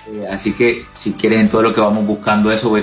Eh, 0.08 0.26
así 0.30 0.52
que 0.52 0.84
si 0.94 1.12
quieres 1.12 1.40
en 1.40 1.48
todo 1.48 1.62
lo 1.62 1.74
que 1.74 1.80
vamos 1.80 2.06
buscando 2.06 2.50
eso, 2.50 2.68
voy 2.68 2.82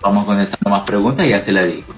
vamos 0.00 0.26
contestando 0.26 0.70
más 0.70 0.82
preguntas 0.82 1.26
y 1.26 1.30
ya 1.30 1.40
se 1.40 1.52
la 1.52 1.64
digo. 1.64 1.94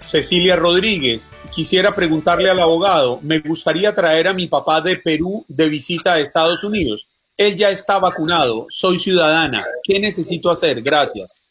Cecilia 0.00 0.56
Rodríguez, 0.56 1.32
quisiera 1.54 1.94
preguntarle 1.94 2.50
al 2.50 2.58
abogado, 2.58 3.20
me 3.22 3.38
gustaría 3.38 3.94
traer 3.94 4.28
a 4.28 4.32
mi 4.32 4.48
papá 4.48 4.80
de 4.80 4.96
Perú 4.96 5.44
de 5.46 5.68
visita 5.68 6.14
a 6.14 6.18
Estados 6.18 6.64
Unidos. 6.64 7.06
Él 7.36 7.54
ya 7.54 7.68
está 7.68 7.98
vacunado, 7.98 8.66
soy 8.70 8.98
ciudadana. 8.98 9.62
¿Qué 9.84 10.00
necesito 10.00 10.50
hacer? 10.50 10.82
Gracias. 10.82 11.42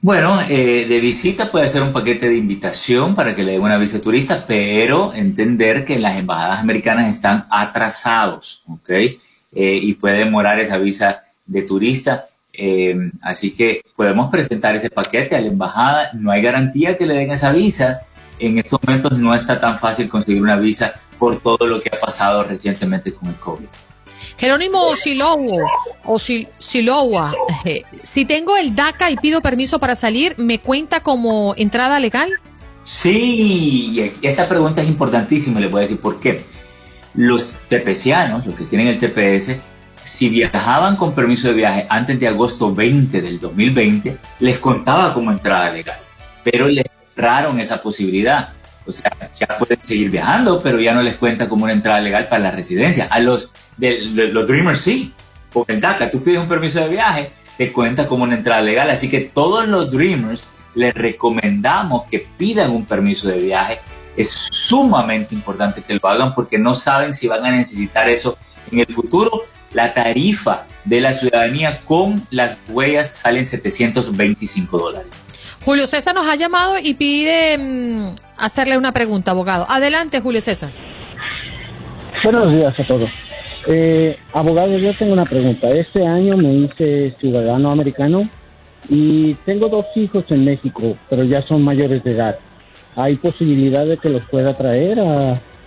Bueno, 0.00 0.40
eh, 0.48 0.86
de 0.88 1.00
visita 1.00 1.50
puede 1.50 1.68
ser 1.68 1.82
un 1.82 1.92
paquete 1.92 2.28
de 2.28 2.36
invitación 2.36 3.14
para 3.14 3.36
que 3.36 3.44
le 3.44 3.52
den 3.52 3.62
una 3.62 3.78
visa 3.78 4.00
turista, 4.00 4.44
pero 4.46 5.12
entender 5.12 5.84
que 5.84 5.98
las 5.98 6.18
embajadas 6.18 6.58
americanas 6.58 7.08
están 7.08 7.46
atrasados, 7.50 8.64
¿ok? 8.66 8.90
Eh, 8.90 9.16
y 9.52 9.94
puede 9.94 10.18
demorar 10.18 10.58
esa 10.58 10.78
visa 10.78 11.22
de 11.46 11.62
turista. 11.62 12.26
Eh, 12.52 12.94
así 13.22 13.54
que 13.54 13.82
podemos 13.96 14.30
presentar 14.30 14.74
ese 14.74 14.90
paquete 14.90 15.36
a 15.36 15.40
la 15.40 15.48
embajada. 15.48 16.10
No 16.14 16.30
hay 16.30 16.42
garantía 16.42 16.96
que 16.96 17.06
le 17.06 17.14
den 17.14 17.30
esa 17.30 17.52
visa. 17.52 18.02
En 18.38 18.58
estos 18.58 18.80
momentos 18.82 19.12
no 19.18 19.34
está 19.34 19.60
tan 19.60 19.78
fácil 19.78 20.08
conseguir 20.08 20.42
una 20.42 20.56
visa 20.56 20.94
por 21.18 21.40
todo 21.40 21.66
lo 21.66 21.80
que 21.80 21.90
ha 21.94 22.00
pasado 22.00 22.44
recientemente 22.44 23.12
con 23.12 23.28
el 23.28 23.36
COVID. 23.36 23.66
Jerónimo 24.36 24.96
Silowo 24.96 25.58
o 26.04 26.18
Silowa, 26.18 27.32
eh, 27.64 27.82
si 28.02 28.24
tengo 28.24 28.56
el 28.56 28.74
DACA 28.74 29.10
y 29.10 29.16
pido 29.16 29.40
permiso 29.40 29.78
para 29.78 29.94
salir, 29.94 30.34
¿me 30.38 30.60
cuenta 30.60 31.00
como 31.00 31.54
entrada 31.56 32.00
legal? 32.00 32.30
Sí, 32.84 34.12
esta 34.22 34.48
pregunta 34.48 34.82
es 34.82 34.88
importantísima, 34.88 35.60
le 35.60 35.68
voy 35.68 35.80
a 35.80 35.82
decir 35.82 36.00
por 36.00 36.18
qué. 36.18 36.44
Los 37.14 37.54
tepecianos, 37.68 38.44
los 38.46 38.56
que 38.56 38.64
tienen 38.64 38.88
el 38.88 38.98
TPS, 38.98 39.60
si 40.04 40.28
viajaban 40.28 40.96
con 40.96 41.14
permiso 41.14 41.48
de 41.48 41.54
viaje 41.54 41.86
antes 41.88 42.18
de 42.18 42.28
agosto 42.28 42.74
20 42.74 43.20
del 43.20 43.40
2020, 43.40 44.16
les 44.40 44.58
contaba 44.58 45.12
como 45.14 45.30
entrada 45.30 45.70
legal. 45.70 45.98
pero 46.44 46.68
les 46.68 46.86
cerraron 47.14 47.60
esa 47.60 47.80
posibilidad. 47.80 48.50
O 48.84 48.90
sea, 48.90 49.12
ya 49.38 49.58
pueden 49.58 49.82
seguir 49.82 50.10
viajando, 50.10 50.60
pero 50.60 50.80
ya 50.80 50.92
no 50.92 51.02
les 51.02 51.16
cuenta 51.16 51.48
como 51.48 51.64
una 51.64 51.72
entrada 51.72 52.00
legal 52.00 52.28
para 52.28 52.42
la 52.42 52.50
residencia. 52.50 53.06
A 53.06 53.20
los, 53.20 53.52
de, 53.76 54.00
los 54.00 54.46
Dreamers 54.46 54.80
sí. 54.80 55.12
Con 55.52 55.64
el 55.68 55.80
DACA, 55.80 56.10
tú 56.10 56.22
pides 56.22 56.40
un 56.40 56.48
permiso 56.48 56.80
de 56.80 56.88
viaje, 56.88 57.30
te 57.58 57.70
cuenta 57.70 58.08
como 58.08 58.24
una 58.24 58.34
entrada 58.34 58.62
legal. 58.62 58.90
Así 58.90 59.10
que 59.10 59.20
todos 59.20 59.68
los 59.68 59.90
Dreamers 59.90 60.48
les 60.74 60.94
recomendamos 60.94 62.04
que 62.10 62.26
pidan 62.36 62.70
un 62.70 62.86
permiso 62.86 63.28
de 63.28 63.38
viaje. 63.38 63.78
Es 64.16 64.30
sumamente 64.50 65.34
importante 65.34 65.82
que 65.82 65.94
lo 65.94 66.08
hagan 66.08 66.34
porque 66.34 66.58
no 66.58 66.74
saben 66.74 67.14
si 67.14 67.28
van 67.28 67.44
a 67.44 67.50
necesitar 67.50 68.08
eso 68.08 68.36
en 68.70 68.80
el 68.80 68.86
futuro. 68.86 69.44
La 69.74 69.94
tarifa 69.94 70.66
de 70.84 71.00
la 71.00 71.12
ciudadanía 71.12 71.80
con 71.84 72.22
las 72.30 72.56
huellas 72.68 73.14
salen 73.14 73.46
725 73.46 74.78
dólares. 74.78 75.22
Julio 75.64 75.86
César 75.86 76.14
nos 76.14 76.26
ha 76.26 76.34
llamado 76.34 76.74
y 76.82 76.94
pide 76.94 77.56
mm, 77.56 78.14
hacerle 78.36 78.76
una 78.76 78.92
pregunta, 78.92 79.30
abogado. 79.30 79.66
Adelante, 79.68 80.20
Julio 80.20 80.40
César. 80.40 80.70
Buenos 82.22 82.52
días 82.52 82.78
a 82.78 82.84
todos. 82.84 83.10
Eh, 83.66 84.18
abogado, 84.32 84.76
yo 84.76 84.92
tengo 84.94 85.12
una 85.12 85.24
pregunta. 85.24 85.70
Este 85.70 86.04
año 86.04 86.36
me 86.36 86.52
hice 86.52 87.14
ciudadano 87.18 87.70
americano 87.70 88.28
y 88.88 89.34
tengo 89.46 89.68
dos 89.68 89.86
hijos 89.94 90.24
en 90.30 90.44
México, 90.44 90.96
pero 91.08 91.22
ya 91.22 91.42
son 91.42 91.62
mayores 91.62 92.02
de 92.02 92.12
edad. 92.12 92.38
¿Hay 92.96 93.16
posibilidad 93.16 93.86
de 93.86 93.96
que 93.96 94.08
los 94.08 94.24
pueda 94.26 94.54
traer 94.54 94.98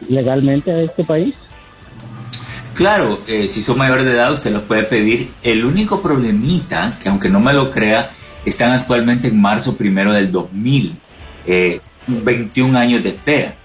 legalmente 0.10 0.72
a 0.72 0.82
este 0.82 1.04
país? 1.04 1.36
Claro, 2.76 3.22
eh, 3.26 3.48
si 3.48 3.62
son 3.62 3.78
mayores 3.78 4.04
de 4.04 4.12
edad 4.12 4.34
usted 4.34 4.52
los 4.52 4.64
puede 4.64 4.84
pedir. 4.84 5.32
El 5.42 5.64
único 5.64 6.02
problemita, 6.02 6.94
que 7.02 7.08
aunque 7.08 7.30
no 7.30 7.40
me 7.40 7.54
lo 7.54 7.72
crea, 7.72 8.10
están 8.44 8.74
actualmente 8.74 9.30
en 9.30 9.40
marzo 9.40 9.78
primero 9.78 10.12
del 10.12 10.30
2000, 10.30 11.00
21 12.08 12.78
eh, 12.78 12.82
años 12.82 13.02
de 13.02 13.10
espera. 13.10 13.56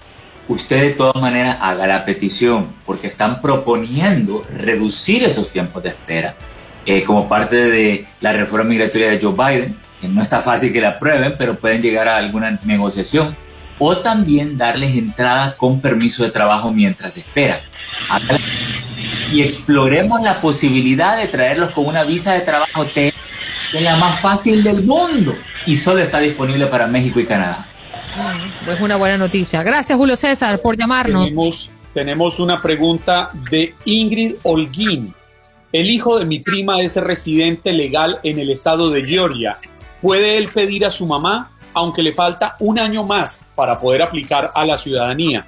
Usted 0.47 0.81
de 0.81 0.89
todas 0.91 1.21
maneras 1.21 1.57
haga 1.59 1.87
la 1.87 2.05
petición 2.05 2.73
porque 2.85 3.07
están 3.07 3.41
proponiendo 3.41 4.45
reducir 4.57 5.25
esos 5.25 5.51
tiempos 5.51 5.83
de 5.83 5.89
espera 5.89 6.35
eh, 6.85 7.03
como 7.03 7.27
parte 7.27 7.57
de 7.57 8.05
la 8.21 8.31
reforma 8.31 8.69
migratoria 8.69 9.09
de 9.09 9.19
Joe 9.19 9.33
Biden, 9.33 9.77
que 9.99 10.07
no 10.07 10.21
está 10.21 10.41
fácil 10.41 10.71
que 10.71 10.79
la 10.79 10.91
aprueben, 10.91 11.35
pero 11.37 11.59
pueden 11.59 11.81
llegar 11.81 12.07
a 12.07 12.15
alguna 12.15 12.57
negociación, 12.63 13.35
o 13.77 13.97
también 13.97 14.57
darles 14.57 14.95
entrada 14.95 15.57
con 15.57 15.81
permiso 15.81 16.23
de 16.23 16.31
trabajo 16.31 16.71
mientras 16.71 17.17
esperan. 17.17 17.59
Y 19.31 19.41
exploremos 19.41 20.21
la 20.21 20.41
posibilidad 20.41 21.17
de 21.17 21.27
traerlos 21.27 21.71
con 21.71 21.85
una 21.85 22.03
visa 22.03 22.33
de 22.33 22.41
trabajo 22.41 22.85
es 22.93 23.13
la 23.81 23.95
más 23.95 24.19
fácil 24.19 24.63
del 24.63 24.83
mundo 24.83 25.35
y 25.65 25.75
solo 25.75 26.01
está 26.01 26.19
disponible 26.19 26.67
para 26.67 26.87
México 26.87 27.19
y 27.19 27.25
Canadá. 27.25 27.67
Pues 28.65 28.81
una 28.81 28.97
buena 28.97 29.17
noticia. 29.17 29.63
Gracias 29.63 29.97
Julio 29.97 30.15
César 30.15 30.59
por 30.61 30.77
llamarnos. 30.77 31.25
Tenemos, 31.25 31.69
tenemos 31.93 32.39
una 32.39 32.61
pregunta 32.61 33.31
de 33.49 33.75
Ingrid 33.85 34.35
Holguín. 34.43 35.13
El 35.71 35.89
hijo 35.89 36.19
de 36.19 36.25
mi 36.25 36.39
prima 36.39 36.81
es 36.81 36.95
residente 36.97 37.71
legal 37.71 38.19
en 38.23 38.39
el 38.39 38.49
estado 38.49 38.89
de 38.89 39.05
Georgia. 39.05 39.57
¿Puede 40.01 40.37
él 40.37 40.49
pedir 40.53 40.85
a 40.85 40.91
su 40.91 41.07
mamá, 41.07 41.51
aunque 41.73 42.03
le 42.03 42.11
falta 42.11 42.57
un 42.59 42.77
año 42.77 43.05
más 43.05 43.45
para 43.55 43.79
poder 43.79 44.01
aplicar 44.01 44.51
a 44.53 44.65
la 44.65 44.77
ciudadanía? 44.77 45.45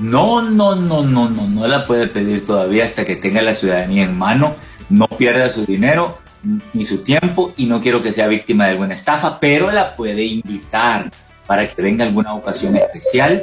No, 0.00 0.40
no, 0.40 0.74
no, 0.74 1.02
no, 1.02 1.28
no, 1.28 1.46
no 1.46 1.66
la 1.66 1.86
puede 1.86 2.08
pedir 2.08 2.46
todavía 2.46 2.84
hasta 2.84 3.04
que 3.04 3.16
tenga 3.16 3.42
la 3.42 3.52
ciudadanía 3.52 4.04
en 4.04 4.16
mano, 4.16 4.54
no 4.88 5.06
pierda 5.06 5.50
su 5.50 5.66
dinero 5.66 6.18
ni 6.72 6.84
su 6.84 7.04
tiempo 7.04 7.52
y 7.58 7.66
no 7.66 7.82
quiero 7.82 8.02
que 8.02 8.10
sea 8.10 8.26
víctima 8.26 8.64
de 8.64 8.70
alguna 8.70 8.94
estafa, 8.94 9.38
pero 9.38 9.70
la 9.70 9.94
puede 9.94 10.24
invitar 10.24 11.10
para 11.46 11.68
que 11.68 11.82
venga 11.82 12.04
alguna 12.04 12.32
ocasión 12.34 12.76
especial. 12.76 13.42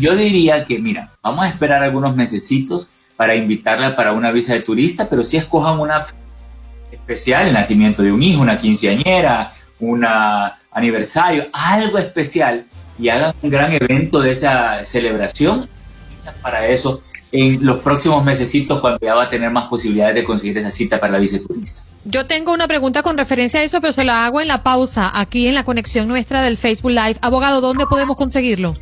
Yo 0.00 0.14
diría 0.14 0.64
que, 0.64 0.78
mira, 0.78 1.12
vamos 1.22 1.46
a 1.46 1.48
esperar 1.48 1.82
algunos 1.82 2.14
mesecitos 2.14 2.90
para 3.16 3.34
invitarla 3.34 3.96
para 3.96 4.12
una 4.12 4.32
visa 4.32 4.52
de 4.52 4.60
turista, 4.60 5.08
pero 5.08 5.24
si 5.24 5.38
escojan 5.38 5.80
una 5.80 6.04
especial, 6.92 7.46
el 7.46 7.54
nacimiento 7.54 8.02
de 8.02 8.12
un 8.12 8.22
hijo, 8.22 8.42
una 8.42 8.58
quinceañera, 8.58 9.52
un 9.78 10.04
aniversario, 10.72 11.46
algo 11.52 11.98
especial, 11.98 12.66
y 13.00 13.08
hagan 13.08 13.34
un 13.42 13.50
gran 13.50 13.72
evento 13.72 14.20
de 14.20 14.30
esa 14.30 14.84
celebración. 14.84 15.68
Para 16.42 16.68
eso 16.68 17.02
en 17.32 17.64
los 17.64 17.80
próximos 17.80 18.24
mesecitos 18.24 18.80
cuando 18.80 18.98
ya 19.00 19.14
va 19.14 19.24
a 19.24 19.30
tener 19.30 19.50
más 19.50 19.68
posibilidades 19.68 20.16
de 20.16 20.24
conseguir 20.24 20.58
esa 20.58 20.70
cita 20.70 20.98
para 20.98 21.12
la 21.12 21.18
viceturista. 21.18 21.82
Yo 22.04 22.26
tengo 22.26 22.52
una 22.52 22.66
pregunta 22.66 23.02
con 23.02 23.16
referencia 23.18 23.60
a 23.60 23.62
eso, 23.62 23.80
pero 23.80 23.92
se 23.92 24.04
la 24.04 24.24
hago 24.24 24.40
en 24.40 24.48
la 24.48 24.62
pausa, 24.62 25.10
aquí 25.12 25.46
en 25.46 25.54
la 25.54 25.64
conexión 25.64 26.08
nuestra 26.08 26.42
del 26.42 26.56
Facebook 26.56 26.90
Live. 26.90 27.16
Abogado, 27.20 27.60
¿dónde 27.60 27.86
podemos 27.86 28.16
conseguirlo? 28.16 28.74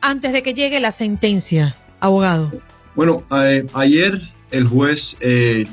antes 0.00 0.32
de 0.32 0.44
que 0.44 0.54
llegue 0.54 0.78
la 0.78 0.92
sentencia, 0.92 1.74
abogado? 1.98 2.52
Bueno, 2.94 3.24
ayer 3.72 4.20
el 4.52 4.68
juez 4.68 5.16
eh, 5.18 5.66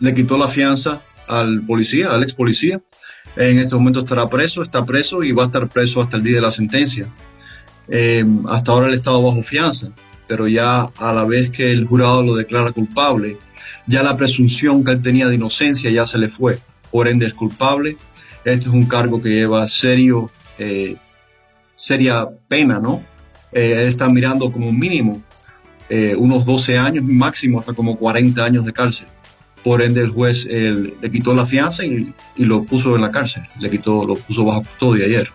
le 0.00 0.12
quitó 0.12 0.38
la 0.38 0.48
fianza 0.48 1.02
al 1.28 1.64
policía, 1.64 2.10
al 2.10 2.24
ex 2.24 2.34
policía. 2.34 2.80
En 3.36 3.58
este 3.58 3.74
momento 3.74 4.00
estará 4.00 4.28
preso, 4.28 4.62
está 4.62 4.84
preso 4.84 5.22
y 5.22 5.32
va 5.32 5.44
a 5.44 5.46
estar 5.46 5.68
preso 5.68 6.02
hasta 6.02 6.16
el 6.16 6.22
día 6.22 6.36
de 6.36 6.40
la 6.40 6.50
sentencia. 6.50 7.08
Eh, 7.88 8.24
hasta 8.48 8.72
ahora 8.72 8.88
él 8.88 8.94
estado 8.94 9.22
bajo 9.22 9.42
fianza, 9.42 9.90
pero 10.26 10.46
ya 10.48 10.82
a 10.82 11.12
la 11.12 11.24
vez 11.24 11.50
que 11.50 11.72
el 11.72 11.86
jurado 11.86 12.22
lo 12.22 12.34
declara 12.34 12.72
culpable, 12.72 13.38
ya 13.86 14.02
la 14.02 14.16
presunción 14.16 14.84
que 14.84 14.92
él 14.92 15.02
tenía 15.02 15.26
de 15.26 15.34
inocencia 15.34 15.90
ya 15.90 16.06
se 16.06 16.18
le 16.18 16.28
fue. 16.28 16.58
Por 16.90 17.08
ende 17.08 17.26
es 17.26 17.34
culpable. 17.34 17.96
Este 18.44 18.66
es 18.66 18.74
un 18.74 18.86
cargo 18.86 19.20
que 19.20 19.30
lleva 19.30 19.66
serio, 19.68 20.30
eh, 20.58 20.96
seria 21.76 22.28
pena, 22.48 22.78
¿no? 22.78 23.02
él 23.52 23.86
está 23.86 24.08
mirando 24.08 24.50
como 24.50 24.72
mínimo 24.72 25.22
eh, 25.88 26.14
unos 26.16 26.46
12 26.46 26.78
años, 26.78 27.04
máximo 27.04 27.60
hasta 27.60 27.74
como 27.74 27.96
40 27.96 28.44
años 28.44 28.64
de 28.64 28.72
cárcel. 28.72 29.06
Por 29.64 29.80
ende, 29.80 30.02
el 30.02 30.10
juez 30.10 30.46
le 30.46 31.10
quitó 31.10 31.34
la 31.34 31.46
fianza 31.46 31.84
y, 31.84 32.14
lo 32.36 32.64
puso 32.64 32.94
en 32.94 33.02
la 33.02 33.10
cárcel, 33.10 33.44
le 33.58 33.70
quitó, 33.70 34.04
lo 34.04 34.16
puso 34.16 34.44
bajo 34.44 34.62
custodia 34.62 35.06
ayer. 35.06 35.30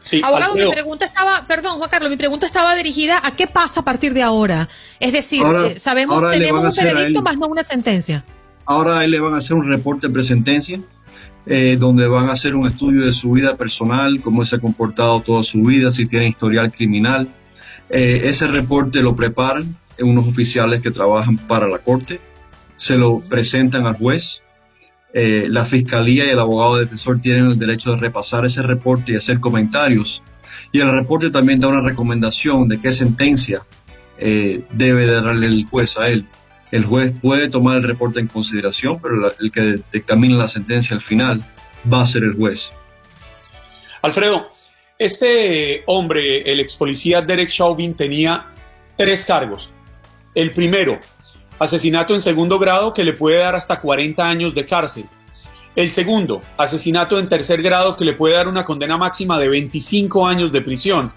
Sí, 0.00 0.22
Abogado, 0.24 0.54
mi 0.54 0.70
pregunta 0.70 1.04
estaba, 1.04 1.44
perdón 1.46 1.78
Juan 1.78 1.90
Carlos, 1.90 2.10
mi 2.10 2.16
pregunta 2.16 2.46
estaba 2.46 2.74
dirigida 2.76 3.20
a 3.22 3.32
qué 3.32 3.46
pasa 3.46 3.80
a 3.80 3.84
partir 3.84 4.14
de 4.14 4.22
ahora. 4.22 4.68
Es 5.00 5.12
decir, 5.12 5.42
eh, 5.42 5.78
sabemos, 5.78 6.30
tenemos 6.30 6.78
un 6.78 6.84
veredicto 6.84 7.20
más 7.20 7.36
no 7.36 7.46
una 7.48 7.62
sentencia. 7.62 8.24
Ahora 8.64 9.00
a 9.00 9.04
él 9.04 9.10
le 9.10 9.20
van 9.20 9.34
a 9.34 9.38
hacer 9.38 9.56
un 9.56 9.68
reporte 9.68 10.06
de 10.06 10.12
presentencia, 10.12 10.80
eh, 11.46 11.76
donde 11.78 12.06
van 12.06 12.28
a 12.28 12.32
hacer 12.32 12.54
un 12.54 12.66
estudio 12.66 13.04
de 13.04 13.12
su 13.12 13.32
vida 13.32 13.56
personal, 13.56 14.20
cómo 14.20 14.44
se 14.44 14.56
ha 14.56 14.60
comportado 14.60 15.20
toda 15.20 15.42
su 15.42 15.62
vida, 15.62 15.90
si 15.90 16.06
tiene 16.06 16.28
historial 16.28 16.70
criminal, 16.70 17.28
eh, 17.90 18.22
ese 18.24 18.46
reporte 18.46 19.00
lo 19.02 19.16
preparan 19.16 19.76
unos 20.00 20.28
oficiales 20.28 20.80
que 20.80 20.90
trabajan 20.90 21.36
para 21.36 21.66
la 21.66 21.78
corte, 21.78 22.20
se 22.78 22.96
lo 22.96 23.20
presentan 23.20 23.86
al 23.86 23.96
juez. 23.96 24.40
Eh, 25.12 25.46
la 25.48 25.66
fiscalía 25.66 26.24
y 26.26 26.30
el 26.30 26.38
abogado 26.38 26.78
defensor 26.78 27.20
tienen 27.20 27.46
el 27.46 27.58
derecho 27.58 27.90
de 27.90 27.98
repasar 27.98 28.44
ese 28.46 28.62
reporte 28.62 29.12
y 29.12 29.16
hacer 29.16 29.40
comentarios. 29.40 30.22
Y 30.72 30.80
el 30.80 30.90
reporte 30.92 31.30
también 31.30 31.60
da 31.60 31.68
una 31.68 31.86
recomendación 31.86 32.68
de 32.68 32.80
qué 32.80 32.92
sentencia 32.92 33.62
eh, 34.18 34.62
debe 34.70 35.06
darle 35.06 35.46
el 35.46 35.66
juez 35.66 35.98
a 35.98 36.08
él. 36.08 36.26
el 36.70 36.84
juez 36.84 37.14
puede 37.22 37.48
tomar 37.48 37.78
el 37.78 37.82
reporte 37.82 38.20
en 38.20 38.26
consideración, 38.26 39.00
pero 39.00 39.32
el 39.40 39.50
que 39.50 39.80
dictamina 39.90 40.36
la 40.36 40.48
sentencia 40.48 40.94
al 40.94 41.00
final 41.00 41.42
va 41.90 42.02
a 42.02 42.06
ser 42.06 42.24
el 42.24 42.34
juez. 42.34 42.70
Alfredo, 44.02 44.48
este 44.98 45.82
hombre, 45.86 46.42
el 46.42 46.60
ex 46.60 46.76
policía 46.76 47.22
Derek 47.22 47.48
Chauvin, 47.48 47.94
tenía 47.94 48.46
tres 48.96 49.24
cargos. 49.24 49.72
El 50.34 50.52
primero, 50.52 51.00
asesinato 51.58 52.14
en 52.14 52.20
segundo 52.20 52.58
grado 52.58 52.92
que 52.92 53.04
le 53.04 53.12
puede 53.12 53.38
dar 53.38 53.54
hasta 53.54 53.80
40 53.80 54.28
años 54.28 54.54
de 54.54 54.66
cárcel. 54.66 55.08
El 55.74 55.90
segundo, 55.90 56.42
asesinato 56.56 57.18
en 57.18 57.28
tercer 57.28 57.62
grado 57.62 57.96
que 57.96 58.04
le 58.04 58.14
puede 58.14 58.34
dar 58.34 58.48
una 58.48 58.64
condena 58.64 58.96
máxima 58.96 59.38
de 59.38 59.48
25 59.48 60.26
años 60.26 60.50
de 60.50 60.60
prisión. 60.60 61.12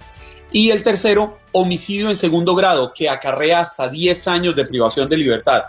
Y 0.51 0.69
el 0.69 0.83
tercero, 0.83 1.39
homicidio 1.51 2.09
en 2.09 2.15
segundo 2.15 2.53
grado 2.53 2.91
que 2.93 3.09
acarrea 3.09 3.61
hasta 3.61 3.87
10 3.87 4.27
años 4.27 4.55
de 4.55 4.65
privación 4.65 5.09
de 5.09 5.17
libertad. 5.17 5.63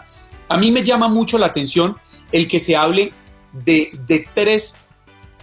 A 0.49 0.57
mí 0.57 0.71
me 0.71 0.83
llama 0.83 1.09
mucho 1.09 1.39
la 1.39 1.47
atención 1.47 1.97
el 2.33 2.49
que 2.49 2.61
se 2.61 2.77
hable 2.77 3.13
de, 3.53 3.89
de 4.07 4.27
tres 4.35 4.77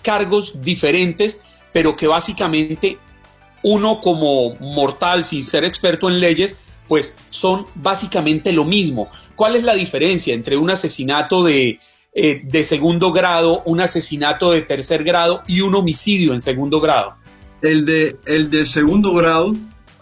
cargos 0.04 0.62
diferentes, 0.62 1.40
pero 1.72 1.96
que 1.96 2.08
básicamente 2.08 3.00
uno 3.64 4.00
como 4.02 4.56
mortal, 4.56 5.26
sin 5.26 5.44
ser 5.44 5.64
experto 5.64 6.10
en 6.10 6.20
leyes, 6.20 6.58
pues 6.90 7.16
son 7.30 7.68
básicamente 7.76 8.52
lo 8.52 8.66
mismo. 8.66 9.08
¿Cuál 9.36 9.56
es 9.56 9.64
la 9.64 9.76
diferencia 9.76 10.34
entre 10.34 10.58
un 10.58 10.70
asesinato 10.72 11.44
de, 11.44 11.80
eh, 12.14 12.42
de 12.44 12.64
segundo 12.66 13.14
grado, 13.14 13.62
un 13.66 13.80
asesinato 13.80 14.52
de 14.52 14.64
tercer 14.64 15.04
grado 15.04 15.44
y 15.48 15.62
un 15.62 15.76
homicidio 15.76 16.34
en 16.34 16.42
segundo 16.42 16.82
grado? 16.82 17.14
El 17.62 17.86
de, 17.86 18.18
el 18.26 18.50
de 18.50 18.66
segundo 18.66 19.14
grado 19.14 19.54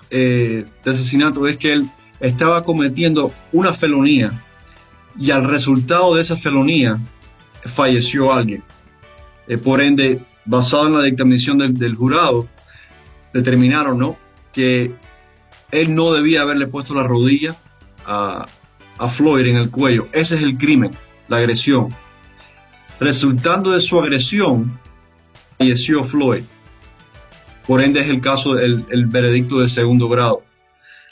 eh, 0.10 0.66
de 0.84 0.92
asesinato 0.92 1.46
es 1.46 1.58
que 1.58 1.74
él 1.74 1.90
estaba 2.22 2.64
cometiendo 2.64 3.34
una 3.52 3.74
felonía 3.74 4.44
y 5.20 5.32
al 5.32 5.44
resultado 5.44 6.16
de 6.16 6.22
esa 6.22 6.38
felonía 6.38 6.98
falleció 7.66 8.32
alguien. 8.32 8.64
Eh, 9.50 9.58
por 9.58 9.82
ende, 9.82 10.22
basado 10.46 10.88
en 10.88 10.94
la 10.94 11.04
dictaminación 11.04 11.58
del, 11.58 11.78
del 11.78 11.96
jurado, 11.96 12.48
determinaron 13.34 14.00
¿no? 14.00 14.18
que 14.54 14.94
él 15.72 15.94
no 15.94 16.14
debía 16.14 16.42
haberle 16.42 16.68
puesto 16.68 16.94
la 16.94 17.04
rodilla 17.04 17.56
a, 18.06 18.48
Floyd 19.12 19.46
en 19.46 19.58
el 19.58 19.70
cuello. 19.70 20.08
Ese 20.12 20.36
es 20.38 20.42
el 20.42 20.58
crimen, 20.58 20.92
la 21.28 21.38
agresión. 21.38 21.94
Resultando 23.00 23.72
de 23.72 23.82
su 23.82 24.00
agresión, 24.00 24.80
falleció 25.58 26.04
Floyd. 26.04 26.44
Por 27.68 27.82
ende 27.82 28.00
es 28.00 28.10
el 28.10 28.22
caso 28.22 28.56
del 28.56 28.86
el 28.90 29.06
veredicto 29.06 29.60
de 29.60 29.70
segundo 29.70 30.10
grado. 30.10 30.42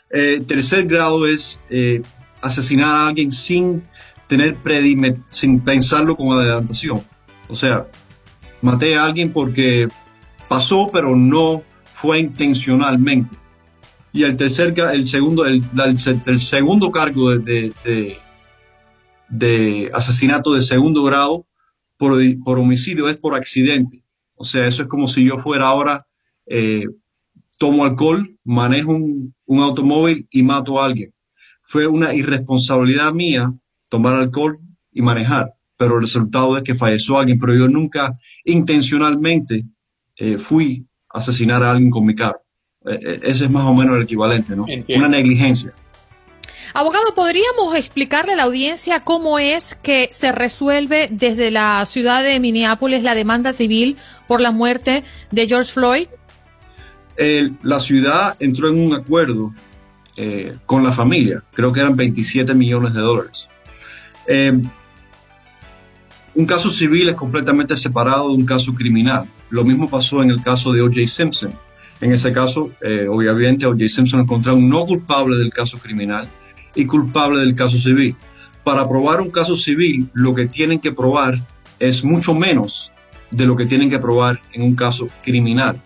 Eh, 0.10 0.42
tercer 0.48 0.88
grado 0.88 1.28
es 1.28 1.60
eh, 1.70 2.02
asesinar 2.42 2.96
a 2.96 3.08
alguien 3.10 3.32
sin 3.32 3.84
tener 4.28 4.58
sin 5.30 5.60
pensarlo 5.60 6.16
con 6.16 6.32
adelantación. 6.32 7.04
O 7.48 7.56
sea, 7.56 7.86
maté 8.62 8.96
a 8.96 9.04
alguien 9.04 9.32
porque 9.32 9.90
pasó, 10.48 10.88
pero 10.92 11.16
no 11.16 11.62
fue 11.94 12.18
intencionalmente 12.18 13.36
y 14.16 14.24
el 14.24 14.38
tercer 14.38 14.74
el 14.94 15.08
segundo 15.08 15.46
el, 15.46 16.40
segundo 16.40 16.90
cargo 16.90 17.38
de, 17.38 17.74
de, 19.28 19.92
asesinato 19.94 20.54
de 20.54 20.62
segundo 20.62 21.04
grado 21.04 21.46
por, 21.98 22.18
por, 22.46 22.58
homicidio 22.58 23.10
es 23.10 23.18
por 23.18 23.36
accidente. 23.36 24.06
O 24.36 24.46
sea 24.46 24.68
eso 24.68 24.84
es 24.84 24.88
como 24.88 25.10
si 25.10 25.26
yo 25.26 25.38
fuera 25.38 25.68
ahora 25.68 26.08
eh, 26.46 26.86
tomo 27.58 27.84
alcohol 27.84 28.38
manejo 28.46 28.94
un, 28.94 29.36
un, 29.48 29.60
automóvil 29.60 30.26
y 30.32 30.44
mato 30.44 30.80
a 30.80 30.86
alguien. 30.86 31.14
Fue 31.62 31.86
una 31.86 32.14
irresponsabilidad 32.14 33.12
mía 33.12 33.54
tomar 33.90 34.16
alcohol 34.16 34.60
y 34.94 35.02
manejar 35.02 35.52
pero 35.76 35.96
el 35.96 36.04
resultado 36.04 36.56
es 36.56 36.64
que 36.64 36.74
falleció 36.74 37.18
alguien 37.18 37.38
pero 37.38 37.54
yo 37.54 37.68
nunca 37.68 38.18
intencionalmente 38.46 39.66
eh, 40.16 40.38
fui 40.38 40.88
a 41.10 41.18
asesinar 41.18 41.64
a 41.64 41.72
alguien 41.72 41.92
con 41.92 42.06
mi 42.06 42.16
carro 42.16 42.45
ese 42.86 43.46
es 43.46 43.50
más 43.50 43.66
o 43.66 43.74
menos 43.74 43.98
el 43.98 44.04
equivalente, 44.04 44.56
¿no? 44.56 44.66
Una 44.96 45.08
negligencia. 45.08 45.74
Abogado, 46.74 47.16
¿podríamos 47.16 47.74
explicarle 47.76 48.34
a 48.34 48.36
la 48.36 48.44
audiencia 48.44 49.00
cómo 49.00 49.40
es 49.40 49.76
que 49.76 50.10
se 50.12 50.34
resuelve 50.34 51.08
desde 51.10 51.50
la 51.50 51.86
ciudad 51.86 52.22
de 52.22 52.40
Minneapolis 52.40 53.02
la 53.02 53.16
demanda 53.16 53.54
civil 53.54 53.96
por 54.28 54.42
la 54.42 54.52
muerte 54.52 55.06
de 55.32 55.48
George 55.48 55.72
Floyd? 55.72 56.08
la 57.62 57.80
ciudad 57.80 58.36
entró 58.42 58.68
en 58.68 58.78
un 58.78 58.94
acuerdo 58.94 59.54
eh, 60.18 60.58
con 60.66 60.84
la 60.84 60.92
familia, 60.92 61.42
creo 61.54 61.72
que 61.72 61.80
eran 61.80 61.96
27 61.96 62.54
millones 62.54 62.94
de 62.94 63.00
dólares. 63.00 63.48
un 66.36 66.46
caso 66.46 66.68
civil 66.68 67.08
es 67.08 67.16
completamente 67.16 67.78
separado 67.78 68.28
de 68.28 68.36
un 68.36 68.46
caso 68.46 68.76
criminal. 68.76 69.26
Lo 69.50 69.64
mismo 69.64 69.90
pasó 69.90 70.22
en 70.22 70.30
el 70.30 70.44
caso 70.44 70.74
de 70.74 70.82
O.J. 70.82 71.08
Simpson. 71.08 71.58
En 72.02 72.12
ese 72.12 72.34
caso, 72.34 72.72
eh, 72.82 73.08
obviamente, 73.10 73.66
O.J. 73.66 73.88
Simpson 73.88 74.22
encontró 74.22 74.56
un 74.56 74.68
no 74.68 74.86
culpable 74.86 75.38
del 75.38 75.52
caso 75.52 75.78
criminal 75.78 76.30
y 76.76 76.86
culpable 76.86 77.40
del 77.40 77.56
caso 77.56 77.78
civil. 77.78 78.16
Para 78.64 78.88
probar 78.88 79.22
un 79.22 79.32
caso 79.32 79.56
civil, 79.56 80.10
lo 80.14 80.36
que 80.36 80.48
tienen 80.48 80.80
que 80.80 80.92
probar 80.92 81.40
es 81.80 82.04
mucho 82.04 82.34
menos 82.34 82.92
de 83.32 83.46
lo 83.46 83.56
que 83.56 83.66
tienen 83.66 83.90
que 83.90 84.00
probar 84.00 84.42
en 84.54 84.64
un 84.64 84.76
caso 84.76 85.08
criminal. 85.24 85.82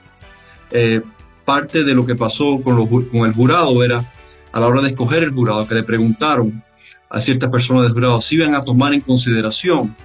Eh, 0.72 1.02
parte 1.46 1.84
de 1.84 1.94
lo 1.94 2.06
que 2.06 2.16
pasó 2.16 2.62
con, 2.62 2.88
con, 2.88 3.28
el 3.28 3.34
jurado 3.34 3.84
era, 3.84 4.12
a 4.52 4.60
la 4.60 4.68
hora 4.68 4.82
de 4.82 4.90
escoger 4.90 5.24
el 5.24 5.32
jurado, 5.32 5.68
que 5.68 5.76
le 5.76 5.84
preguntaron 5.84 6.64
a 7.10 7.20
ciertas 7.20 7.50
personas 7.50 7.84
del 7.84 7.94
jurado 7.94 8.22
si 8.22 8.36
iban 8.36 8.54
a 8.54 8.64
tomar 8.64 8.94
en 8.94 9.02
consideración 9.02 9.96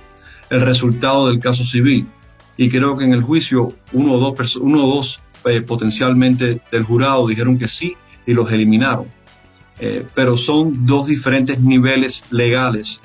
el 0.50 0.60
resultado 0.62 1.28
del 1.28 1.40
caso 1.40 1.64
civil. 1.64 2.06
Y 2.56 2.68
creo 2.68 2.96
que 2.96 3.04
en 3.04 3.12
el 3.12 3.22
juicio 3.22 3.74
uno 3.92 4.12
o 4.12 4.18
dos, 4.18 4.56
uno 4.56 4.84
o 4.84 4.96
dos 4.96 5.20
eh, 5.44 5.60
potencialmente 5.62 6.60
del 6.70 6.84
jurado 6.84 7.26
dijeron 7.26 7.58
que 7.58 7.68
sí 7.68 7.96
y 8.26 8.32
los 8.32 8.50
eliminaron. 8.52 9.06
Eh, 9.78 10.06
pero 10.14 10.36
son 10.36 10.86
dos 10.86 11.06
diferentes 11.06 11.58
niveles 11.58 12.24
legales 12.30 13.00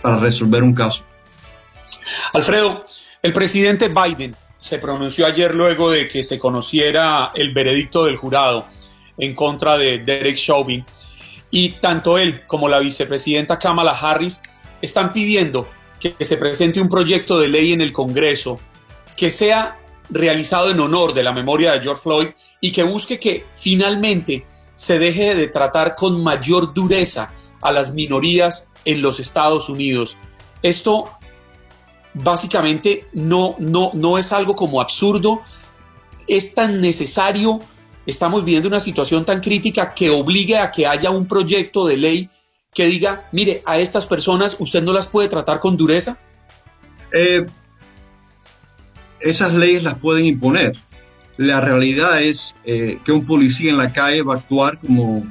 para 0.00 0.18
resolver 0.18 0.62
un 0.62 0.74
caso. 0.74 1.04
Alfredo, 2.32 2.84
el 3.22 3.32
presidente 3.32 3.88
Biden 3.88 4.34
se 4.58 4.78
pronunció 4.78 5.26
ayer 5.26 5.54
luego 5.54 5.90
de 5.90 6.08
que 6.08 6.24
se 6.24 6.38
conociera 6.38 7.32
el 7.34 7.52
veredicto 7.52 8.04
del 8.04 8.16
jurado 8.16 8.66
en 9.18 9.34
contra 9.34 9.76
de 9.76 9.98
Derek 9.98 10.36
Chauvin 10.36 10.84
y 11.50 11.80
tanto 11.80 12.18
él 12.18 12.42
como 12.46 12.68
la 12.68 12.78
vicepresidenta 12.78 13.58
Kamala 13.58 13.92
Harris 13.92 14.40
están 14.80 15.12
pidiendo 15.12 15.68
que 15.98 16.14
se 16.20 16.36
presente 16.36 16.80
un 16.80 16.88
proyecto 16.88 17.38
de 17.38 17.48
ley 17.48 17.72
en 17.72 17.80
el 17.80 17.92
Congreso 17.92 18.58
que 19.16 19.30
sea 19.30 19.76
realizado 20.10 20.70
en 20.70 20.80
honor 20.80 21.14
de 21.14 21.22
la 21.22 21.32
memoria 21.32 21.72
de 21.72 21.80
George 21.80 22.02
Floyd 22.02 22.28
y 22.60 22.72
que 22.72 22.82
busque 22.82 23.18
que 23.18 23.44
finalmente 23.54 24.44
se 24.74 24.98
deje 24.98 25.34
de 25.34 25.48
tratar 25.48 25.94
con 25.94 26.22
mayor 26.22 26.72
dureza 26.74 27.32
a 27.60 27.72
las 27.72 27.92
minorías 27.92 28.68
en 28.84 29.02
los 29.02 29.20
Estados 29.20 29.68
Unidos. 29.68 30.16
Esto 30.62 31.10
básicamente 32.14 33.06
no, 33.12 33.56
no, 33.58 33.90
no 33.94 34.18
es 34.18 34.32
algo 34.32 34.56
como 34.56 34.80
absurdo, 34.80 35.42
es 36.26 36.54
tan 36.54 36.80
necesario, 36.80 37.60
estamos 38.06 38.44
viviendo 38.44 38.68
una 38.68 38.80
situación 38.80 39.24
tan 39.24 39.40
crítica 39.40 39.94
que 39.94 40.10
obligue 40.10 40.58
a 40.58 40.70
que 40.70 40.86
haya 40.86 41.10
un 41.10 41.26
proyecto 41.26 41.86
de 41.86 41.96
ley 41.96 42.30
que 42.72 42.86
diga, 42.86 43.28
mire, 43.32 43.62
a 43.66 43.78
estas 43.78 44.06
personas 44.06 44.56
usted 44.58 44.82
no 44.82 44.92
las 44.92 45.08
puede 45.08 45.28
tratar 45.28 45.60
con 45.60 45.76
dureza. 45.76 46.20
Eh, 47.12 47.44
esas 49.20 49.54
leyes 49.54 49.82
las 49.82 49.94
pueden 49.94 50.26
imponer. 50.26 50.76
La 51.36 51.60
realidad 51.60 52.22
es 52.22 52.54
eh, 52.64 52.98
que 53.04 53.12
un 53.12 53.24
policía 53.24 53.70
en 53.70 53.78
la 53.78 53.92
calle 53.92 54.22
va 54.22 54.34
a 54.34 54.38
actuar 54.38 54.78
como 54.78 55.26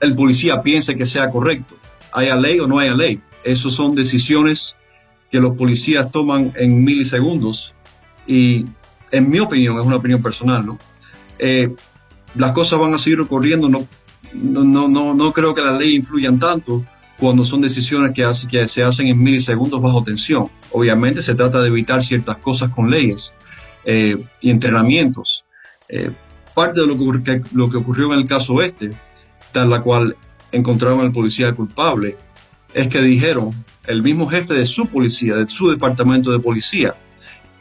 el 0.00 0.14
policía 0.14 0.62
piense 0.62 0.96
que 0.96 1.06
sea 1.06 1.28
correcto, 1.28 1.76
haya 2.12 2.36
ley 2.36 2.58
o 2.60 2.66
no 2.66 2.78
haya 2.78 2.94
ley. 2.94 3.20
Esas 3.44 3.74
son 3.74 3.94
decisiones 3.94 4.74
que 5.30 5.40
los 5.40 5.56
policías 5.56 6.10
toman 6.10 6.52
en 6.56 6.82
milisegundos 6.84 7.74
y 8.26 8.66
en 9.10 9.30
mi 9.30 9.38
opinión, 9.38 9.78
es 9.78 9.84
una 9.84 9.96
opinión 9.96 10.22
personal, 10.22 10.64
¿no? 10.64 10.78
Eh, 11.38 11.74
las 12.34 12.52
cosas 12.52 12.80
van 12.80 12.94
a 12.94 12.98
seguir 12.98 13.20
ocurriendo, 13.20 13.68
no, 13.68 13.86
no, 14.32 14.88
no, 14.88 15.14
no 15.14 15.32
creo 15.32 15.54
que 15.54 15.60
las 15.60 15.78
leyes 15.78 15.96
influyan 15.96 16.38
tanto, 16.38 16.84
cuando 17.22 17.44
son 17.44 17.60
decisiones 17.60 18.12
que, 18.16 18.28
que 18.50 18.66
se 18.66 18.82
hacen 18.82 19.06
en 19.06 19.22
milisegundos 19.22 19.80
bajo 19.80 20.02
tensión. 20.02 20.50
Obviamente 20.72 21.22
se 21.22 21.36
trata 21.36 21.60
de 21.60 21.68
evitar 21.68 22.02
ciertas 22.02 22.38
cosas 22.38 22.70
con 22.70 22.90
leyes 22.90 23.32
eh, 23.84 24.16
y 24.40 24.50
entrenamientos. 24.50 25.44
Eh, 25.88 26.10
parte 26.52 26.80
de 26.80 26.86
lo 26.88 27.70
que, 27.70 27.76
ocurrió 27.76 28.12
en 28.12 28.18
el 28.18 28.26
caso 28.26 28.60
este, 28.60 28.90
tal 29.52 29.70
la 29.70 29.82
cual 29.82 30.16
encontraron 30.50 30.98
al 30.98 31.12
policía 31.12 31.54
culpable, 31.54 32.16
es 32.74 32.88
que 32.88 33.00
dijeron, 33.00 33.52
el 33.86 34.02
mismo 34.02 34.28
jefe 34.28 34.54
de 34.54 34.66
su 34.66 34.88
policía, 34.88 35.36
de 35.36 35.46
su 35.46 35.70
departamento 35.70 36.32
de 36.32 36.40
policía, 36.40 36.96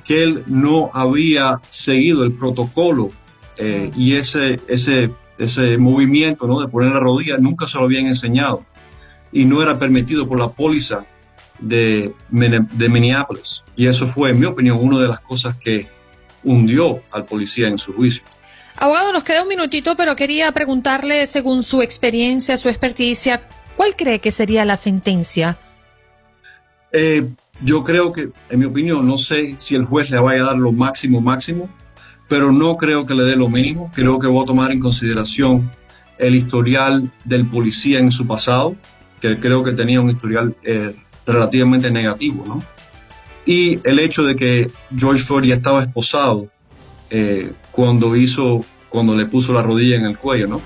que 0.08 0.24
él 0.24 0.44
no 0.48 0.90
había 0.92 1.62
seguido 1.70 2.24
el 2.24 2.34
protocolo 2.34 3.12
eh, 3.60 3.92
y 3.96 4.16
ese, 4.16 4.60
ese, 4.68 5.12
ese 5.38 5.78
movimiento 5.78 6.48
de 6.60 6.68
poner 6.68 6.94
la 6.94 7.00
rodilla 7.00 7.38
nunca 7.38 7.68
se 7.68 7.78
lo 7.78 7.84
habían 7.84 8.08
enseñado 8.08 8.66
y 9.32 9.46
no 9.46 9.62
era 9.62 9.80
permitido 9.80 10.28
por 10.28 10.40
la 10.40 10.50
póliza 10.50 11.06
de, 11.60 12.14
de 12.30 12.90
Minneapolis. 12.90 13.64
Y 13.76 13.88
eso 13.88 14.06
fue, 14.06 14.32
en 14.32 14.40
mi 14.40 14.46
opinión, 14.46 14.80
una 14.82 15.00
de 15.00 15.08
las 15.08 15.20
cosas 15.20 15.56
que 15.58 15.88
hundió 16.44 17.02
al 17.12 17.26
policía 17.26 17.68
en 17.68 17.78
su 17.78 17.94
juicio. 17.94 18.24
Abogado, 18.76 19.14
nos 19.14 19.24
queda 19.24 19.44
un 19.44 19.48
minutito, 19.48 19.96
pero 19.96 20.16
quería 20.16 20.52
preguntarle, 20.52 21.28
según 21.28 21.64
su 21.64 21.82
experiencia, 21.82 22.58
su 22.58 22.70
experticia, 22.70 23.42
¿cuál 23.76 23.96
cree 23.96 24.20
que 24.20 24.32
sería 24.32 24.66
la 24.66 24.76
sentencia? 24.76 25.58
Eh, 26.92 27.30
yo 27.62 27.84
creo 27.84 28.12
que, 28.12 28.30
en 28.50 28.60
mi 28.60 28.66
opinión, 28.66 29.08
no 29.08 29.18
sé 29.18 29.56
si 29.58 29.76
el 29.76 29.86
juez 29.86 30.10
le 30.10 30.20
vaya 30.20 30.42
a 30.42 30.46
dar 30.48 30.58
lo 30.58 30.72
máximo, 30.72 31.22
máximo, 31.22 31.70
pero 32.28 32.52
no 32.52 32.78
creo 32.78 33.06
que 33.06 33.14
le 33.14 33.24
dé 33.24 33.36
lo 33.36 33.50
mínimo. 33.50 33.92
Creo 33.94 34.18
que 34.18 34.28
voy 34.28 34.44
a 34.44 34.48
tomar 34.48 34.72
en 34.72 34.80
consideración 34.80 35.72
el 36.18 36.36
historial 36.36 37.12
del 37.26 37.46
policía 37.48 38.00
en 38.00 38.12
su 38.12 38.26
pasado, 38.26 38.76
que 39.22 39.40
creo 39.40 39.64
que 39.64 39.72
tenía 39.72 40.02
un 40.02 40.10
historial 40.10 40.56
eh, 40.64 40.96
relativamente 41.26 41.92
negativo, 41.92 42.44
¿no? 42.46 42.62
Y 43.46 43.80
el 43.88 44.00
hecho 44.00 44.24
de 44.24 44.36
que 44.36 44.72
George 44.96 45.24
Floyd 45.24 45.50
ya 45.50 45.56
estaba 45.56 45.84
esposado 45.84 46.50
eh, 47.10 47.54
cuando 47.72 48.16
hizo, 48.16 48.66
cuando 48.90 49.16
le 49.16 49.26
puso 49.26 49.54
la 49.54 49.62
rodilla 49.62 49.96
en 49.96 50.06
el 50.06 50.18
cuello, 50.18 50.48
¿no? 50.48 50.62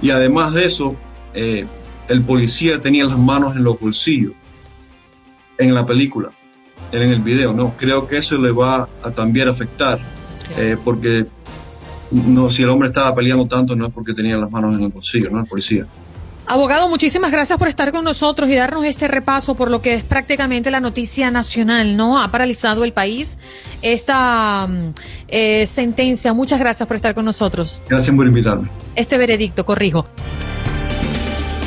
Y 0.00 0.10
además 0.10 0.52
de 0.52 0.66
eso, 0.66 0.96
eh, 1.34 1.64
el 2.08 2.22
policía 2.22 2.80
tenía 2.80 3.04
las 3.04 3.18
manos 3.18 3.56
en 3.56 3.64
los 3.64 3.78
bolsillos 3.78 4.32
en 5.58 5.74
la 5.74 5.86
película, 5.86 6.30
en 6.90 7.10
el 7.10 7.20
video, 7.20 7.52
¿no? 7.52 7.74
Creo 7.76 8.06
que 8.06 8.18
eso 8.18 8.36
le 8.36 8.50
va 8.50 8.88
a 9.02 9.10
también 9.10 9.48
afectar, 9.48 10.00
eh, 10.56 10.76
porque 10.82 11.26
no, 12.10 12.50
si 12.50 12.62
el 12.62 12.70
hombre 12.70 12.88
estaba 12.88 13.14
peleando 13.14 13.46
tanto 13.46 13.76
no 13.76 13.86
es 13.86 13.92
porque 13.92 14.12
tenía 14.12 14.36
las 14.36 14.50
manos 14.50 14.76
en 14.76 14.84
el 14.84 14.90
bolsillo, 14.90 15.30
¿no? 15.30 15.40
El 15.40 15.46
policía. 15.46 15.86
Abogado, 16.52 16.86
muchísimas 16.86 17.30
gracias 17.32 17.58
por 17.58 17.68
estar 17.68 17.92
con 17.92 18.04
nosotros 18.04 18.50
y 18.50 18.54
darnos 18.54 18.84
este 18.84 19.08
repaso 19.08 19.54
por 19.54 19.70
lo 19.70 19.80
que 19.80 19.94
es 19.94 20.04
prácticamente 20.04 20.70
la 20.70 20.80
noticia 20.80 21.30
nacional, 21.30 21.96
¿no? 21.96 22.22
Ha 22.22 22.28
paralizado 22.28 22.84
el 22.84 22.92
país 22.92 23.38
esta 23.80 24.66
mm, 24.68 24.92
eh, 25.28 25.66
sentencia. 25.66 26.34
Muchas 26.34 26.60
gracias 26.60 26.86
por 26.86 26.96
estar 26.96 27.14
con 27.14 27.24
nosotros. 27.24 27.80
Gracias 27.88 28.14
por 28.14 28.26
invitarme. 28.26 28.68
Este 28.94 29.16
veredicto, 29.16 29.64
corrijo. 29.64 30.06